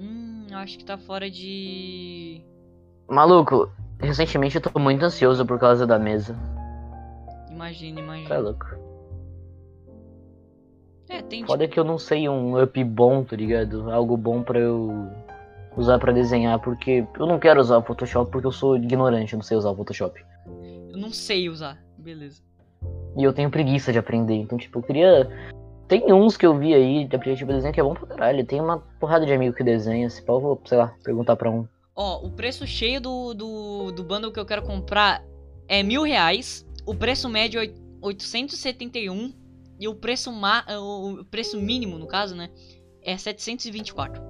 Hum, 0.00 0.46
eu 0.50 0.58
acho 0.58 0.76
que 0.76 0.84
tá 0.84 0.98
fora 0.98 1.30
de. 1.30 2.42
Maluco, 3.08 3.70
recentemente 4.00 4.56
eu 4.56 4.60
tô 4.60 4.76
muito 4.80 5.04
ansioso 5.04 5.46
por 5.46 5.56
causa 5.60 5.86
da 5.86 5.96
mesa. 5.96 6.36
Imagina, 7.52 8.00
Tá 8.00 8.02
imagina. 8.02 8.38
louco. 8.38 8.66
É, 11.08 11.22
tem. 11.22 11.46
Foda 11.46 11.68
que 11.68 11.78
eu 11.78 11.84
não 11.84 11.98
sei 11.98 12.28
um 12.28 12.60
up 12.60 12.82
bom, 12.82 13.22
tá 13.22 13.36
ligado? 13.36 13.92
Algo 13.92 14.16
bom 14.16 14.42
pra 14.42 14.58
eu 14.58 15.08
usar 15.76 16.00
pra 16.00 16.10
desenhar, 16.12 16.58
porque 16.58 17.06
eu 17.16 17.26
não 17.26 17.38
quero 17.38 17.60
usar 17.60 17.78
o 17.78 17.82
Photoshop 17.84 18.28
porque 18.32 18.48
eu 18.48 18.50
sou 18.52 18.76
ignorante, 18.76 19.34
eu 19.34 19.36
não 19.36 19.44
sei 19.44 19.56
usar 19.56 19.70
o 19.70 19.76
Photoshop. 19.76 20.20
Eu 20.90 20.96
não 20.98 21.12
sei 21.12 21.48
usar. 21.48 21.78
Beleza. 21.96 22.42
E 23.16 23.24
eu 23.24 23.32
tenho 23.32 23.50
preguiça 23.50 23.92
de 23.92 23.98
aprender. 23.98 24.34
Então, 24.34 24.56
tipo, 24.58 24.78
eu 24.78 24.82
queria. 24.82 25.28
Tem 25.88 26.12
uns 26.12 26.36
que 26.36 26.46
eu 26.46 26.56
vi 26.56 26.74
aí 26.74 27.04
de 27.06 27.16
aplicativo 27.16 27.50
de 27.50 27.56
desenho 27.56 27.72
que 27.74 27.80
é 27.80 27.82
bom 27.82 27.94
pra 27.94 28.06
caralho. 28.06 28.44
Tem 28.44 28.60
uma 28.60 28.78
porrada 29.00 29.24
de 29.26 29.32
amigo 29.32 29.54
que 29.56 29.64
desenha. 29.64 30.08
Se 30.10 30.22
pau, 30.22 30.36
eu 30.36 30.40
vou, 30.40 30.62
sei 30.66 30.78
lá, 30.78 30.94
perguntar 31.02 31.34
pra 31.36 31.50
um. 31.50 31.66
Ó, 31.96 32.24
o 32.26 32.30
preço 32.30 32.66
cheio 32.66 33.00
do, 33.00 33.34
do, 33.34 33.92
do 33.92 34.04
bundle 34.04 34.30
que 34.30 34.38
eu 34.38 34.46
quero 34.46 34.62
comprar 34.62 35.24
é 35.66 35.82
mil 35.82 36.02
reais. 36.02 36.64
O 36.86 36.94
preço 36.94 37.28
médio 37.28 37.58
é 37.58 37.62
oit- 37.62 37.80
871. 38.00 39.32
E 39.80 39.88
o 39.88 39.94
preço, 39.94 40.32
ma 40.32 40.64
o 40.78 41.24
preço 41.24 41.60
mínimo, 41.60 41.98
no 41.98 42.06
caso, 42.06 42.34
né? 42.36 42.50
É 43.02 43.16
724. 43.16 44.20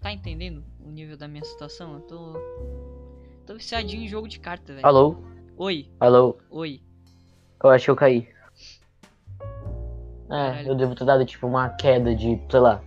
Tá 0.00 0.12
entendendo 0.12 0.62
o 0.86 0.90
nível 0.90 1.16
da 1.16 1.26
minha 1.28 1.44
situação? 1.44 1.94
Eu 1.94 2.00
tô. 2.00 2.32
Tô 3.46 3.54
viciadinho 3.54 4.02
em 4.04 4.08
jogo 4.08 4.26
de 4.28 4.40
carta, 4.40 4.72
velho. 4.74 4.86
Alô? 4.86 5.16
Oi, 5.56 5.88
Alô? 6.00 6.36
oi. 6.50 6.80
Eu 7.62 7.70
acho 7.70 7.84
que 7.86 7.90
eu 7.90 7.96
caí. 7.96 8.28
É, 9.40 10.28
Caralho. 10.28 10.68
eu 10.68 10.74
devo 10.74 10.94
ter 10.94 11.04
dado, 11.04 11.24
tipo, 11.24 11.46
uma 11.46 11.68
queda 11.70 12.14
de, 12.14 12.40
sei 12.50 12.60
lá, 12.60 12.82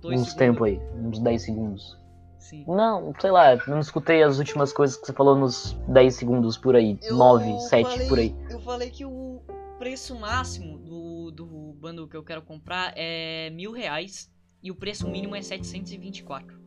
Dois 0.00 0.20
uns 0.20 0.28
segundos. 0.30 0.34
tempos 0.34 0.66
aí. 0.66 0.80
Uns 0.98 1.18
10 1.18 1.42
segundos. 1.42 1.98
Sim. 2.38 2.64
Não, 2.66 3.12
sei 3.20 3.30
lá, 3.30 3.54
eu 3.54 3.60
não 3.68 3.78
escutei 3.80 4.22
as 4.22 4.38
últimas 4.38 4.72
coisas 4.72 4.96
que 4.96 5.06
você 5.06 5.12
falou 5.12 5.36
nos 5.36 5.72
10 5.88 6.14
segundos 6.14 6.56
por 6.56 6.74
aí. 6.74 6.98
9, 7.10 7.60
7 7.60 7.88
falei- 7.90 8.08
por 8.08 8.18
aí. 8.18 8.34
Eu 8.50 8.60
falei 8.60 8.90
que 8.90 9.04
o 9.04 9.42
preço 9.78 10.18
máximo 10.18 10.78
do, 10.78 11.30
do 11.30 11.46
bundle 11.74 12.08
que 12.08 12.16
eu 12.16 12.24
quero 12.24 12.42
comprar 12.42 12.92
é 12.96 13.50
mil 13.50 13.72
reais 13.72 14.30
e 14.62 14.70
o 14.70 14.74
preço 14.74 15.06
mínimo 15.08 15.36
é 15.36 15.42
724. 15.42 16.58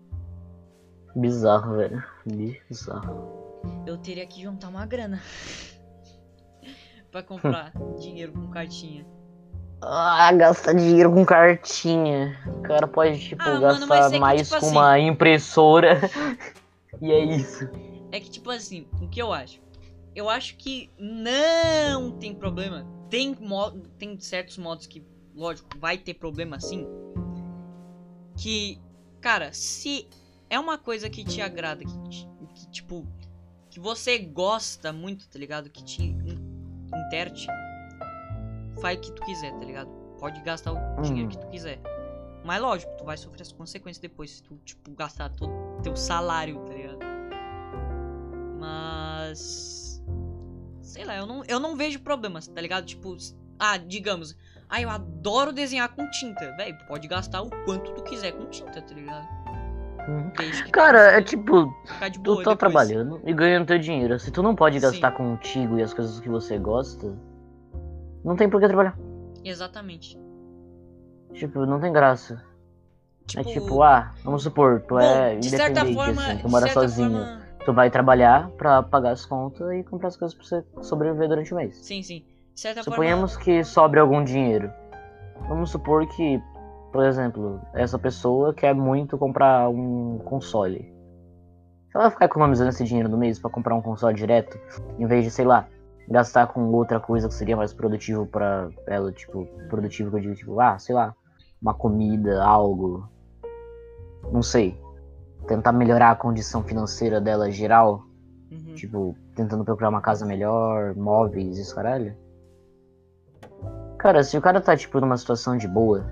Bizarro, 1.16 1.78
velho. 1.78 2.04
Bizarro. 2.26 3.32
Eu 3.86 3.98
teria 3.98 4.26
que 4.26 4.42
juntar 4.42 4.70
uma 4.70 4.86
grana 4.86 5.22
pra 7.12 7.22
comprar 7.24 7.72
dinheiro 8.00 8.32
com 8.34 8.48
cartinha. 8.50 9.06
Ah, 9.82 10.32
gastar 10.32 10.74
dinheiro 10.74 11.12
com 11.12 11.26
cartinha. 11.26 12.38
O 12.48 12.62
cara 12.62 12.88
pode, 12.88 13.20
tipo, 13.20 13.42
Ah, 13.42 13.60
mano, 13.60 13.88
gastar 13.88 14.08
é 14.08 14.10
que, 14.12 14.20
mais 14.20 14.48
tipo 14.48 14.60
com 14.62 14.66
assim- 14.68 14.76
uma 14.76 15.00
impressora. 15.00 16.00
e 17.02 17.12
é 17.12 17.20
isso. 17.24 17.70
É 18.12 18.20
que, 18.20 18.30
tipo 18.30 18.50
assim, 18.50 18.88
o 19.02 19.08
que 19.10 19.22
eu 19.22 19.34
acho? 19.34 19.62
Eu 20.16 20.30
acho 20.30 20.56
que 20.58 20.90
não 20.98 22.12
tem 22.12 22.34
problema. 22.34 22.86
Tem, 23.10 23.36
mo 23.40 23.72
tem 23.98 24.18
certos 24.20 24.58
modos 24.58 24.88
que, 24.88 25.04
lógico, 25.36 25.68
vai 25.80 25.98
ter 25.98 26.14
problema 26.14 26.60
sim. 26.60 26.88
Que, 28.38 28.80
cara, 29.20 29.52
se 29.52 30.08
é 30.54 30.60
uma 30.60 30.78
coisa 30.78 31.10
que 31.10 31.24
te 31.24 31.42
agrada, 31.42 31.84
que, 31.84 31.98
te- 32.10 32.30
que, 32.54 32.68
tipo, 32.70 33.08
que 33.70 33.80
você 33.80 34.18
gosta 34.20 34.94
muito, 34.94 35.28
tá 35.28 35.40
ligado? 35.40 35.70
Que 35.70 35.84
te 35.84 36.02
in- 36.04 36.40
interte, 37.08 37.48
faz 38.82 38.98
o 38.98 39.02
que 39.02 39.12
tu 39.12 39.22
quiser, 39.24 39.52
tá 39.54 39.66
ligado? 39.66 39.90
Pode 40.20 40.42
gastar 40.42 40.72
o 40.74 41.02
dinheiro 41.02 41.28
Hum. 41.28 41.32
que 41.32 41.38
tu 41.40 41.48
quiser. 41.48 41.82
Mas 42.46 42.62
lógico, 42.62 42.92
tu 42.98 43.06
vai 43.06 43.18
sofrer 43.18 43.42
as 43.42 43.52
consequências 43.52 44.00
depois 44.02 44.32
se 44.32 44.44
tu, 44.44 44.58
tipo, 44.66 44.92
gastar 44.92 45.30
todo 45.30 45.52
o 45.52 45.82
teu 45.82 45.96
salário, 45.96 46.60
tá 46.66 46.74
ligado? 46.74 47.00
Mas. 48.60 50.02
Sei 50.82 51.04
lá, 51.06 51.16
eu 51.16 51.26
não, 51.26 51.44
eu 51.48 51.60
não 51.60 51.76
vejo 51.76 52.00
problemas, 52.02 52.48
tá 52.48 52.62
ligado? 52.62 52.86
Tipo, 52.86 53.16
ah, 53.58 53.78
digamos, 53.78 54.38
ah, 54.70 54.80
eu 54.82 54.90
adoro 54.90 55.52
desenhar 55.52 55.90
com 55.96 56.08
tinta. 56.10 56.56
Véi, 56.56 56.74
tu 56.78 56.86
pode 56.86 57.08
gastar 57.08 57.42
o 57.42 57.50
quanto 57.66 57.94
tu 57.94 58.04
quiser 58.04 58.34
com 58.34 58.46
tinta, 58.48 58.82
tá 58.82 58.94
ligado? 58.94 59.28
Uhum. 60.08 60.32
Cara, 60.72 61.18
é 61.18 61.22
tipo, 61.22 61.66
tu 61.66 61.94
tá 62.00 62.10
depois. 62.10 62.58
trabalhando 62.58 63.22
e 63.26 63.34
ganhando 63.34 63.68
teu 63.68 63.80
dinheiro. 63.80 64.20
Se 64.20 64.32
tu 64.32 64.44
não 64.44 64.54
pode 64.56 64.80
Sim. 64.80 64.86
gastar 64.88 65.12
contigo 65.12 65.80
e 65.80 65.84
as 65.84 65.94
coisas 65.94 66.20
que 66.20 66.28
você 66.28 66.58
gosta, 66.58 67.14
não 68.24 68.36
tem 68.36 68.50
por 68.50 68.60
que 68.60 68.68
trabalhar. 68.68 68.98
Exatamente. 69.44 70.20
Tipo, 71.34 71.66
não 71.66 71.80
tem 71.80 71.92
graça. 71.92 72.44
Tipo, 73.26 73.42
É 73.50 73.54
tipo, 73.54 73.82
ah, 73.82 74.12
vamos 74.24 74.44
supor, 74.44 74.82
tu 74.82 74.96
bom, 74.96 75.00
é 75.00 75.36
de 75.38 75.50
certa 75.50 75.70
independente, 75.82 75.96
forma, 75.96 76.22
assim, 76.22 76.38
tu 76.42 76.50
mora 76.50 76.68
sozinho. 76.68 77.12
forma- 77.20 77.44
Tu 77.66 77.72
vai 77.74 77.90
trabalhar 77.90 78.50
pra 78.58 78.84
pagar 78.84 79.12
as 79.12 79.26
contas 79.26 79.72
e 79.72 79.84
comprar 79.84 80.10
as 80.10 80.18
coisas 80.18 80.36
pra 80.38 80.46
você 80.46 80.66
sobreviver 80.82 81.30
durante 81.30 81.54
o 81.54 81.56
mês. 81.56 81.78
Sim, 81.78 82.04
sim. 82.04 82.26
Suponhamos 82.84 83.38
que 83.38 83.64
sobre 83.64 84.02
algum 84.02 84.22
dinheiro. 84.22 84.70
Vamos 85.48 85.72
supor 85.72 86.06
que, 86.08 86.42
por 86.94 87.04
exemplo, 87.04 87.60
essa 87.74 87.98
pessoa 87.98 88.54
quer 88.54 88.76
muito 88.76 89.18
comprar 89.18 89.68
um 89.68 90.20
console. 90.20 90.94
Se 91.90 91.98
ela 91.98 92.12
ficar 92.12 92.26
economizando 92.26 92.70
esse 92.70 92.84
dinheiro 92.84 93.10
no 93.10 93.18
mês 93.18 93.40
pra 93.40 93.50
comprar 93.50 93.74
um 93.74 93.82
console 93.82 94.16
direto, 94.16 94.60
em 95.00 95.08
vez 95.08 95.24
de, 95.24 95.32
sei 95.32 95.44
lá, 95.44 95.68
gastar 96.08 96.48
com 96.48 96.72
outra 96.72 97.00
coisa 97.00 97.28
que 97.28 97.34
seria 97.34 97.58
mais 97.58 97.74
produtivo 97.74 98.28
pra 98.28 98.70
ela, 98.86 99.12
tipo, 99.12 99.46
produtivo 99.70 100.12
que 100.12 100.18
eu 100.18 100.22
digo, 100.22 100.36
tipo, 100.36 100.60
ah, 100.60 100.78
sei 100.78 100.94
lá, 100.94 101.16
uma 101.60 101.74
comida, 101.74 102.44
algo. 102.44 103.10
Não 104.32 104.44
sei. 104.44 104.80
Tentar 105.48 105.72
melhorar 105.72 106.12
a 106.12 106.16
condição 106.16 106.64
financeira 106.64 107.20
dela 107.20 107.50
geral. 107.50 108.04
Uhum. 108.52 108.76
Tipo, 108.76 109.16
tentando 109.36 109.66
procurar 109.66 109.90
uma 109.90 110.02
casa 110.02 110.28
melhor, 110.28 110.96
móveis, 110.96 111.58
isso 111.58 111.74
caralho. 111.74 112.16
Cara, 113.98 114.24
se 114.24 114.38
o 114.38 114.42
cara 114.42 114.62
tá, 114.62 114.78
tipo, 114.78 115.00
numa 115.00 115.18
situação 115.18 115.58
de 115.58 115.68
boa, 115.68 116.06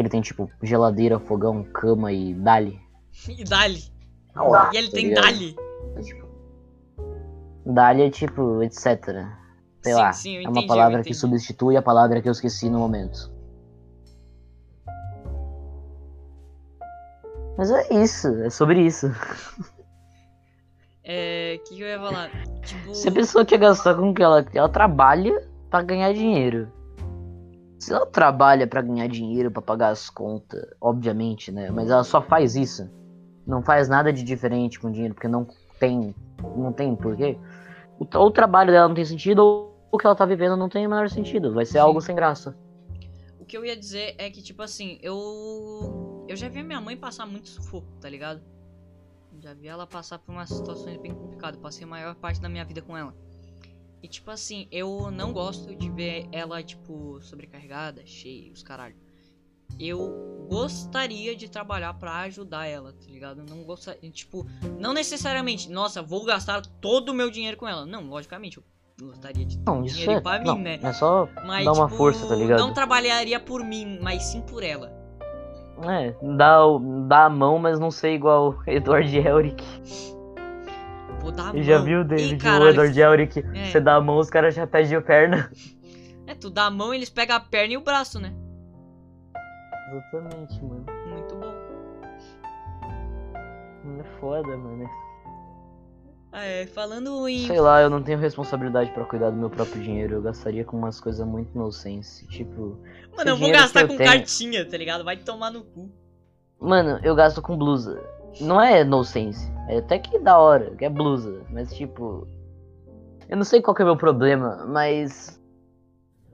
ele 0.00 0.08
tem, 0.08 0.20
tipo, 0.20 0.50
geladeira, 0.62 1.18
fogão, 1.18 1.62
cama 1.64 2.12
e 2.12 2.34
dali. 2.34 2.80
E 3.28 3.44
dali. 3.44 3.82
na 4.34 4.44
hora, 4.44 4.70
E 4.72 4.76
ele 4.78 4.88
tá 4.88 4.94
tem 4.96 5.08
ligado? 5.08 5.24
dali. 5.24 5.56
Dali 7.66 8.02
é, 8.02 8.10
tipo, 8.10 8.62
etc. 8.62 8.78
Sei 9.82 9.92
Sim, 9.92 9.98
lá, 9.98 10.12
sim, 10.12 10.36
é 10.36 10.42
entendi, 10.42 10.58
uma 10.58 10.62
eu 10.62 10.66
palavra 10.66 10.96
que 10.98 11.00
entendi. 11.10 11.16
substitui 11.18 11.76
a 11.76 11.82
palavra 11.82 12.20
que 12.20 12.28
eu 12.28 12.32
esqueci 12.32 12.68
no 12.68 12.78
momento. 12.78 13.30
Mas 17.56 17.70
é 17.70 17.94
isso, 18.02 18.28
é 18.42 18.50
sobre 18.50 18.80
isso. 18.86 19.06
É. 21.04 21.58
O 21.60 21.64
que, 21.64 21.76
que 21.76 21.80
eu 21.82 21.88
ia 21.88 21.98
falar? 21.98 22.30
Tipo. 22.64 22.94
Se 22.94 23.08
a 23.08 23.12
pessoa 23.12 23.44
quer 23.44 23.58
gastar 23.58 23.94
com 23.94 24.10
o 24.10 24.14
que 24.14 24.22
ela 24.22 24.44
ela 24.54 24.68
trabalha 24.68 25.46
pra 25.68 25.82
ganhar 25.82 26.12
dinheiro. 26.12 26.70
Se 27.80 27.94
ela 27.94 28.04
trabalha 28.04 28.66
pra 28.66 28.82
ganhar 28.82 29.08
dinheiro, 29.08 29.50
pra 29.50 29.62
pagar 29.62 29.88
as 29.88 30.10
contas, 30.10 30.62
obviamente, 30.78 31.50
né? 31.50 31.70
Mas 31.70 31.88
ela 31.88 32.04
só 32.04 32.20
faz 32.20 32.54
isso. 32.54 32.90
Não 33.46 33.62
faz 33.62 33.88
nada 33.88 34.12
de 34.12 34.22
diferente 34.22 34.78
com 34.78 34.90
dinheiro, 34.90 35.14
porque 35.14 35.26
não 35.26 35.46
tem, 35.78 36.14
não 36.54 36.74
tem 36.74 36.94
porquê. 36.94 37.38
O, 37.98 38.06
ou 38.18 38.26
o 38.26 38.30
trabalho 38.30 38.70
dela 38.70 38.86
não 38.86 38.94
tem 38.94 39.06
sentido, 39.06 39.38
ou 39.40 39.74
o 39.90 39.96
que 39.96 40.06
ela 40.06 40.14
tá 40.14 40.26
vivendo 40.26 40.58
não 40.58 40.68
tem 40.68 40.86
o 40.86 40.90
menor 40.90 41.08
sentido. 41.08 41.54
Vai 41.54 41.64
ser 41.64 41.72
Sim. 41.72 41.78
algo 41.78 42.02
sem 42.02 42.14
graça. 42.14 42.54
O 43.40 43.46
que 43.46 43.56
eu 43.56 43.64
ia 43.64 43.74
dizer 43.74 44.14
é 44.18 44.28
que, 44.28 44.42
tipo 44.42 44.62
assim, 44.62 44.98
eu. 45.02 46.26
Eu 46.28 46.36
já 46.36 46.50
vi 46.50 46.60
a 46.60 46.64
minha 46.64 46.82
mãe 46.82 46.98
passar 46.98 47.24
muito 47.24 47.48
sufoco, 47.48 47.88
tá 47.98 48.10
ligado? 48.10 48.42
Já 49.40 49.54
vi 49.54 49.68
ela 49.68 49.86
passar 49.86 50.18
por 50.18 50.32
umas 50.32 50.50
situações 50.50 50.98
bem 50.98 51.14
complicadas. 51.14 51.58
Passei 51.58 51.84
a 51.84 51.86
maior 51.86 52.14
parte 52.14 52.42
da 52.42 52.48
minha 52.48 52.64
vida 52.64 52.82
com 52.82 52.94
ela. 52.94 53.14
E, 54.02 54.08
tipo 54.08 54.30
assim, 54.30 54.66
eu 54.70 55.10
não 55.10 55.32
gosto 55.32 55.74
de 55.74 55.90
ver 55.90 56.26
ela, 56.32 56.62
tipo, 56.62 57.20
sobrecarregada, 57.20 58.02
cheia, 58.06 58.52
os 58.52 58.62
caralho. 58.62 58.96
Eu 59.78 60.46
gostaria 60.48 61.36
de 61.36 61.48
trabalhar 61.48 61.94
pra 61.94 62.20
ajudar 62.20 62.66
ela, 62.66 62.92
tá 62.92 63.06
ligado? 63.08 63.44
Não 63.48 63.62
gostaria, 63.62 64.10
tipo, 64.10 64.46
não 64.78 64.92
necessariamente, 64.92 65.70
nossa, 65.70 66.02
vou 66.02 66.24
gastar 66.24 66.62
todo 66.80 67.10
o 67.10 67.14
meu 67.14 67.30
dinheiro 67.30 67.56
com 67.56 67.68
ela. 67.68 67.86
Não, 67.86 68.02
logicamente, 68.08 68.58
eu 68.58 68.64
gostaria 69.06 69.44
de 69.44 69.58
ter 69.58 69.70
Não, 69.70 69.84
isso 69.84 69.96
dinheiro 69.96 70.18
é. 70.18 70.20
pra 70.20 70.38
não, 70.38 70.56
mim, 70.56 70.62
né? 70.62 70.80
É 70.82 70.92
só. 70.92 71.28
Mas, 71.46 71.64
Dá 71.64 71.72
uma 71.72 71.86
tipo, 71.86 71.96
força, 71.96 72.26
tá 72.26 72.34
ligado? 72.34 72.58
Não 72.58 72.72
trabalharia 72.72 73.38
por 73.38 73.64
mim, 73.64 73.98
mas 74.02 74.24
sim 74.24 74.40
por 74.42 74.62
ela. 74.62 74.92
É, 75.88 76.14
dá, 76.36 76.58
dá 77.06 77.24
a 77.24 77.30
mão, 77.30 77.58
mas 77.58 77.78
não 77.78 77.90
sei 77.90 78.14
igual 78.14 78.56
Edward 78.66 79.16
Elric. 79.16 79.64
Dar 81.32 81.50
a 81.54 81.56
E 81.56 81.62
já 81.62 81.76
mão. 81.76 81.84
viu 81.84 81.98
o 81.98 82.02
Ih, 82.02 82.04
David, 82.04 82.34
o 82.34 82.38
caralho, 82.38 82.70
Edward 82.70 83.00
Elric? 83.00 83.38
É. 83.54 83.66
Você 83.66 83.80
dá 83.80 83.94
a 83.96 84.00
mão, 84.00 84.18
os 84.18 84.28
caras 84.30 84.54
já 84.54 84.66
pedem 84.66 84.96
a 84.96 85.00
perna. 85.02 85.50
É, 86.26 86.34
tu 86.34 86.48
dá 86.50 86.66
a 86.66 86.70
mão, 86.70 86.92
eles 86.94 87.10
pegam 87.10 87.36
a 87.36 87.40
perna 87.40 87.74
e 87.74 87.76
o 87.76 87.80
braço, 87.80 88.18
né? 88.20 88.32
Exatamente, 89.92 90.62
mano. 90.64 90.86
Muito 91.08 91.34
bom. 91.36 91.54
É 93.98 94.04
foda, 94.20 94.56
mano. 94.56 94.88
Ah, 96.32 96.44
é, 96.44 96.66
falando 96.66 97.26
em. 97.28 97.46
Sei 97.46 97.60
lá, 97.60 97.82
eu 97.82 97.90
não 97.90 98.00
tenho 98.02 98.18
responsabilidade 98.18 98.90
pra 98.92 99.04
cuidar 99.04 99.30
do 99.30 99.36
meu 99.36 99.50
próprio 99.50 99.82
dinheiro. 99.82 100.14
Eu 100.14 100.22
gastaria 100.22 100.64
com 100.64 100.76
umas 100.76 101.00
coisas 101.00 101.26
muito 101.26 101.56
nonsense. 101.58 102.26
Tipo, 102.28 102.78
Mano, 103.16 103.30
eu 103.30 103.36
vou 103.36 103.48
que 103.48 103.52
gastar 103.52 103.88
com 103.88 103.96
tenho- 103.96 104.08
cartinha, 104.10 104.64
tá 104.68 104.76
ligado? 104.76 105.02
Vai 105.04 105.16
tomar 105.16 105.50
no 105.50 105.64
cu. 105.64 105.90
mano, 106.60 107.00
eu 107.02 107.14
gasto 107.16 107.42
com 107.42 107.56
blusa. 107.58 108.00
Não 108.40 108.60
é 108.60 108.84
nonsense. 108.84 109.50
É 109.68 109.78
até 109.78 109.98
que 109.98 110.18
da 110.18 110.38
hora, 110.38 110.74
que 110.76 110.84
é 110.84 110.90
blusa. 110.90 111.42
Mas 111.50 111.72
tipo. 111.72 112.26
Eu 113.28 113.36
não 113.36 113.44
sei 113.44 113.62
qual 113.62 113.74
que 113.74 113.82
é 113.82 113.84
o 113.84 113.88
meu 113.88 113.96
problema, 113.96 114.66
mas. 114.66 115.40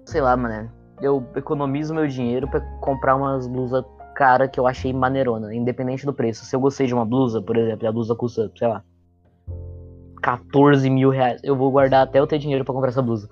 Sei 0.04 0.20
lá, 0.20 0.37
mano. 0.37 0.70
Eu 1.00 1.26
economizo 1.37 1.94
meu 1.94 2.06
dinheiro 2.06 2.48
pra 2.48 2.61
comprar 2.80 3.16
umas 3.16 3.46
blusas 3.46 3.85
cara 4.14 4.48
que 4.48 4.59
eu 4.59 4.66
achei 4.66 4.94
maneirona, 4.94 5.54
independente 5.54 6.06
do 6.06 6.12
preço. 6.12 6.46
Se 6.46 6.56
eu 6.56 6.60
gostei 6.60 6.87
de 6.87 6.94
uma 6.94 7.04
blusa, 7.04 7.42
por 7.42 7.54
exemplo, 7.56 7.85
e 7.85 7.87
a 7.87 7.92
blusa 7.92 8.14
custa, 8.14 8.50
sei 8.56 8.66
lá, 8.66 8.83
14 10.23 10.88
mil 10.88 11.10
reais, 11.10 11.40
eu 11.44 11.54
vou 11.54 11.71
guardar 11.71 12.02
até 12.02 12.18
eu 12.18 12.27
ter 12.27 12.38
dinheiro 12.38 12.64
pra 12.64 12.73
comprar 12.73 12.88
essa 12.88 13.02
blusa. 13.02 13.29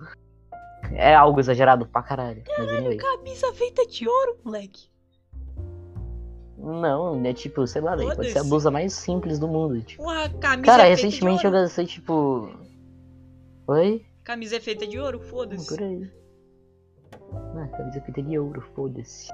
É 0.92 1.14
algo 1.14 1.40
exagerado 1.40 1.86
pra 1.86 2.02
caralho. 2.02 2.44
Mas 2.58 2.68
anyway. 2.68 2.98
Camisa 2.98 3.52
feita 3.54 3.86
de 3.86 4.06
ouro, 4.06 4.36
moleque. 4.44 4.88
Não, 6.64 7.22
é 7.26 7.34
tipo, 7.34 7.66
sei 7.66 7.82
lá, 7.82 7.94
velho, 7.94 8.16
pode 8.16 8.30
ser 8.30 8.38
a 8.38 8.44
blusa 8.44 8.70
mais 8.70 8.94
simples 8.94 9.38
do 9.38 9.46
mundo. 9.46 9.82
Tipo. 9.82 10.02
Porra, 10.02 10.30
camisa 10.30 10.64
Cara, 10.64 10.86
é 10.86 10.90
recentemente 10.90 11.44
eu 11.44 11.50
gastei, 11.50 11.84
tipo. 11.84 12.48
Oi? 13.66 14.06
Camisa 14.24 14.56
é 14.56 14.60
feita 14.60 14.86
de 14.86 14.98
ouro, 14.98 15.20
foda-se. 15.20 15.68
por 15.68 15.84
aí. 15.84 16.10
Ah, 17.56 17.68
camisa 17.68 18.00
feita 18.00 18.22
de 18.22 18.38
ouro, 18.38 18.62
foda-se. 18.74 19.30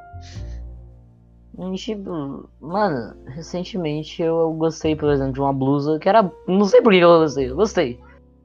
E, 1.56 1.74
tipo, 1.76 2.48
mano, 2.60 3.16
recentemente 3.26 4.20
eu 4.20 4.52
gostei, 4.54 4.96
por 4.96 5.10
exemplo, 5.10 5.34
de 5.34 5.40
uma 5.40 5.52
blusa 5.52 6.00
que 6.00 6.08
era. 6.08 6.28
Não 6.48 6.64
sei 6.64 6.82
por 6.82 6.92
que 6.92 6.98
eu 6.98 7.20
gostei, 7.20 7.48
eu 7.48 7.54
gostei. 7.54 8.00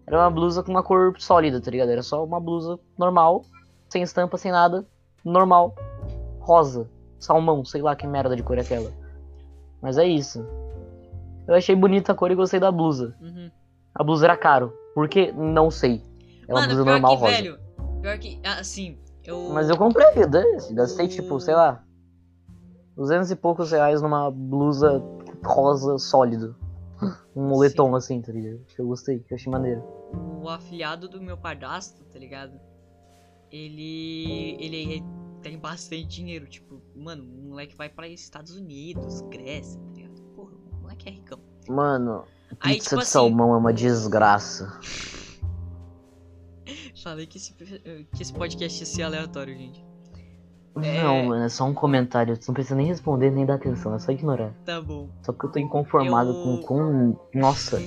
Era 0.05 0.19
uma 0.19 0.29
blusa 0.29 0.61
com 0.61 0.69
uma 0.69 0.83
cor 0.83 1.15
sólida, 1.17 1.59
tá 1.59 1.71
ligado? 1.71 1.89
Era 1.89 2.03
só 2.03 2.23
uma 2.23 2.39
blusa 2.39 2.79
normal, 2.99 3.43
sem 3.89 4.03
estampa, 4.03 4.37
sem 4.37 4.51
nada, 4.51 4.85
normal, 5.23 5.73
rosa, 6.39 6.87
salmão, 7.25 7.65
sei 7.65 7.81
lá 7.81 7.95
que 7.95 8.07
merda 8.07 8.35
de 8.35 8.43
cor 8.43 8.57
é 8.57 8.61
aquela. 8.61 8.91
Mas 9.81 9.97
é 9.97 10.05
isso. 10.05 10.45
Eu 11.47 11.53
achei 11.55 11.75
bonita 11.75 12.11
a 12.11 12.15
cor 12.15 12.31
e 12.31 12.35
gostei 12.35 12.59
da 12.59 12.71
blusa. 12.71 13.15
Uhum. 13.21 13.51
A 13.93 14.03
blusa 14.03 14.25
era 14.25 14.37
caro. 14.37 14.73
Por 14.93 15.07
quê? 15.07 15.31
Não 15.35 15.69
sei. 15.69 16.01
É 16.47 16.53
uma 16.53 16.61
Mano, 16.61 16.73
blusa 16.73 16.91
normal 16.91 17.15
que, 17.15 17.21
rosa. 17.21 17.33
velho, 17.33 17.59
pior 18.01 18.17
que, 18.17 18.39
assim, 18.43 18.97
eu... 19.23 19.49
Mas 19.51 19.69
eu 19.69 19.77
comprei, 19.77 20.25
dane-se. 20.27 20.73
Gastei, 20.73 21.07
tipo, 21.07 21.39
sei 21.39 21.55
lá, 21.55 21.83
200 22.95 23.29
e 23.31 23.35
poucos 23.35 23.71
reais 23.71 24.01
numa 24.01 24.31
blusa 24.31 25.03
rosa 25.43 25.97
sólido. 25.97 26.55
Um 27.35 27.49
moletom 27.49 27.93
assim, 27.95 28.21
tá 28.21 28.31
ligado? 28.31 28.63
Que 28.67 28.81
eu 28.81 28.87
gostei, 28.87 29.19
que 29.19 29.33
eu 29.33 29.35
achei 29.35 29.51
maneiro. 29.51 29.83
o 30.41 30.47
afiliado 30.47 31.09
do 31.09 31.21
meu 31.21 31.37
padrasto, 31.37 32.03
tá 32.05 32.17
ligado? 32.17 32.53
Ele. 33.51 34.55
Ele 34.59 35.03
tem 35.45 35.59
bastante 35.59 36.07
dinheiro. 36.07 36.47
Tipo, 36.47 36.81
mano, 36.95 37.23
o 37.23 37.49
moleque 37.49 37.75
vai 37.75 37.87
pra 37.87 38.07
Estados 38.07 38.55
Unidos, 38.55 39.21
Grécia, 39.29 39.79
tá 39.79 39.91
ligado? 39.93 40.21
Porra, 40.35 40.53
o 40.73 40.81
moleque 40.81 41.07
é 41.07 41.11
ricão. 41.11 41.39
Mano, 41.69 42.23
Aí, 42.59 42.73
pizza 42.75 42.89
tipo 42.89 42.95
de 42.97 43.01
assim- 43.03 43.11
salmão 43.11 43.53
é 43.53 43.57
uma 43.57 43.71
desgraça. 43.71 44.79
Falei 47.03 47.27
que 47.27 47.37
esse, 47.37 47.53
que 47.53 48.21
esse 48.23 48.33
podcast 48.33 48.79
ia 48.81 48.85
ser 48.87 49.03
aleatório, 49.03 49.55
gente. 49.55 49.85
É. 50.81 51.03
Não, 51.03 51.25
mano, 51.25 51.43
é 51.43 51.49
só 51.49 51.65
um 51.65 51.73
comentário. 51.75 52.35
Tu 52.35 52.47
não 52.47 52.55
precisa 52.55 52.73
nem 52.75 52.87
responder 52.87 53.29
nem 53.29 53.45
dar 53.45 53.53
atenção, 53.55 53.93
é 53.93 53.99
só 53.99 54.11
ignorar. 54.11 54.51
Tá 54.65 54.81
bom. 54.81 55.09
Só 55.21 55.31
que 55.31 55.45
eu 55.45 55.51
tô 55.51 55.59
inconformado 55.59 56.31
Eu- 56.31 56.43
com, 56.43 56.57
com. 56.63 57.19
Nossa. 57.39 57.77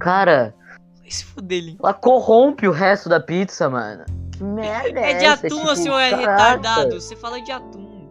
Cara, 0.00 0.54
Vai 0.98 1.10
se 1.10 1.26
fuder, 1.26 1.62
Link. 1.62 1.78
ela 1.78 1.92
corrompe 1.92 2.66
o 2.66 2.72
resto 2.72 3.10
da 3.10 3.20
pizza, 3.20 3.68
mano. 3.68 4.06
Que 4.36 4.44
merda 4.44 5.00
é, 5.00 5.12
É 5.12 5.18
de 5.18 5.24
essa? 5.24 5.46
atum, 5.46 5.60
Tipo, 5.60 5.76
senhor 5.76 5.98
é 5.98 6.10
caraca, 6.10 6.30
retardado. 6.32 7.00
Você 7.00 7.16
fala 7.16 7.40
de 7.40 7.52
atum. 7.52 8.08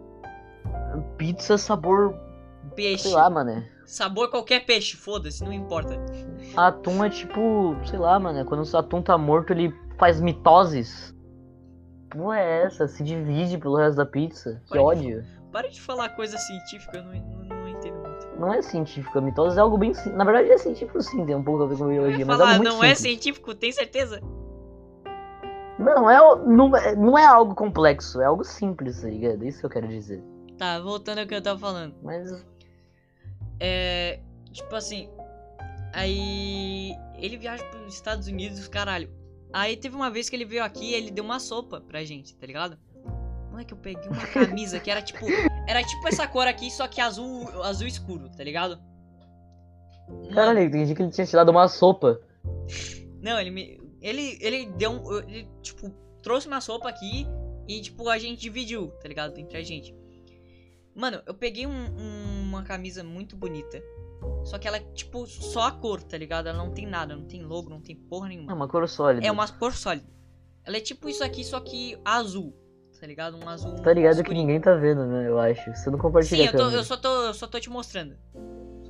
Pizza 1.16 1.58
sabor. 1.58 2.14
Peixe. 2.74 3.04
Sei 3.04 3.12
lá, 3.12 3.28
mano. 3.30 3.62
Sabor 3.86 4.30
qualquer 4.30 4.64
peixe, 4.64 4.96
foda-se, 4.96 5.44
não 5.44 5.52
importa. 5.52 6.00
Atum 6.56 7.04
é 7.04 7.10
tipo. 7.10 7.76
Sei 7.86 7.98
lá, 7.98 8.18
mano. 8.18 8.38
é 8.38 8.44
Quando 8.44 8.64
o 8.68 8.76
atum 8.76 9.02
tá 9.02 9.16
morto, 9.18 9.52
ele 9.52 9.74
faz 9.98 10.20
mitoses. 10.20 11.14
Não 12.14 12.32
é 12.32 12.62
essa? 12.64 12.86
Se 12.88 13.02
divide 13.02 13.58
pelo 13.58 13.76
resto 13.76 13.96
da 13.96 14.06
pizza. 14.06 14.62
Que 14.66 14.78
Pode. 14.78 15.00
ódio. 15.00 15.24
Para 15.52 15.68
de 15.68 15.80
falar 15.80 16.08
coisa 16.10 16.36
científica, 16.38 16.98
eu 16.98 17.04
não, 17.04 17.12
não, 17.12 17.44
não 17.60 17.68
entendo 17.68 17.96
muito. 17.98 18.26
Não 18.40 18.52
é 18.52 18.60
científica, 18.62 19.20
mitose 19.20 19.56
é 19.56 19.60
algo 19.60 19.78
bem. 19.78 19.92
Na 20.14 20.24
verdade 20.24 20.50
é 20.50 20.58
científico 20.58 21.00
sim, 21.00 21.24
tem 21.24 21.36
um 21.36 21.44
pouco 21.44 21.62
a 21.62 21.66
ver 21.66 21.76
com 21.78 21.86
biologia, 21.86 22.18
ia 22.18 22.26
mas 22.26 22.34
é 22.36 22.38
falar, 22.38 22.50
algo 22.54 22.64
muito 22.64 22.76
não 22.76 22.82
é 22.82 22.94
simples. 22.94 22.98
científico, 23.22 23.54
tem 23.54 23.70
certeza? 23.70 24.20
Não, 25.78 26.08
é, 26.08 26.46
não, 26.46 26.76
é, 26.76 26.96
não 26.96 27.18
é 27.18 27.24
algo 27.24 27.54
complexo, 27.54 28.20
é 28.20 28.26
algo 28.26 28.44
simples, 28.44 29.00
tá 29.00 29.08
ligado? 29.08 29.42
É 29.42 29.48
isso 29.48 29.60
que 29.60 29.66
eu 29.66 29.70
quero 29.70 29.88
dizer. 29.88 30.22
Tá, 30.56 30.78
voltando 30.80 31.18
ao 31.18 31.26
que 31.26 31.34
eu 31.34 31.42
tava 31.42 31.58
falando. 31.58 31.94
Mas. 32.02 32.44
É. 33.58 34.20
Tipo 34.52 34.74
assim. 34.76 35.08
Aí. 35.92 36.92
Ele 37.18 37.36
viaja 37.36 37.64
pros 37.64 37.94
Estados 37.94 38.28
Unidos, 38.28 38.68
caralho. 38.68 39.10
Aí 39.52 39.76
teve 39.76 39.94
uma 39.94 40.10
vez 40.10 40.28
que 40.28 40.36
ele 40.36 40.44
veio 40.44 40.64
aqui 40.64 40.90
e 40.90 40.94
ele 40.94 41.10
deu 41.10 41.24
uma 41.24 41.38
sopa 41.38 41.80
pra 41.80 42.04
gente, 42.04 42.36
tá 42.36 42.46
ligado? 42.46 42.76
Não 43.50 43.58
é 43.60 43.64
que 43.64 43.72
eu 43.72 43.78
peguei 43.78 44.08
uma 44.08 44.26
camisa 44.26 44.80
que 44.80 44.90
era 44.90 45.00
tipo. 45.00 45.26
Era 45.66 45.82
tipo 45.82 46.06
essa 46.08 46.26
cor 46.26 46.46
aqui, 46.46 46.70
só 46.70 46.86
que 46.86 47.00
azul, 47.00 47.48
azul 47.62 47.86
escuro, 47.86 48.28
tá 48.28 48.44
ligado? 48.44 48.78
Mano, 50.08 50.34
Caralho, 50.34 50.60
entendi 50.60 50.94
que 50.94 51.02
ele 51.02 51.10
tinha 51.10 51.26
te 51.26 51.32
dado 51.32 51.50
uma 51.50 51.68
sopa. 51.68 52.20
Não, 53.22 53.40
ele 53.40 53.50
me. 53.50 53.80
Ele, 54.04 54.36
ele 54.40 54.66
deu 54.66 54.90
um. 54.90 55.18
Ele, 55.20 55.48
tipo, 55.62 55.90
trouxe 56.22 56.46
uma 56.46 56.60
sopa 56.60 56.88
aqui 56.90 57.26
e, 57.66 57.80
tipo, 57.80 58.06
a 58.10 58.18
gente 58.18 58.38
dividiu, 58.40 58.88
tá 59.00 59.08
ligado? 59.08 59.36
Entre 59.38 59.56
a 59.56 59.62
gente. 59.62 59.94
Mano, 60.94 61.22
eu 61.26 61.32
peguei 61.34 61.66
um- 61.66 61.70
um- 61.72 62.42
uma 62.42 62.62
camisa 62.62 63.02
muito 63.02 63.34
bonita. 63.34 63.82
Só 64.44 64.58
que 64.58 64.68
ela 64.68 64.76
é, 64.76 64.80
tipo, 64.94 65.26
só 65.26 65.62
a 65.68 65.72
cor, 65.72 66.02
tá 66.02 66.18
ligado? 66.18 66.48
Ela 66.48 66.58
não 66.58 66.70
tem 66.70 66.86
nada, 66.86 67.16
não 67.16 67.24
tem 67.24 67.42
logo, 67.42 67.70
não 67.70 67.80
tem 67.80 67.96
porra 67.96 68.26
É 68.26 68.28
nenhuma. 68.28 68.54
uma 68.54 68.68
cor 68.68 68.86
sólida. 68.88 69.26
É 69.26 69.32
uma 69.32 69.48
cor 69.48 69.72
sólida. 69.72 70.06
Ela 70.64 70.76
é 70.76 70.80
tipo 70.80 71.08
isso 71.08 71.24
aqui, 71.24 71.42
só 71.42 71.58
que 71.60 71.98
azul. 72.04 72.54
Tá 73.00 73.06
ligado? 73.06 73.36
Um 73.36 73.48
azul. 73.48 73.74
Tá 73.76 73.92
ligado 73.92 74.22
que 74.22 74.32
ninguém 74.32 74.60
tá 74.60 74.74
vendo, 74.74 75.04
né? 75.06 75.28
Eu 75.28 75.38
acho. 75.38 75.62
Você 75.74 75.90
não 75.90 75.98
Sim, 75.98 76.02
compartilha 76.02 76.44
eu, 76.44 76.48
a 76.48 76.52
tô, 76.52 76.70
eu 76.70 76.84
só 76.84 76.96
tô, 76.96 77.08
eu 77.26 77.34
só 77.34 77.46
tô 77.46 77.58
te 77.60 77.68
mostrando. 77.68 78.16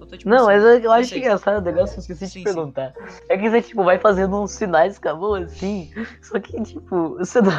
Só 0.05 0.11
tô 0.11 0.17
te 0.19 0.27
Não, 0.27 0.37
mostrando. 0.47 0.63
mas 0.63 0.65
eu, 0.65 0.81
eu 0.85 0.93
acho 0.93 1.09
sei. 1.09 1.19
engraçado 1.19 1.59
o 1.59 1.65
negócio, 1.65 1.97
eu 1.97 2.01
esqueci 2.01 2.27
de 2.27 2.31
Sim, 2.31 2.39
te 2.39 2.39
sim. 2.39 2.45
perguntar. 2.45 2.95
É 3.29 3.39
que 3.39 3.49
você, 3.51 3.63
tipo, 3.63 3.83
vai 3.83 3.99
fazendo 3.99 4.41
uns 4.41 4.53
sinais 4.53 4.99
com 4.99 5.09
a 5.09 5.15
mão 5.15 5.35
assim. 5.35 5.91
Só 6.23 6.39
que, 6.39 6.63
tipo, 6.63 7.17
você 7.17 7.41
não. 7.41 7.51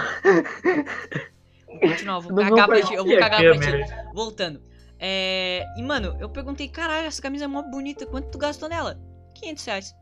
Vou 1.68 1.80
continuar, 1.80 2.20
vou 2.20 2.36
cagar 2.36 2.68
pra 2.68 2.82
ti. 2.82 2.94
Eu 2.94 3.06
vou 3.06 3.18
cagar 3.18 3.42
pra 3.42 3.60
ti. 3.60 3.94
Voltando. 4.14 4.62
É. 5.00 5.66
E, 5.78 5.84
mano, 5.84 6.16
eu 6.20 6.30
perguntei, 6.30 6.70
caralho, 6.70 7.08
essa 7.08 7.22
camisa 7.22 7.46
é 7.46 7.48
mó 7.48 7.62
bonita. 7.64 8.06
Quanto 8.06 8.30
tu 8.30 8.38
gastou 8.38 8.70
nela? 8.70 9.00
500 9.36 9.66
reais. 9.66 9.96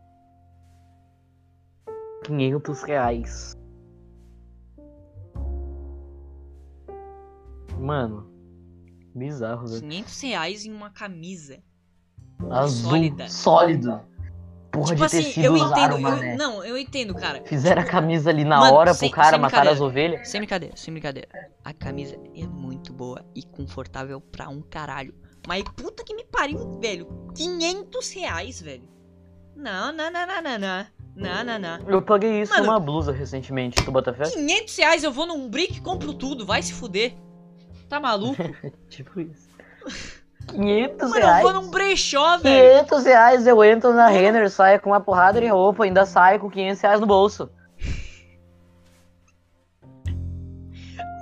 500 2.25 2.83
reais. 2.83 3.53
Mano. 7.79 8.31
Bizarro, 9.15 9.67
velho. 9.67 9.81
500 9.81 10.21
reais 10.21 10.65
em 10.65 10.73
uma 10.73 10.89
camisa. 10.89 11.61
Azul. 12.49 12.89
Sólida. 12.91 13.29
Sólido. 13.29 14.01
Porra 14.71 14.85
tipo 14.87 14.97
de 14.97 15.03
assim, 15.05 15.23
tecido 15.23 15.45
eu 15.45 15.57
entendo. 15.57 15.97
eu- 15.99 16.37
não, 16.37 16.63
eu 16.65 16.75
entendo, 16.77 17.13
cara. 17.13 17.43
Fizeram 17.45 17.83
a 17.83 17.85
camisa 17.85 18.31
ali 18.31 18.43
na 18.43 18.57
Mano, 18.59 18.73
hora 18.75 18.93
sem- 18.93 19.09
pro 19.09 19.15
cara 19.21 19.37
matar 19.37 19.67
as 19.67 19.79
ovelhas. 19.79 20.27
Sem 20.27 20.41
brincadeira, 20.41 20.75
sem 20.75 20.91
brincadeira. 20.91 21.27
A 21.63 21.71
camisa 21.73 22.17
é 22.35 22.47
muito 22.47 22.91
boa 22.91 23.23
e 23.35 23.43
confortável 23.43 24.19
pra 24.19 24.49
um 24.49 24.61
caralho. 24.63 25.13
Mas 25.47 25.63
puta 25.75 26.03
que 26.03 26.15
me 26.15 26.23
pariu, 26.25 26.79
velho. 26.79 27.07
500 27.35 28.11
reais, 28.13 28.61
velho. 28.61 28.89
Não, 29.55 29.93
não, 29.93 30.11
não, 30.11 30.25
não, 30.25 30.41
não, 30.41 30.57
não. 30.59 30.85
Não, 31.15 31.43
não, 31.43 31.59
não. 31.59 31.89
Eu 31.89 32.01
paguei 32.01 32.41
isso 32.41 32.51
Mano. 32.53 32.65
numa 32.65 32.79
blusa 32.79 33.11
recentemente. 33.11 33.75
Tu 33.85 33.91
bota 33.91 34.11
fé? 34.11 34.23
500 34.23 34.75
reais 34.77 35.03
eu 35.03 35.11
vou 35.11 35.27
num 35.27 35.47
brick 35.47 35.77
e 35.77 35.81
compro 35.81 36.11
tudo. 36.15 36.43
Vai 36.47 36.63
se 36.63 36.73
fuder. 36.73 37.13
Tá 37.87 37.99
maluco? 37.99 38.35
Tipo 38.89 39.19
isso. 39.21 39.47
500 40.47 41.09
Mano, 41.09 41.15
eu 41.15 41.21
reais. 41.25 41.43
vou 41.43 41.53
num 41.53 41.69
brechó, 41.71 42.37
velho. 42.37 42.79
500 42.85 43.05
reais 43.05 43.47
eu 43.47 43.63
entro 43.63 43.93
na 43.93 44.07
Renner, 44.07 44.49
saio 44.49 44.79
com 44.81 44.89
uma 44.91 44.99
porrada 45.01 45.39
de 45.39 45.47
roupa, 45.47 45.83
ainda 45.83 46.05
saio 46.05 46.39
com 46.39 46.49
500 46.49 46.81
reais 46.81 46.99
no 46.99 47.07
bolso. 47.07 47.49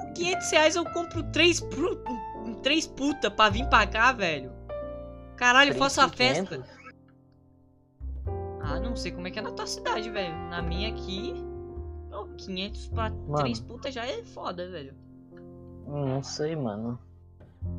Com 0.02 0.14
500 0.14 0.52
reais 0.52 0.76
eu 0.76 0.86
compro 0.86 1.24
três, 1.32 1.60
pru... 1.60 2.02
três 2.62 2.88
puta 2.88 3.30
pra 3.32 3.50
vir 3.50 3.68
pra 3.68 3.86
cá, 3.88 4.12
velho. 4.12 4.52
Caralho, 5.38 5.72
eu 5.72 5.78
faço 5.78 6.02
a 6.02 6.10
festa. 6.10 6.58
3.500? 6.58 6.82
Ah, 8.64 8.80
não 8.80 8.96
sei 8.96 9.12
como 9.12 9.28
é 9.28 9.32
que 9.32 9.40
é 9.40 9.42
na 9.42 9.52
tua 9.52 9.66
cidade, 9.68 10.10
velho. 10.10 10.36
Na 10.50 10.62
minha 10.62 10.90
aqui, 10.90 11.34
ó, 12.12 12.26
500 12.38 12.88
pra 12.90 13.10
Mano. 13.10 13.36
três 13.38 13.60
puta 13.60 13.92
já 13.92 14.06
é 14.06 14.24
foda, 14.24 14.70
velho. 14.70 14.94
Não 15.88 16.22
sei, 16.22 16.56
mano. 16.56 17.00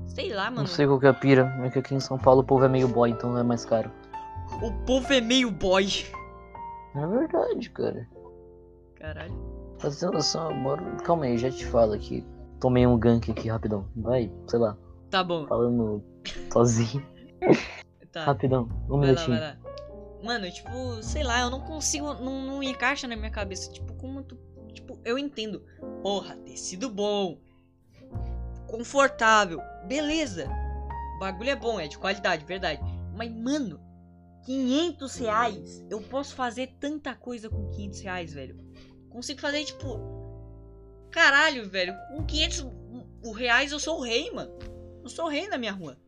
Sei 0.06 0.32
lá, 0.32 0.44
mano. 0.46 0.62
Não 0.62 0.66
sei 0.66 0.86
qual 0.86 0.98
que 1.00 1.06
é 1.06 1.08
a 1.08 1.14
pira. 1.14 1.54
É 1.64 1.70
que 1.70 1.78
aqui 1.78 1.94
em 1.94 2.00
São 2.00 2.18
Paulo 2.18 2.40
o 2.40 2.44
povo 2.44 2.64
é 2.64 2.68
meio 2.68 2.88
boy, 2.88 3.10
então 3.10 3.36
é 3.38 3.42
mais 3.42 3.64
caro. 3.64 3.90
O 4.62 4.70
povo 4.84 5.12
é 5.12 5.20
meio 5.20 5.50
boy. 5.50 5.86
É 6.94 7.06
verdade, 7.06 7.70
cara. 7.70 8.06
Caralho. 8.96 9.32
Pra 9.78 9.90
ter 9.90 10.10
noção, 10.10 10.50
calma 11.04 11.24
aí, 11.24 11.38
já 11.38 11.50
te 11.50 11.64
falo 11.66 11.94
aqui. 11.94 12.24
Tomei 12.60 12.86
um 12.86 12.96
gank 12.98 13.30
aqui 13.30 13.48
rapidão. 13.48 13.86
Vai, 13.96 14.30
sei 14.46 14.58
lá, 14.58 14.76
Tá 15.10 15.24
bom. 15.24 15.46
falando 15.46 16.02
sozinho. 16.52 17.04
Tá. 18.12 18.24
Rapidão, 18.26 18.68
um 18.88 18.98
Vai 19.00 19.14
lá, 19.14 19.26
minutinho. 19.26 19.38
vai 19.38 19.40
lá. 19.40 19.56
Mano, 20.22 20.48
tipo, 20.52 21.02
sei 21.02 21.24
lá, 21.24 21.40
eu 21.40 21.50
não 21.50 21.60
consigo. 21.60 22.14
Não, 22.14 22.42
não 22.42 22.62
encaixa 22.62 23.08
na 23.08 23.16
minha 23.16 23.30
cabeça. 23.30 23.72
Tipo, 23.72 23.92
como 23.94 24.22
tu. 24.22 24.38
Tipo, 24.72 25.00
eu 25.04 25.18
entendo. 25.18 25.64
Porra, 26.02 26.36
tecido 26.36 26.88
bom. 26.88 27.38
Confortável. 28.72 29.60
Beleza. 29.86 30.48
O 31.16 31.18
bagulho 31.20 31.50
é 31.50 31.56
bom, 31.56 31.78
é 31.78 31.86
de 31.86 31.98
qualidade, 31.98 32.42
verdade. 32.46 32.80
Mas, 33.14 33.30
mano, 33.30 33.78
500 34.46 35.16
reais. 35.16 35.84
Eu 35.90 36.00
posso 36.00 36.34
fazer 36.34 36.68
tanta 36.80 37.14
coisa 37.14 37.50
com 37.50 37.68
500 37.68 38.00
reais, 38.00 38.32
velho. 38.32 38.58
Consigo 39.10 39.42
fazer, 39.42 39.62
tipo. 39.66 40.00
Caralho, 41.10 41.68
velho. 41.68 41.94
Com 42.08 42.24
500 42.24 42.66
o 43.22 43.30
reais 43.30 43.72
eu 43.72 43.78
sou 43.78 43.98
o 43.98 44.02
rei, 44.02 44.30
mano. 44.30 44.50
Eu 45.02 45.08
sou 45.10 45.26
o 45.26 45.28
rei 45.28 45.46
na 45.48 45.58
minha 45.58 45.72
rua. 45.72 45.98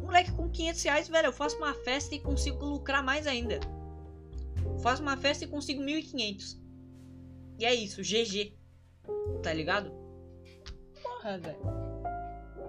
Moleque, 0.00 0.32
com 0.32 0.48
500 0.48 0.82
reais, 0.84 1.08
velho, 1.08 1.26
eu 1.26 1.32
faço 1.34 1.58
uma 1.58 1.74
festa 1.74 2.14
e 2.14 2.18
consigo 2.18 2.64
lucrar 2.64 3.04
mais 3.04 3.26
ainda. 3.26 3.60
Eu 4.64 4.78
faço 4.78 5.02
uma 5.02 5.18
festa 5.18 5.44
e 5.44 5.48
consigo 5.48 5.82
1.500. 5.82 6.58
E 7.58 7.66
é 7.66 7.74
isso, 7.74 8.00
GG. 8.00 8.56
Tá 9.42 9.52
ligado? 9.52 9.97
Porra, 11.28 11.38
velho. 11.38 11.60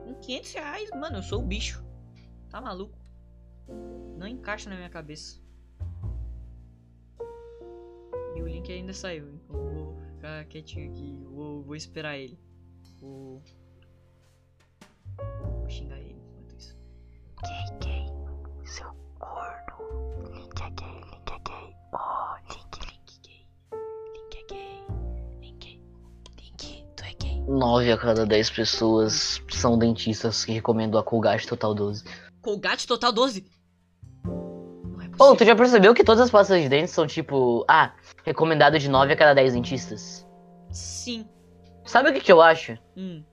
Com 0.04 0.16
500 0.16 0.54
reais, 0.54 0.90
mano, 0.92 1.20
eu 1.20 1.24
sou 1.24 1.40
o 1.42 1.46
bicho. 1.46 1.82
Tá 2.50 2.60
maluco? 2.60 2.98
Não 4.18 4.28
encaixa 4.28 4.70
na 4.70 4.76
minha 4.76 4.90
cabeça. 4.90 5.42
E 8.36 8.42
o 8.42 8.48
link 8.48 8.70
ainda 8.70 8.92
saiu, 8.92 9.34
então 9.34 9.56
eu 9.56 9.74
vou 9.74 10.02
ficar 10.16 10.44
quietinho 10.46 10.92
aqui. 10.92 11.26
Vou, 11.30 11.64
vou 11.64 11.76
esperar 11.76 12.18
ele. 12.18 12.38
Vou... 13.00 13.42
vou 15.62 15.70
xingar 15.70 15.98
ele 15.98 16.20
enquanto 16.20 16.58
isso. 16.58 16.78
Gay, 17.42 17.80
gay, 17.80 17.99
9 27.60 27.92
a 27.92 27.98
cada 27.98 28.26
10 28.26 28.50
pessoas 28.52 29.44
são 29.50 29.78
dentistas 29.78 30.46
que 30.46 30.54
recomendam 30.54 31.00
a 31.00 31.04
Colgate 31.04 31.46
Total 31.46 31.76
12. 31.76 32.06
Colgate 32.42 32.88
Total 32.88 33.12
12? 33.12 33.46
Não 34.26 35.02
é 35.02 35.36
tu 35.36 35.44
já 35.44 35.56
percebeu 35.56 35.94
que 35.94 36.04
todas 36.04 36.22
as 36.22 36.32
pastas 36.32 36.62
de 36.62 36.70
dentes 36.70 36.92
são 36.92 37.06
tipo, 37.06 37.66
ah, 37.68 37.94
recomendado 38.24 38.80
de 38.80 38.90
9 38.90 39.12
a 39.12 39.16
cada 39.18 39.34
10 39.34 39.54
dentistas? 39.54 40.26
Sim. 40.72 41.28
Sabe 41.84 42.10
o 42.10 42.14
que, 42.14 42.22
que 42.22 42.32
eu 42.32 42.42
acho? 42.42 42.78
Hum. 42.96 43.24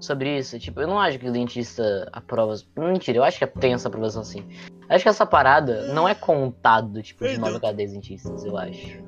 Sobre 0.00 0.38
isso, 0.38 0.56
tipo, 0.60 0.80
eu 0.80 0.86
não 0.86 1.00
acho 1.00 1.18
que 1.18 1.28
o 1.28 1.32
dentista 1.32 2.08
aprova. 2.12 2.54
Mentira, 2.76 3.18
eu 3.18 3.24
acho 3.24 3.38
que 3.40 3.46
tem 3.58 3.72
essa 3.72 3.88
aprovação 3.88 4.22
sim. 4.22 4.46
Acho 4.88 5.02
que 5.02 5.08
essa 5.08 5.26
parada 5.26 5.92
não 5.92 6.08
é 6.08 6.14
contado, 6.14 7.02
tipo, 7.02 7.26
de 7.26 7.36
9 7.36 7.56
a 7.56 7.60
cada 7.60 7.72
10 7.72 7.92
dentistas, 7.94 8.44
eu 8.44 8.56
acho. 8.56 9.02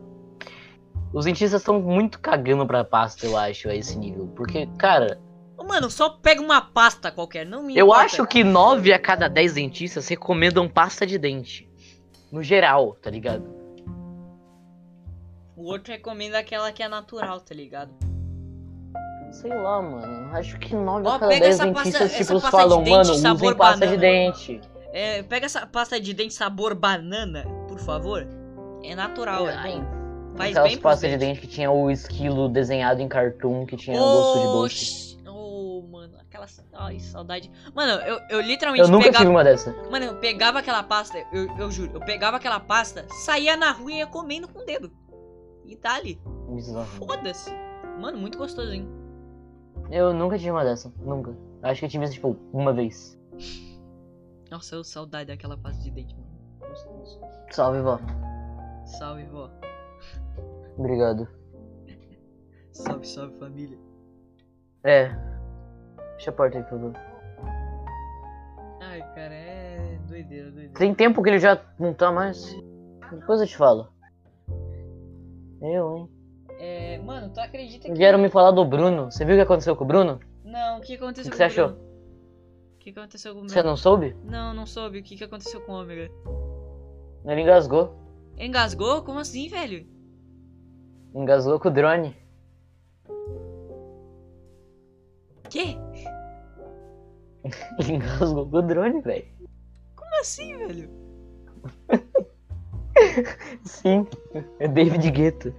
Os 1.12 1.24
dentistas 1.24 1.60
estão 1.60 1.80
muito 1.80 2.20
cagando 2.20 2.66
pra 2.66 2.84
pasta, 2.84 3.26
eu 3.26 3.36
acho, 3.36 3.68
a 3.68 3.74
esse 3.74 3.98
nível. 3.98 4.28
Porque, 4.36 4.66
cara, 4.78 5.18
Mano, 5.66 5.90
só 5.90 6.08
pega 6.10 6.40
uma 6.40 6.60
pasta 6.60 7.10
qualquer, 7.12 7.44
não 7.46 7.62
me 7.64 7.76
eu 7.76 7.86
importa. 7.86 8.04
acho 8.04 8.26
que 8.26 8.42
9 8.42 8.92
a 8.92 8.98
cada 8.98 9.28
10 9.28 9.54
dentistas 9.54 10.08
recomendam 10.08 10.68
pasta 10.68 11.06
de 11.06 11.18
dente. 11.18 11.68
No 12.32 12.42
geral, 12.42 12.96
tá 13.00 13.10
ligado? 13.10 13.44
O 15.56 15.64
outro 15.64 15.92
recomenda 15.92 16.38
aquela 16.38 16.72
que 16.72 16.82
é 16.82 16.88
natural, 16.88 17.40
tá 17.40 17.54
ligado? 17.54 17.92
Sei 19.32 19.50
lá, 19.54 19.80
mano. 19.82 20.34
Acho 20.34 20.58
que 20.58 20.74
9 20.74 21.06
Ó, 21.06 21.10
a 21.10 21.18
cada 21.18 21.28
pega 21.28 21.40
10 21.46 21.54
essa 21.60 21.72
pasta- 21.72 21.82
dentistas, 21.84 22.12
tipo, 22.26 22.32
pasta 22.40 22.46
de 22.46 22.50
falam, 22.50 22.82
dente 22.82 22.90
mano, 22.96 23.14
sabor 23.16 23.42
usem 23.46 23.56
pasta 23.56 23.86
de 23.86 23.96
banana." 23.96 24.00
dente. 24.00 24.60
É, 24.92 25.22
pega 25.22 25.46
essa 25.46 25.66
pasta 25.66 26.00
de 26.00 26.14
dente 26.14 26.34
sabor 26.34 26.74
banana, 26.74 27.44
por 27.68 27.78
favor. 27.78 28.26
É 28.82 28.94
natural, 28.94 29.46
é 29.48 29.52
Faz 30.40 30.56
Aquelas 30.56 30.76
pastas 30.78 31.10
de 31.10 31.18
dente 31.18 31.40
que 31.40 31.46
tinha 31.46 31.70
o 31.70 31.90
esquilo 31.90 32.48
desenhado 32.48 33.02
em 33.02 33.08
cartoon, 33.08 33.66
que 33.66 33.76
tinha 33.76 33.98
gosto 33.98 34.38
de 34.38 34.44
doce. 34.46 35.18
Oh, 35.28 35.82
mano, 35.90 36.16
aquela. 36.18 36.46
Ai, 36.72 36.98
saudade. 36.98 37.50
Mano, 37.74 38.02
eu, 38.02 38.18
eu 38.30 38.40
literalmente 38.40 38.82
Eu 38.82 38.90
nunca 38.90 39.04
pegava. 39.04 39.24
tive 39.24 39.30
uma 39.30 39.44
dessa. 39.44 39.70
Mano, 39.90 40.06
eu 40.06 40.16
pegava 40.16 40.58
aquela 40.60 40.82
pasta, 40.82 41.18
eu, 41.30 41.54
eu 41.58 41.70
juro, 41.70 41.92
eu 41.92 42.00
pegava 42.00 42.38
aquela 42.38 42.58
pasta, 42.58 43.04
saía 43.10 43.54
na 43.54 43.70
rua 43.70 43.92
e 43.92 43.96
ia 43.98 44.06
comendo 44.06 44.48
com 44.48 44.60
o 44.60 44.64
dedo. 44.64 44.90
E 45.66 45.76
tá 45.76 45.96
ali. 45.96 46.18
Foda-se. 46.96 47.50
Mano, 48.00 48.16
muito 48.16 48.38
gostosinho. 48.38 48.88
Eu 49.90 50.14
nunca 50.14 50.38
tive 50.38 50.52
uma 50.52 50.64
dessa. 50.64 50.90
Nunca. 51.00 51.36
Acho 51.62 51.80
que 51.80 51.84
eu 51.84 51.90
tive 51.90 52.04
isso, 52.04 52.14
tipo, 52.14 52.34
uma 52.52 52.72
vez. 52.72 53.18
Nossa, 54.50 54.74
eu 54.74 54.82
saudade 54.82 55.26
daquela 55.28 55.56
pasta 55.58 55.82
de 55.82 55.90
dente, 55.90 56.14
mano. 56.14 56.30
Gostoso. 56.60 57.20
Salve, 57.50 57.82
vó. 57.82 58.00
Salve, 58.86 59.24
vó. 59.26 59.50
Obrigado. 60.80 61.28
Salve, 62.72 63.06
salve, 63.06 63.38
família. 63.38 63.78
É. 64.82 65.10
Fecha 66.16 66.30
a 66.30 66.32
porta 66.32 66.56
aí, 66.56 66.64
por 66.64 66.70
favor. 66.70 66.92
Ai, 68.80 69.00
cara, 69.14 69.34
é 69.34 69.98
doideira, 70.08 70.50
doideira. 70.50 70.72
Tem 70.78 70.94
tempo 70.94 71.22
que 71.22 71.28
ele 71.28 71.38
já 71.38 71.62
não 71.78 71.92
tá 71.92 72.10
mais. 72.10 72.56
Depois 73.12 73.42
eu 73.42 73.46
te 73.46 73.56
falo. 73.58 73.88
Eu, 75.60 75.96
hein? 75.98 76.10
É, 76.58 76.98
mano, 76.98 77.30
tu 77.30 77.40
acredita 77.40 77.86
que. 77.86 77.94
Vieram 77.94 78.18
me 78.18 78.30
falar 78.30 78.50
do 78.52 78.64
Bruno. 78.64 79.10
Você 79.10 79.22
viu 79.24 79.34
o 79.34 79.38
que 79.38 79.42
aconteceu 79.42 79.76
com 79.76 79.84
o 79.84 79.86
Bruno? 79.86 80.18
Não, 80.42 80.78
o 80.78 80.80
que 80.80 80.94
aconteceu 80.94 81.28
O 81.28 81.30
que 81.30 81.30
com 81.30 81.36
você 81.36 81.42
o 81.42 81.46
achou? 81.46 81.68
Bruno? 81.68 81.90
O 82.74 82.78
que 82.78 82.90
aconteceu 82.90 83.34
com 83.34 83.40
o 83.40 83.48
Você 83.48 83.54
Bruno? 83.56 83.68
não 83.68 83.76
soube? 83.76 84.16
Não, 84.24 84.54
não 84.54 84.64
soube. 84.64 85.00
O 85.00 85.02
que, 85.02 85.16
que 85.16 85.24
aconteceu 85.24 85.60
com 85.60 85.72
o 85.72 85.80
Ômega? 85.82 86.10
Ele 87.26 87.42
engasgou. 87.42 87.94
Engasgou? 88.38 89.02
Como 89.02 89.18
assim, 89.18 89.46
velho? 89.48 89.86
Engasgou 91.14 91.58
com 91.58 91.68
o 91.68 91.72
drone. 91.72 92.16
Que? 95.48 95.76
Ele 97.78 97.92
engasgou 97.94 98.48
com 98.48 98.56
o 98.56 98.62
drone, 98.62 99.00
velho. 99.00 99.26
Como 99.96 100.20
assim, 100.20 100.56
velho? 100.56 100.90
Sim. 103.64 104.06
É 104.58 104.68
David 104.68 105.10
Guetta. 105.10 105.54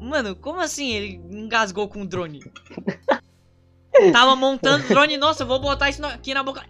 Mano, 0.00 0.34
como 0.36 0.60
assim 0.60 0.92
ele 0.92 1.16
engasgou 1.30 1.88
com 1.88 2.02
o 2.02 2.06
drone? 2.06 2.40
Tava 4.12 4.36
montando 4.36 4.84
o 4.84 4.88
drone, 4.88 5.16
nossa, 5.16 5.42
eu 5.42 5.46
vou 5.46 5.60
botar 5.60 5.88
isso 5.88 6.04
aqui 6.06 6.32
na 6.32 6.42
boca. 6.42 6.64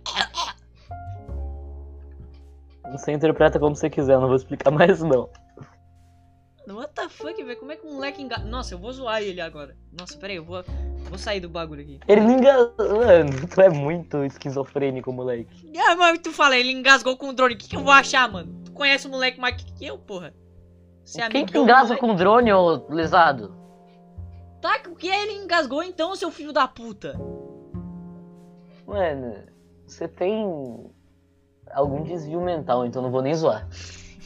Você 2.93 3.12
interpreta 3.12 3.59
como 3.59 3.76
você 3.76 3.91
quiser, 3.91 4.14
eu 4.14 4.20
não 4.20 4.28
vou 4.28 4.36
explicar 4.36 4.70
mais 4.70 5.03
não. 5.03 5.28
What 6.75 6.93
the 6.95 7.09
fuck, 7.09 7.43
velho? 7.43 7.59
Como 7.59 7.73
é 7.73 7.77
que 7.77 7.87
um 7.87 7.95
moleque 7.95 8.23
engasgou? 8.23 8.51
Nossa, 8.51 8.75
eu 8.75 8.79
vou 8.79 8.93
zoar 8.93 9.23
ele 9.23 9.41
agora. 9.41 9.77
Nossa, 9.93 10.16
peraí, 10.19 10.37
eu 10.37 10.45
vou, 10.45 10.62
vou 11.09 11.19
sair 11.19 11.41
do 11.41 11.49
bagulho 11.49 11.83
aqui. 11.83 12.01
Ele 12.07 12.21
não 12.21 12.31
engasgou. 12.39 12.75
Mano, 12.79 13.47
tu 13.49 13.61
é 13.61 13.69
muito 13.69 14.25
esquizofrênico, 14.25 15.12
moleque. 15.12 15.73
Ah, 15.79 15.97
mas 15.97 16.19
tu 16.21 16.33
fala, 16.33 16.57
ele 16.57 16.71
engasgou 16.73 17.16
com 17.16 17.29
o 17.29 17.33
drone. 17.33 17.55
O 17.55 17.59
que, 17.59 17.69
que 17.69 17.77
eu 17.77 17.83
vou 17.83 17.93
achar, 17.93 18.31
mano? 18.31 18.53
Tu 18.64 18.73
conhece 18.73 19.07
o 19.07 19.11
moleque 19.11 19.41
mais 19.41 19.57
que 19.57 19.85
eu, 19.85 19.99
porra? 19.99 20.35
Você 21.05 21.23
é 21.23 21.29
Quem 21.29 21.47
que 21.47 21.57
engasga 21.57 21.95
moleque? 21.95 22.01
com 22.01 22.14
drone, 22.14 22.53
ô 22.53 22.87
lesado? 22.91 23.57
Tá, 24.61 24.81
o 24.89 24.95
que 24.95 25.09
ele 25.09 25.33
engasgou 25.33 25.83
então, 25.83 26.14
seu 26.16 26.31
filho 26.31 26.53
da 26.53 26.66
puta? 26.69 27.19
Mano, 28.87 29.35
você 29.87 30.09
tem 30.09 30.45
algum 31.71 32.03
desvio 32.03 32.41
mental, 32.41 32.85
então 32.85 33.01
não 33.01 33.11
vou 33.11 33.23
nem 33.23 33.35
zoar. 33.35 33.69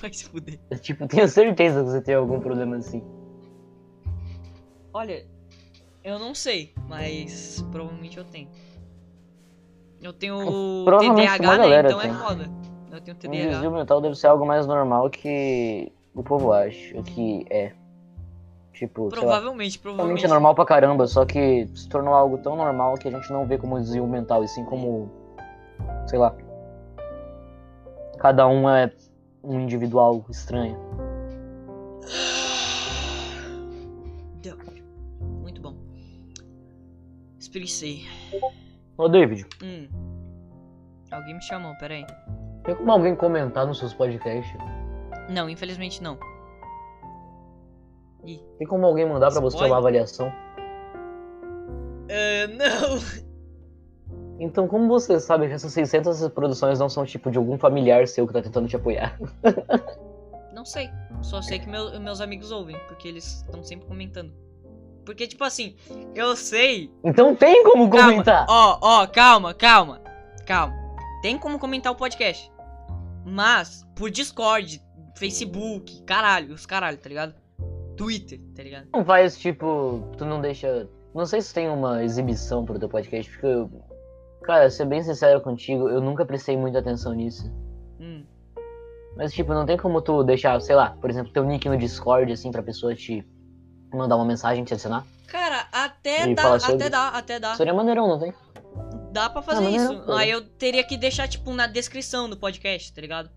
Vai 0.03 0.13
se 0.13 0.25
fuder. 0.25 0.59
Eu, 0.69 0.79
tipo, 0.81 1.07
tenho 1.07 1.29
certeza 1.29 1.85
que 1.85 1.91
você 1.91 2.03
tem 2.03 2.17
algum 2.17 2.41
problema 2.41 2.77
assim. 2.77 3.05
Olha, 4.93 5.25
eu 6.03 6.19
não 6.19 6.35
sei, 6.35 6.75
mas 6.89 7.65
provavelmente 7.71 8.19
eu 8.19 8.25
tenho. 8.25 8.49
Eu 10.03 10.13
tenho 10.13 10.85
TDAH, 10.85 11.59
né? 11.69 11.81
Então 11.81 12.01
é 12.01 12.09
tem. 12.09 12.15
foda. 12.15 12.51
Eu 12.91 13.01
tenho 13.01 13.17
TDAH. 13.17 13.49
desvio 13.51 13.71
mental 13.71 14.01
deve 14.01 14.17
ser 14.17 14.27
algo 14.27 14.45
mais 14.45 14.67
normal 14.67 15.09
que 15.09 15.93
o 16.13 16.23
povo 16.25 16.53
acha, 16.53 17.01
que 17.05 17.47
é. 17.49 17.73
Tipo, 18.73 19.09
Provavelmente, 19.09 19.79
provavelmente. 19.79 20.25
é 20.25 20.29
normal 20.29 20.57
pra 20.57 20.65
caramba, 20.65 21.07
só 21.07 21.25
que 21.25 21.69
se 21.77 21.89
tornou 21.89 22.13
algo 22.13 22.39
tão 22.39 22.57
normal 22.57 22.95
que 22.95 23.07
a 23.07 23.11
gente 23.13 23.31
não 23.33 23.47
vê 23.47 23.57
como 23.57 23.79
desvio 23.79 24.07
mental, 24.09 24.43
e 24.43 24.49
sim 24.49 24.65
como. 24.65 25.09
sei 26.09 26.19
lá. 26.19 26.35
Cada 28.19 28.49
um 28.49 28.69
é 28.69 28.91
um 29.43 29.61
individual 29.61 30.25
estranho. 30.31 30.77
Deu. 34.43 34.57
Muito 35.21 35.61
bom. 35.61 35.75
Espreguicei. 37.39 38.05
Ô 38.97 39.09
David, 39.09 39.47
Hum. 39.63 39.89
Alguém 41.11 41.35
me 41.35 41.43
chamou, 41.43 41.77
peraí. 41.79 42.07
tem 42.65 42.75
como 42.75 42.91
alguém 42.93 43.15
comentar 43.15 43.67
nos 43.67 43.79
seus 43.79 43.93
podcasts? 43.93 44.57
Não, 45.29 45.49
infelizmente 45.51 46.03
não. 46.03 46.19
Tem 48.59 48.67
como 48.69 48.87
alguém 48.87 49.07
mandar 49.07 49.31
pra 49.31 49.41
você 49.41 49.57
uma 49.65 49.77
avaliação? 49.79 50.33
É, 52.09 52.47
não. 52.47 52.99
Então, 54.39 54.67
como 54.67 54.89
você 54.89 55.21
sabe 55.21 55.47
que 55.47 55.53
essas 55.55 55.73
600 55.73 56.21
reproduções 56.21 56.79
não 56.79 56.89
são 56.89 57.05
tipo 57.05 57.31
de 57.31 57.39
algum 57.39 57.59
familiar 57.59 58.07
seu 58.09 58.27
que 58.27 58.33
tá 58.33 58.43
tentando 58.43 58.67
te 58.69 58.77
apoiar? 58.77 59.19
Não 60.55 60.65
sei. 60.67 60.91
Só 61.23 61.41
sei 61.43 61.59
que 61.59 61.69
meu- 61.69 61.99
meus 61.99 62.21
amigos 62.21 62.53
ouvem, 62.53 62.77
porque 62.87 63.09
eles 63.09 63.43
estão 63.43 63.63
sempre 63.65 63.87
comentando. 63.87 64.33
Porque, 65.05 65.27
tipo 65.27 65.43
assim, 65.43 65.75
eu 66.15 66.37
sei. 66.37 66.93
Então 67.03 67.35
tem 67.35 67.65
como 67.65 67.89
Calma. 67.91 68.11
comentar! 68.13 68.47
Ó, 68.49 68.79
ó, 68.81 69.07
calma, 69.07 69.55
calma. 69.55 70.01
Calma. 70.47 70.75
Tem 71.23 71.37
como 71.39 71.59
comentar 71.59 71.91
o 71.91 71.97
podcast. 71.97 72.53
Mas, 73.25 73.85
por 73.97 74.11
Discord, 74.11 74.81
Facebook, 75.17 76.03
caralho, 76.03 76.55
os 76.55 76.67
caralho, 76.67 76.99
tá 76.99 77.09
ligado? 77.09 77.35
Twitter, 77.97 78.39
tá 78.55 78.63
ligado? 78.63 78.87
Não 78.93 79.05
faz 79.05 79.37
tipo. 79.39 80.03
Tu 80.17 80.25
não 80.25 80.41
deixa. 80.41 80.89
Não 81.15 81.27
sei 81.27 81.41
se 81.41 81.53
tem 81.53 81.69
uma 81.69 82.05
exibição 82.05 82.65
pro 82.65 82.79
teu 82.79 82.89
podcast, 82.89 83.31
porque. 83.33 83.77
Cara, 84.43 84.69
ser 84.71 84.85
bem 84.87 85.03
sincero 85.03 85.41
contigo, 85.41 85.89
eu 85.89 86.01
nunca 86.01 86.25
prestei 86.25 86.57
muita 86.57 86.79
atenção 86.81 87.13
nisso. 87.13 87.51
Hum. 88.01 88.25
Mas, 89.17 89.33
tipo, 89.33 89.53
não 89.55 89.67
tem 89.67 89.77
como 89.77 90.01
tu 90.01 90.23
deixar, 90.25 90.59
sei 90.61 90.75
lá, 90.75 90.91
por 91.01 91.11
exemplo, 91.11 91.33
teu 91.33 91.45
nick 91.45 91.69
no 91.69 91.77
Discord, 91.77 92.33
assim, 92.33 92.51
pra 92.51 92.63
pessoa 92.63 92.95
te 92.95 93.25
mandar 93.93 94.17
uma 94.17 94.25
mensagem, 94.25 94.65
te 94.65 94.73
adicionar? 94.73 95.05
Cara, 95.27 95.67
até 95.71 96.29
E 96.29 96.35
dá, 96.35 96.55
até 96.57 96.91
dá, 96.91 97.09
até 97.09 97.39
dá. 97.41 97.55
Seria 97.55 97.75
maneirão, 97.75 98.09
não 98.09 98.19
tem? 98.19 98.33
Dá 99.13 99.29
pra 99.29 99.43
fazer 99.43 99.67
Ah, 99.67 99.71
isso. 99.71 100.13
Aí 100.13 100.31
eu 100.31 100.43
teria 100.43 100.83
que 100.83 100.97
deixar, 100.97 101.29
tipo, 101.29 101.53
na 101.53 101.67
descrição 101.67 102.29
do 102.29 102.37
podcast, 102.37 102.93
tá 102.95 103.01
ligado? 103.01 103.31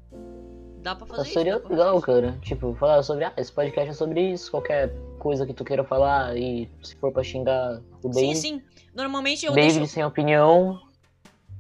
Dá 0.82 0.96
pra 0.96 1.06
fazer 1.06 1.20
Mas 1.20 1.28
isso. 1.30 1.38
seria 1.40 1.58
legal, 1.58 2.00
cara. 2.02 2.38
Tipo, 2.42 2.74
falar 2.76 3.04
sobre, 3.04 3.26
ah, 3.26 3.34
esse 3.36 3.52
podcast 3.52 3.90
é 3.90 3.94
sobre 3.94 4.22
isso, 4.32 4.50
qualquer 4.52 4.94
coisa 5.20 5.46
que 5.46 5.54
tu 5.54 5.66
queira 5.66 5.84
falar, 5.84 6.38
e 6.38 6.70
se 6.84 6.96
for 6.96 7.12
pra 7.12 7.24
xingar 7.24 7.82
o 8.04 8.10
isso. 8.10 8.20
Sim, 8.20 8.28
David, 8.28 8.38
sim. 8.38 8.62
Normalmente 8.94 9.46
eu 9.46 9.52
David 9.52 9.80
deixo. 9.80 9.94
sem 9.94 10.06
opinião, 10.06 10.80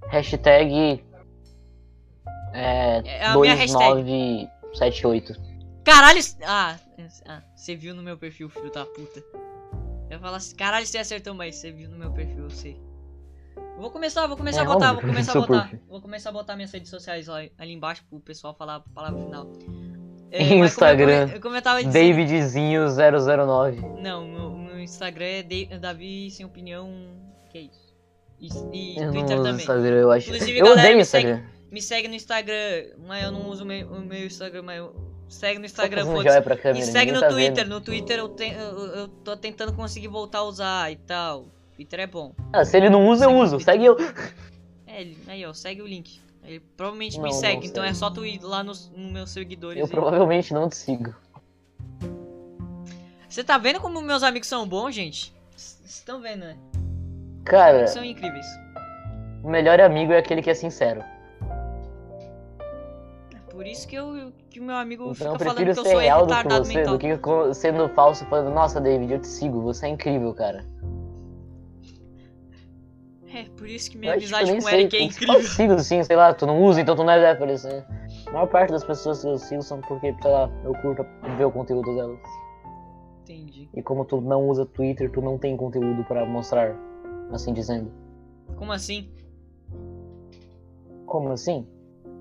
hashtag 0.10 1.03
É, 2.53 3.01
É 3.06 3.26
a 3.26 3.38
minha 3.38 3.53
hashtag. 3.56 4.03
2978. 4.03 5.34
Caralho. 5.84 6.20
Ah, 6.43 6.78
ah, 7.28 7.41
você 7.56 7.76
viu 7.76 7.93
no 7.93 8.01
meu 8.01 8.18
perfil, 8.18 8.49
filho 8.49 8.72
da 8.72 8.86
puta. 8.86 9.24
Eu 10.10 10.20
falar 10.20 10.38
assim, 10.38 10.56
caralho, 10.56 10.86
você 10.86 10.97
acertou, 10.97 11.34
mas 11.34 11.56
você 11.56 11.72
viu 11.72 11.89
no 11.89 11.97
meu 11.97 12.12
perfil, 12.12 12.43
eu 12.43 12.49
sei. 12.49 12.80
Vou 13.78 13.91
começar, 13.91 14.26
vou 14.28 14.38
começar 14.38 14.62
É 14.62 14.64
a 14.64 14.66
botar, 14.66 14.93
vou 14.93 15.01
começar 15.01 15.32
a 15.34 15.41
botar. 15.41 15.72
Vou 15.88 16.01
começar 16.01 16.30
a 16.30 16.34
botar 16.34 16.56
minhas 16.56 16.72
redes 16.72 16.89
sociais 16.89 17.28
lá, 17.28 17.39
ali 17.58 17.74
embaixo 17.74 18.03
pro 18.10 18.20
pessoal 18.20 18.53
falar 18.56 18.76
a 18.76 18.80
palavra 18.80 19.20
final. 19.22 19.47
Instagram, 20.32 21.20
mas 21.20 21.26
como 21.26 21.36
eu, 21.36 21.41
como 21.41 21.56
eu 21.56 21.62
tava 21.62 21.84
dizendo, 21.84 22.16
Davidzinho009. 22.18 24.01
Não, 24.01 24.28
meu, 24.28 24.49
meu 24.51 24.80
Instagram 24.80 25.26
é 25.26 25.43
Da- 25.43 25.78
Davi 25.78 26.30
sem 26.32 26.45
opinião. 26.45 26.89
Que 27.49 27.58
é 27.58 27.62
isso? 27.62 27.85
E, 28.40 28.50
e 28.74 28.98
Eu 29.00 29.12
Twitter 29.12 29.36
uso 29.36 29.44
também. 29.44 29.62
Instagram, 29.62 29.96
eu 29.96 30.12
acho. 30.12 30.28
Inclusive, 30.30 30.58
eu 30.60 30.66
galera, 30.66 30.82
odeio 30.82 30.96
me 30.98 31.02
Instagram. 31.02 31.44
Me 31.72 31.82
segue 31.82 32.08
no 32.08 32.14
Instagram, 32.16 32.86
mas 33.08 33.24
eu 33.24 33.32
não 33.32 33.50
uso 33.50 33.64
o 33.64 33.68
meu, 33.68 33.88
o 33.88 34.00
meu 34.02 34.26
Instagram, 34.26 34.62
mas 34.62 34.78
eu 34.78 34.96
segue 35.28 35.60
no 35.60 35.66
Instagram, 35.66 36.04
joia 36.06 36.42
pra 36.42 36.56
E 36.56 36.58
câmera, 36.58 36.86
segue 36.86 37.12
no 37.12 37.20
tá 37.20 37.28
Twitter. 37.30 37.64
vendo. 37.66 37.70
No 37.74 37.82
Twitter 37.82 38.20
eu, 38.20 38.30
te- 38.30 38.54
eu, 38.54 38.86
eu 38.96 39.08
tô 39.08 39.36
tentando 39.36 39.74
conseguir 39.74 40.08
voltar 40.08 40.40
a 40.40 40.44
usar 40.44 40.92
e 40.92 40.96
tal. 40.98 41.48
Twitter 41.76 42.00
é 42.02 42.08
bom. 42.08 42.34
Ah, 42.54 42.64
se 42.64 42.78
ele 42.78 42.90
não 42.90 43.08
usa, 43.08 43.26
eu 43.26 43.30
Segue 43.32 43.42
uso. 43.44 43.56
no 43.56 43.62
Segue 43.62 43.86
eu. 43.86 43.98
É, 44.88 45.02
ele- 45.02 45.18
aí 45.28 45.46
ó, 45.46 45.54
segue 45.54 45.82
o 45.82 45.88
link. 45.88 46.22
Ele 46.46 46.62
provavelmente 46.78 47.18
Não, 47.18 47.24
me 47.24 47.32
não 47.32 47.38
segue, 47.40 47.68
então 47.68 47.84
segue. 47.84 47.92
é 47.92 47.94
só 48.00 48.10
tu 48.10 48.24
ir 48.26 48.40
lá 48.44 48.64
nos, 48.64 48.90
nos 48.96 49.12
meus 49.12 49.32
seguidores. 49.32 49.80
Eu 49.82 49.88
e- 49.88 49.90
provavelmente 49.90 50.54
não 50.54 50.70
te 50.70 50.78
sigo. 50.78 51.14
Você 53.28 53.44
tá 53.44 53.58
vendo 53.58 53.82
como 53.82 54.02
meus 54.02 54.24
amigos 54.24 54.48
são 54.48 54.66
bons, 54.68 54.94
gente? 54.96 55.34
Vocês 55.58 55.80
estão 55.98 56.22
vendo, 56.22 56.42
né? 56.42 56.58
Cara, 57.46 57.88
São 57.88 58.04
incríveis. 58.04 58.46
o 59.43 59.50
melhor 59.50 59.80
amigo 59.80 60.12
é 60.14 60.18
aquele 60.18 60.41
que 60.41 60.50
é 60.50 60.54
sincero. 60.54 61.02
É 63.34 63.39
por 63.52 63.66
isso 63.66 63.88
que, 63.88 63.96
eu, 63.96 64.34
que 64.50 64.60
o 64.60 64.64
meu 64.64 64.76
amigo 64.76 65.04
Então 65.12 65.34
eu 65.34 65.39
fica 65.39 65.46
falando 65.46 65.64
que 65.64 65.70
eu 65.80 65.84
sou 65.84 65.98
real 65.98 66.26
do 66.26 66.36
que 66.36 66.43
você, 66.50 66.74
mental. 66.78 66.98
do 66.98 67.00
que 67.00 67.54
sendo 67.54 67.88
falso 67.89 68.26
falando, 68.26 68.54
nossa, 68.54 68.82
David, 68.82 69.14
eu 69.14 69.20
te 69.20 69.28
sigo, 69.28 69.62
você 69.62 69.86
é 69.86 69.89
incrível, 69.89 70.34
cara. 70.34 70.66
É, 73.34 73.43
por 73.58 73.68
isso 73.68 73.91
que 73.91 73.98
Eu 73.98 74.00
minha 74.00 74.14
eu 74.14 74.18
amizade 74.18 74.52
nem 74.52 74.62
com 74.62 74.66
o 74.66 74.70
Eric 74.70 74.96
é 74.96 75.00
eu 75.00 75.04
incrível. 75.06 75.41
só 75.41 75.48
sigo 75.50 75.80
sim, 75.80 76.04
sei 76.04 76.16
lá, 76.16 76.34
tu 76.34 76.46
não 76.48 76.64
usa, 76.64 76.80
então 76.82 76.96
tu 76.96 77.04
não 77.04 77.14
deve 77.14 77.28
aparecer. 77.28 77.86
A 78.28 78.32
maior 78.32 78.48
parte 78.48 78.72
das 78.72 78.84
pessoas 78.84 79.22
que 79.22 79.28
eu 79.28 79.38
sigo 79.38 79.62
são 79.62 79.82
porque, 79.82 80.16
sei 80.22 80.32
lá, 80.32 80.50
eu 80.64 80.74
curto 80.76 81.06
ver 81.38 81.46
o 81.46 81.52
conteúdo 81.52 81.93
delas. 81.96 82.18
Entendi. 83.24 83.70
E 83.74 83.82
como 83.82 84.06
tu 84.06 84.22
não 84.22 84.48
usa 84.48 84.66
Twitter, 84.66 85.12
tu 85.12 85.22
não 85.22 85.38
tem 85.38 85.58
conteúdo 85.58 86.04
pra 86.06 86.26
mostrar, 86.26 86.74
assim 87.32 87.54
dizendo. 87.54 87.92
Como 88.56 88.72
assim? 88.72 89.10
Como 91.06 91.32
assim? 91.32 91.68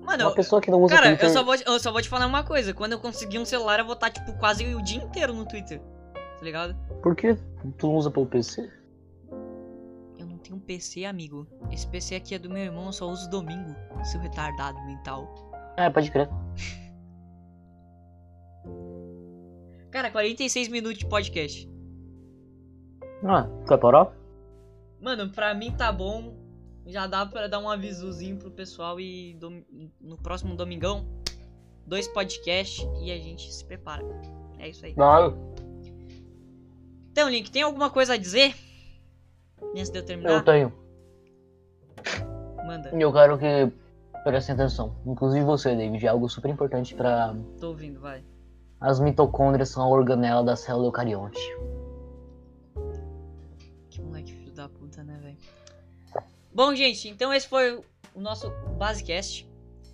Mano, 0.01 0.25
Uma 0.25 0.35
pessoa 0.35 0.61
que 0.61 0.69
não 0.69 0.81
usa 0.83 0.93
cara, 0.95 1.07
Twitter. 1.09 1.27
eu 1.27 1.33
só, 1.33 1.43
vou, 1.43 1.55
eu 1.55 1.79
só 1.79 1.91
vou 1.91 2.01
te 2.01 2.07
falar 2.09 2.27
uma 2.27 2.43
coisa. 2.43 2.73
Quando 2.73 2.91
eu 2.91 2.99
conseguir 2.99 3.39
um 3.39 3.45
celular, 3.45 3.79
eu 3.79 3.85
vou 3.85 3.95
estar, 3.95 4.11
tipo, 4.11 4.33
quase 4.37 4.63
o 4.75 4.81
dia 4.81 5.01
inteiro 5.03 5.33
no 5.33 5.45
Twitter. 5.45 5.81
Tá 6.13 6.43
ligado? 6.43 6.75
Por 7.01 7.15
que 7.15 7.35
tu 7.77 7.87
não 7.87 7.95
usa 7.95 8.11
pelo 8.11 8.27
PC? 8.27 8.69
Eu 10.19 10.27
não 10.27 10.37
tenho 10.37 10.57
um 10.57 10.59
PC, 10.59 11.05
amigo. 11.05 11.47
Esse 11.71 11.87
PC 11.87 12.15
aqui 12.15 12.35
é 12.35 12.39
do 12.39 12.49
meu 12.49 12.61
irmão, 12.63 12.85
eu 12.85 12.93
só 12.93 13.09
uso 13.09 13.27
domingo. 13.29 13.75
Seu 14.03 14.19
retardado 14.19 14.79
mental. 14.85 15.51
Ah, 15.77 15.89
pode 15.89 16.11
crer. 16.11 16.29
Cara, 19.89 20.11
46 20.11 20.67
minutos 20.67 20.99
de 20.99 21.07
podcast. 21.07 21.67
Ah, 23.23 23.43
tu 23.63 23.69
vai 23.69 23.77
parar? 23.77 24.11
Mano, 25.05 25.29
pra 25.29 25.53
mim 25.53 25.71
tá 25.71 25.91
bom. 25.91 26.33
Já 26.87 27.05
dá 27.05 27.23
pra 27.27 27.45
dar 27.47 27.59
um 27.59 27.69
avisozinho 27.69 28.37
pro 28.37 28.49
pessoal 28.49 28.99
e 28.99 29.35
dom- 29.39 29.61
no 30.01 30.17
próximo 30.17 30.55
domingão, 30.55 31.05
dois 31.85 32.07
podcasts 32.07 32.83
e 33.03 33.11
a 33.11 33.17
gente 33.19 33.53
se 33.53 33.63
prepara. 33.63 34.03
É 34.57 34.67
isso 34.69 34.83
aí. 34.83 34.95
Não, 34.97 35.37
Então, 37.11 37.29
Link, 37.29 37.51
tem 37.51 37.61
alguma 37.61 37.91
coisa 37.91 38.13
a 38.15 38.17
dizer? 38.17 38.55
Antes 39.61 39.91
de 39.91 39.97
eu 39.99 40.01
eu 40.01 40.05
terminar? 40.07 40.43
tenho. 40.43 40.73
Manda, 42.65 42.89
eu 42.89 43.13
quero 43.13 43.37
que 43.37 43.71
prestem 44.23 44.55
atenção. 44.55 44.95
Inclusive 45.05 45.45
você, 45.45 45.75
David, 45.75 46.03
é 46.03 46.09
algo 46.09 46.27
super 46.27 46.49
importante 46.49 46.95
pra. 46.95 47.35
tô 47.59 47.67
ouvindo, 47.67 47.99
vai. 47.99 48.23
As 48.81 48.99
mitocôndrias 48.99 49.69
são 49.69 49.83
a 49.83 49.87
organela 49.87 50.43
da 50.43 50.55
célula 50.55 50.87
eucarionte. 50.87 51.39
Bom, 56.55 56.73
gente, 56.73 57.09
então 57.09 57.33
esse 57.33 57.49
foi 57.49 57.83
o 58.13 58.21
nosso 58.21 58.49
Basecast. 58.77 59.45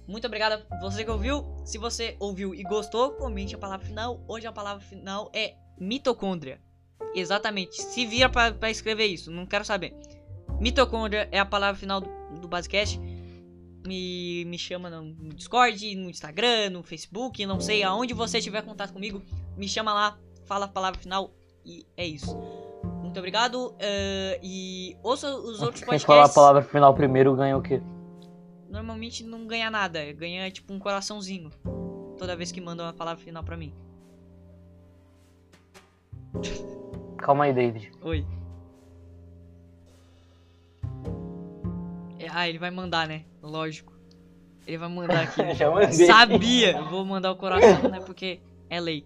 Muito 0.08 0.28
obrigado 0.28 0.64
a 0.70 0.80
você 0.80 1.04
que 1.04 1.10
ouviu. 1.10 1.44
Se 1.66 1.80
você 1.80 2.16
ouviu 2.20 2.54
e 2.54 2.62
gostou, 2.62 3.14
comente 3.14 3.56
a 3.56 3.58
palavra 3.58 3.84
final. 3.84 4.24
Hoje 4.28 4.46
a 4.46 4.52
palavra 4.52 4.80
final 4.80 5.32
é 5.34 5.56
mitocôndria. 5.80 6.62
Exatamente. 7.16 7.82
Se 7.82 8.06
vira 8.06 8.30
pra 8.30 8.70
escrever 8.70 9.08
isso, 9.08 9.32
não 9.32 9.48
quero 9.48 9.66
saber. 9.66 9.96
Mitocôndria 10.60 11.28
é 11.32 11.40
a 11.40 11.46
palavra 11.48 11.80
final 11.80 12.00
do, 12.00 12.40
do 12.40 12.48
Basecast. 12.48 13.00
Me, 13.84 14.46
me 14.46 14.60
chama 14.60 14.88
no 14.88 15.34
Discord, 15.34 15.96
no 15.96 16.12
Instagram, 16.12 16.70
no 16.70 16.84
Facebook, 16.84 17.44
não 17.44 17.60
sei 17.60 17.82
aonde 17.82 18.14
você 18.14 18.40
tiver 18.40 18.62
contato 18.62 18.94
comigo. 18.94 19.24
Me 19.58 19.68
chama 19.68 19.96
lá, 19.96 20.20
fala 20.46 20.66
a 20.66 20.70
palavra 20.70 21.00
final 21.00 21.34
e 21.66 21.88
é 21.98 22.06
isso. 22.06 22.61
Muito 23.12 23.20
obrigado. 23.20 23.76
eh, 23.78 24.40
e 24.42 24.96
ouça 25.04 25.28
os 25.36 25.62
outros 25.62 25.84
Quem 25.84 26.00
falar 26.00 26.20
a 26.20 26.24
podcasts. 26.24 26.34
palavra 26.34 26.62
final 26.64 26.94
primeiro 26.94 27.36
ganha 27.36 27.58
o 27.58 27.62
quê? 27.62 27.82
Normalmente 28.70 29.22
não 29.26 29.46
ganha 29.46 29.70
nada, 29.70 30.00
ganha 30.14 30.50
tipo 30.50 30.72
um 30.72 30.80
coraçãozinho. 30.80 31.50
Toda 32.18 32.38
vez 32.38 32.54
que 32.54 32.62
manda 32.62 32.84
uma 32.84 32.94
palavra 32.94 33.22
final 33.22 33.44
pra 33.44 33.58
mim. 33.58 33.74
Calma 37.18 37.44
aí, 37.44 37.54
David. 37.54 37.92
Oi. 38.02 38.26
É, 42.18 42.28
Ah, 42.30 42.48
ele 42.48 42.58
vai 42.60 42.72
mandar, 42.72 43.06
né? 43.10 43.26
Lógico. 43.44 43.92
Ele 44.66 44.78
vai 44.78 44.88
mandar 44.88 45.24
aqui. 45.24 45.42
Já 45.54 45.70
mandei. 45.70 46.08
Sabia! 46.08 46.82
Vou 46.84 47.04
mandar 47.04 47.32
o 47.32 47.36
coração, 47.36 47.90
né? 47.90 48.00
Porque 48.00 48.40
é 48.70 48.80
lei. 48.80 49.06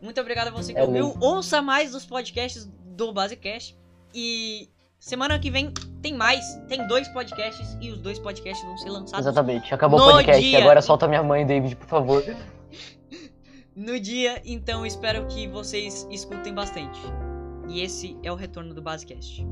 Muito 0.00 0.20
obrigado 0.20 0.48
a 0.48 0.50
você 0.50 0.72
que 0.72 0.80
É 0.80 0.82
ouviu. 0.82 1.14
Ouça 1.20 1.62
mais 1.62 1.92
dos 1.92 2.04
podcasts 2.04 2.68
do 2.92 3.12
Basecast. 3.12 3.76
E 4.14 4.68
semana 4.98 5.38
que 5.38 5.50
vem 5.50 5.72
tem 6.00 6.14
mais. 6.14 6.44
Tem 6.68 6.86
dois 6.86 7.08
podcasts 7.08 7.76
e 7.80 7.90
os 7.90 7.98
dois 7.98 8.18
podcasts 8.18 8.64
vão 8.66 8.76
ser 8.76 8.90
lançados 8.90 9.26
Exatamente. 9.26 9.74
Acabou 9.74 10.00
o 10.00 10.12
podcast. 10.12 10.42
dia. 10.42 10.58
Agora 10.58 10.82
solta 10.82 11.08
minha 11.08 11.22
mãe, 11.22 11.46
David, 11.46 11.76
por 11.76 11.86
favor. 11.86 12.22
no 13.74 13.98
dia. 13.98 14.40
Então 14.44 14.84
espero 14.84 15.26
que 15.26 15.46
vocês 15.48 16.06
escutem 16.10 16.54
bastante. 16.54 17.00
E 17.68 17.80
esse 17.80 18.18
é 18.22 18.30
o 18.30 18.34
retorno 18.34 18.74
do 18.74 18.82
Basecast. 18.82 19.46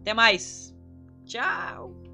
Até 0.00 0.14
mais. 0.14 0.74
Tchau. 1.24 2.07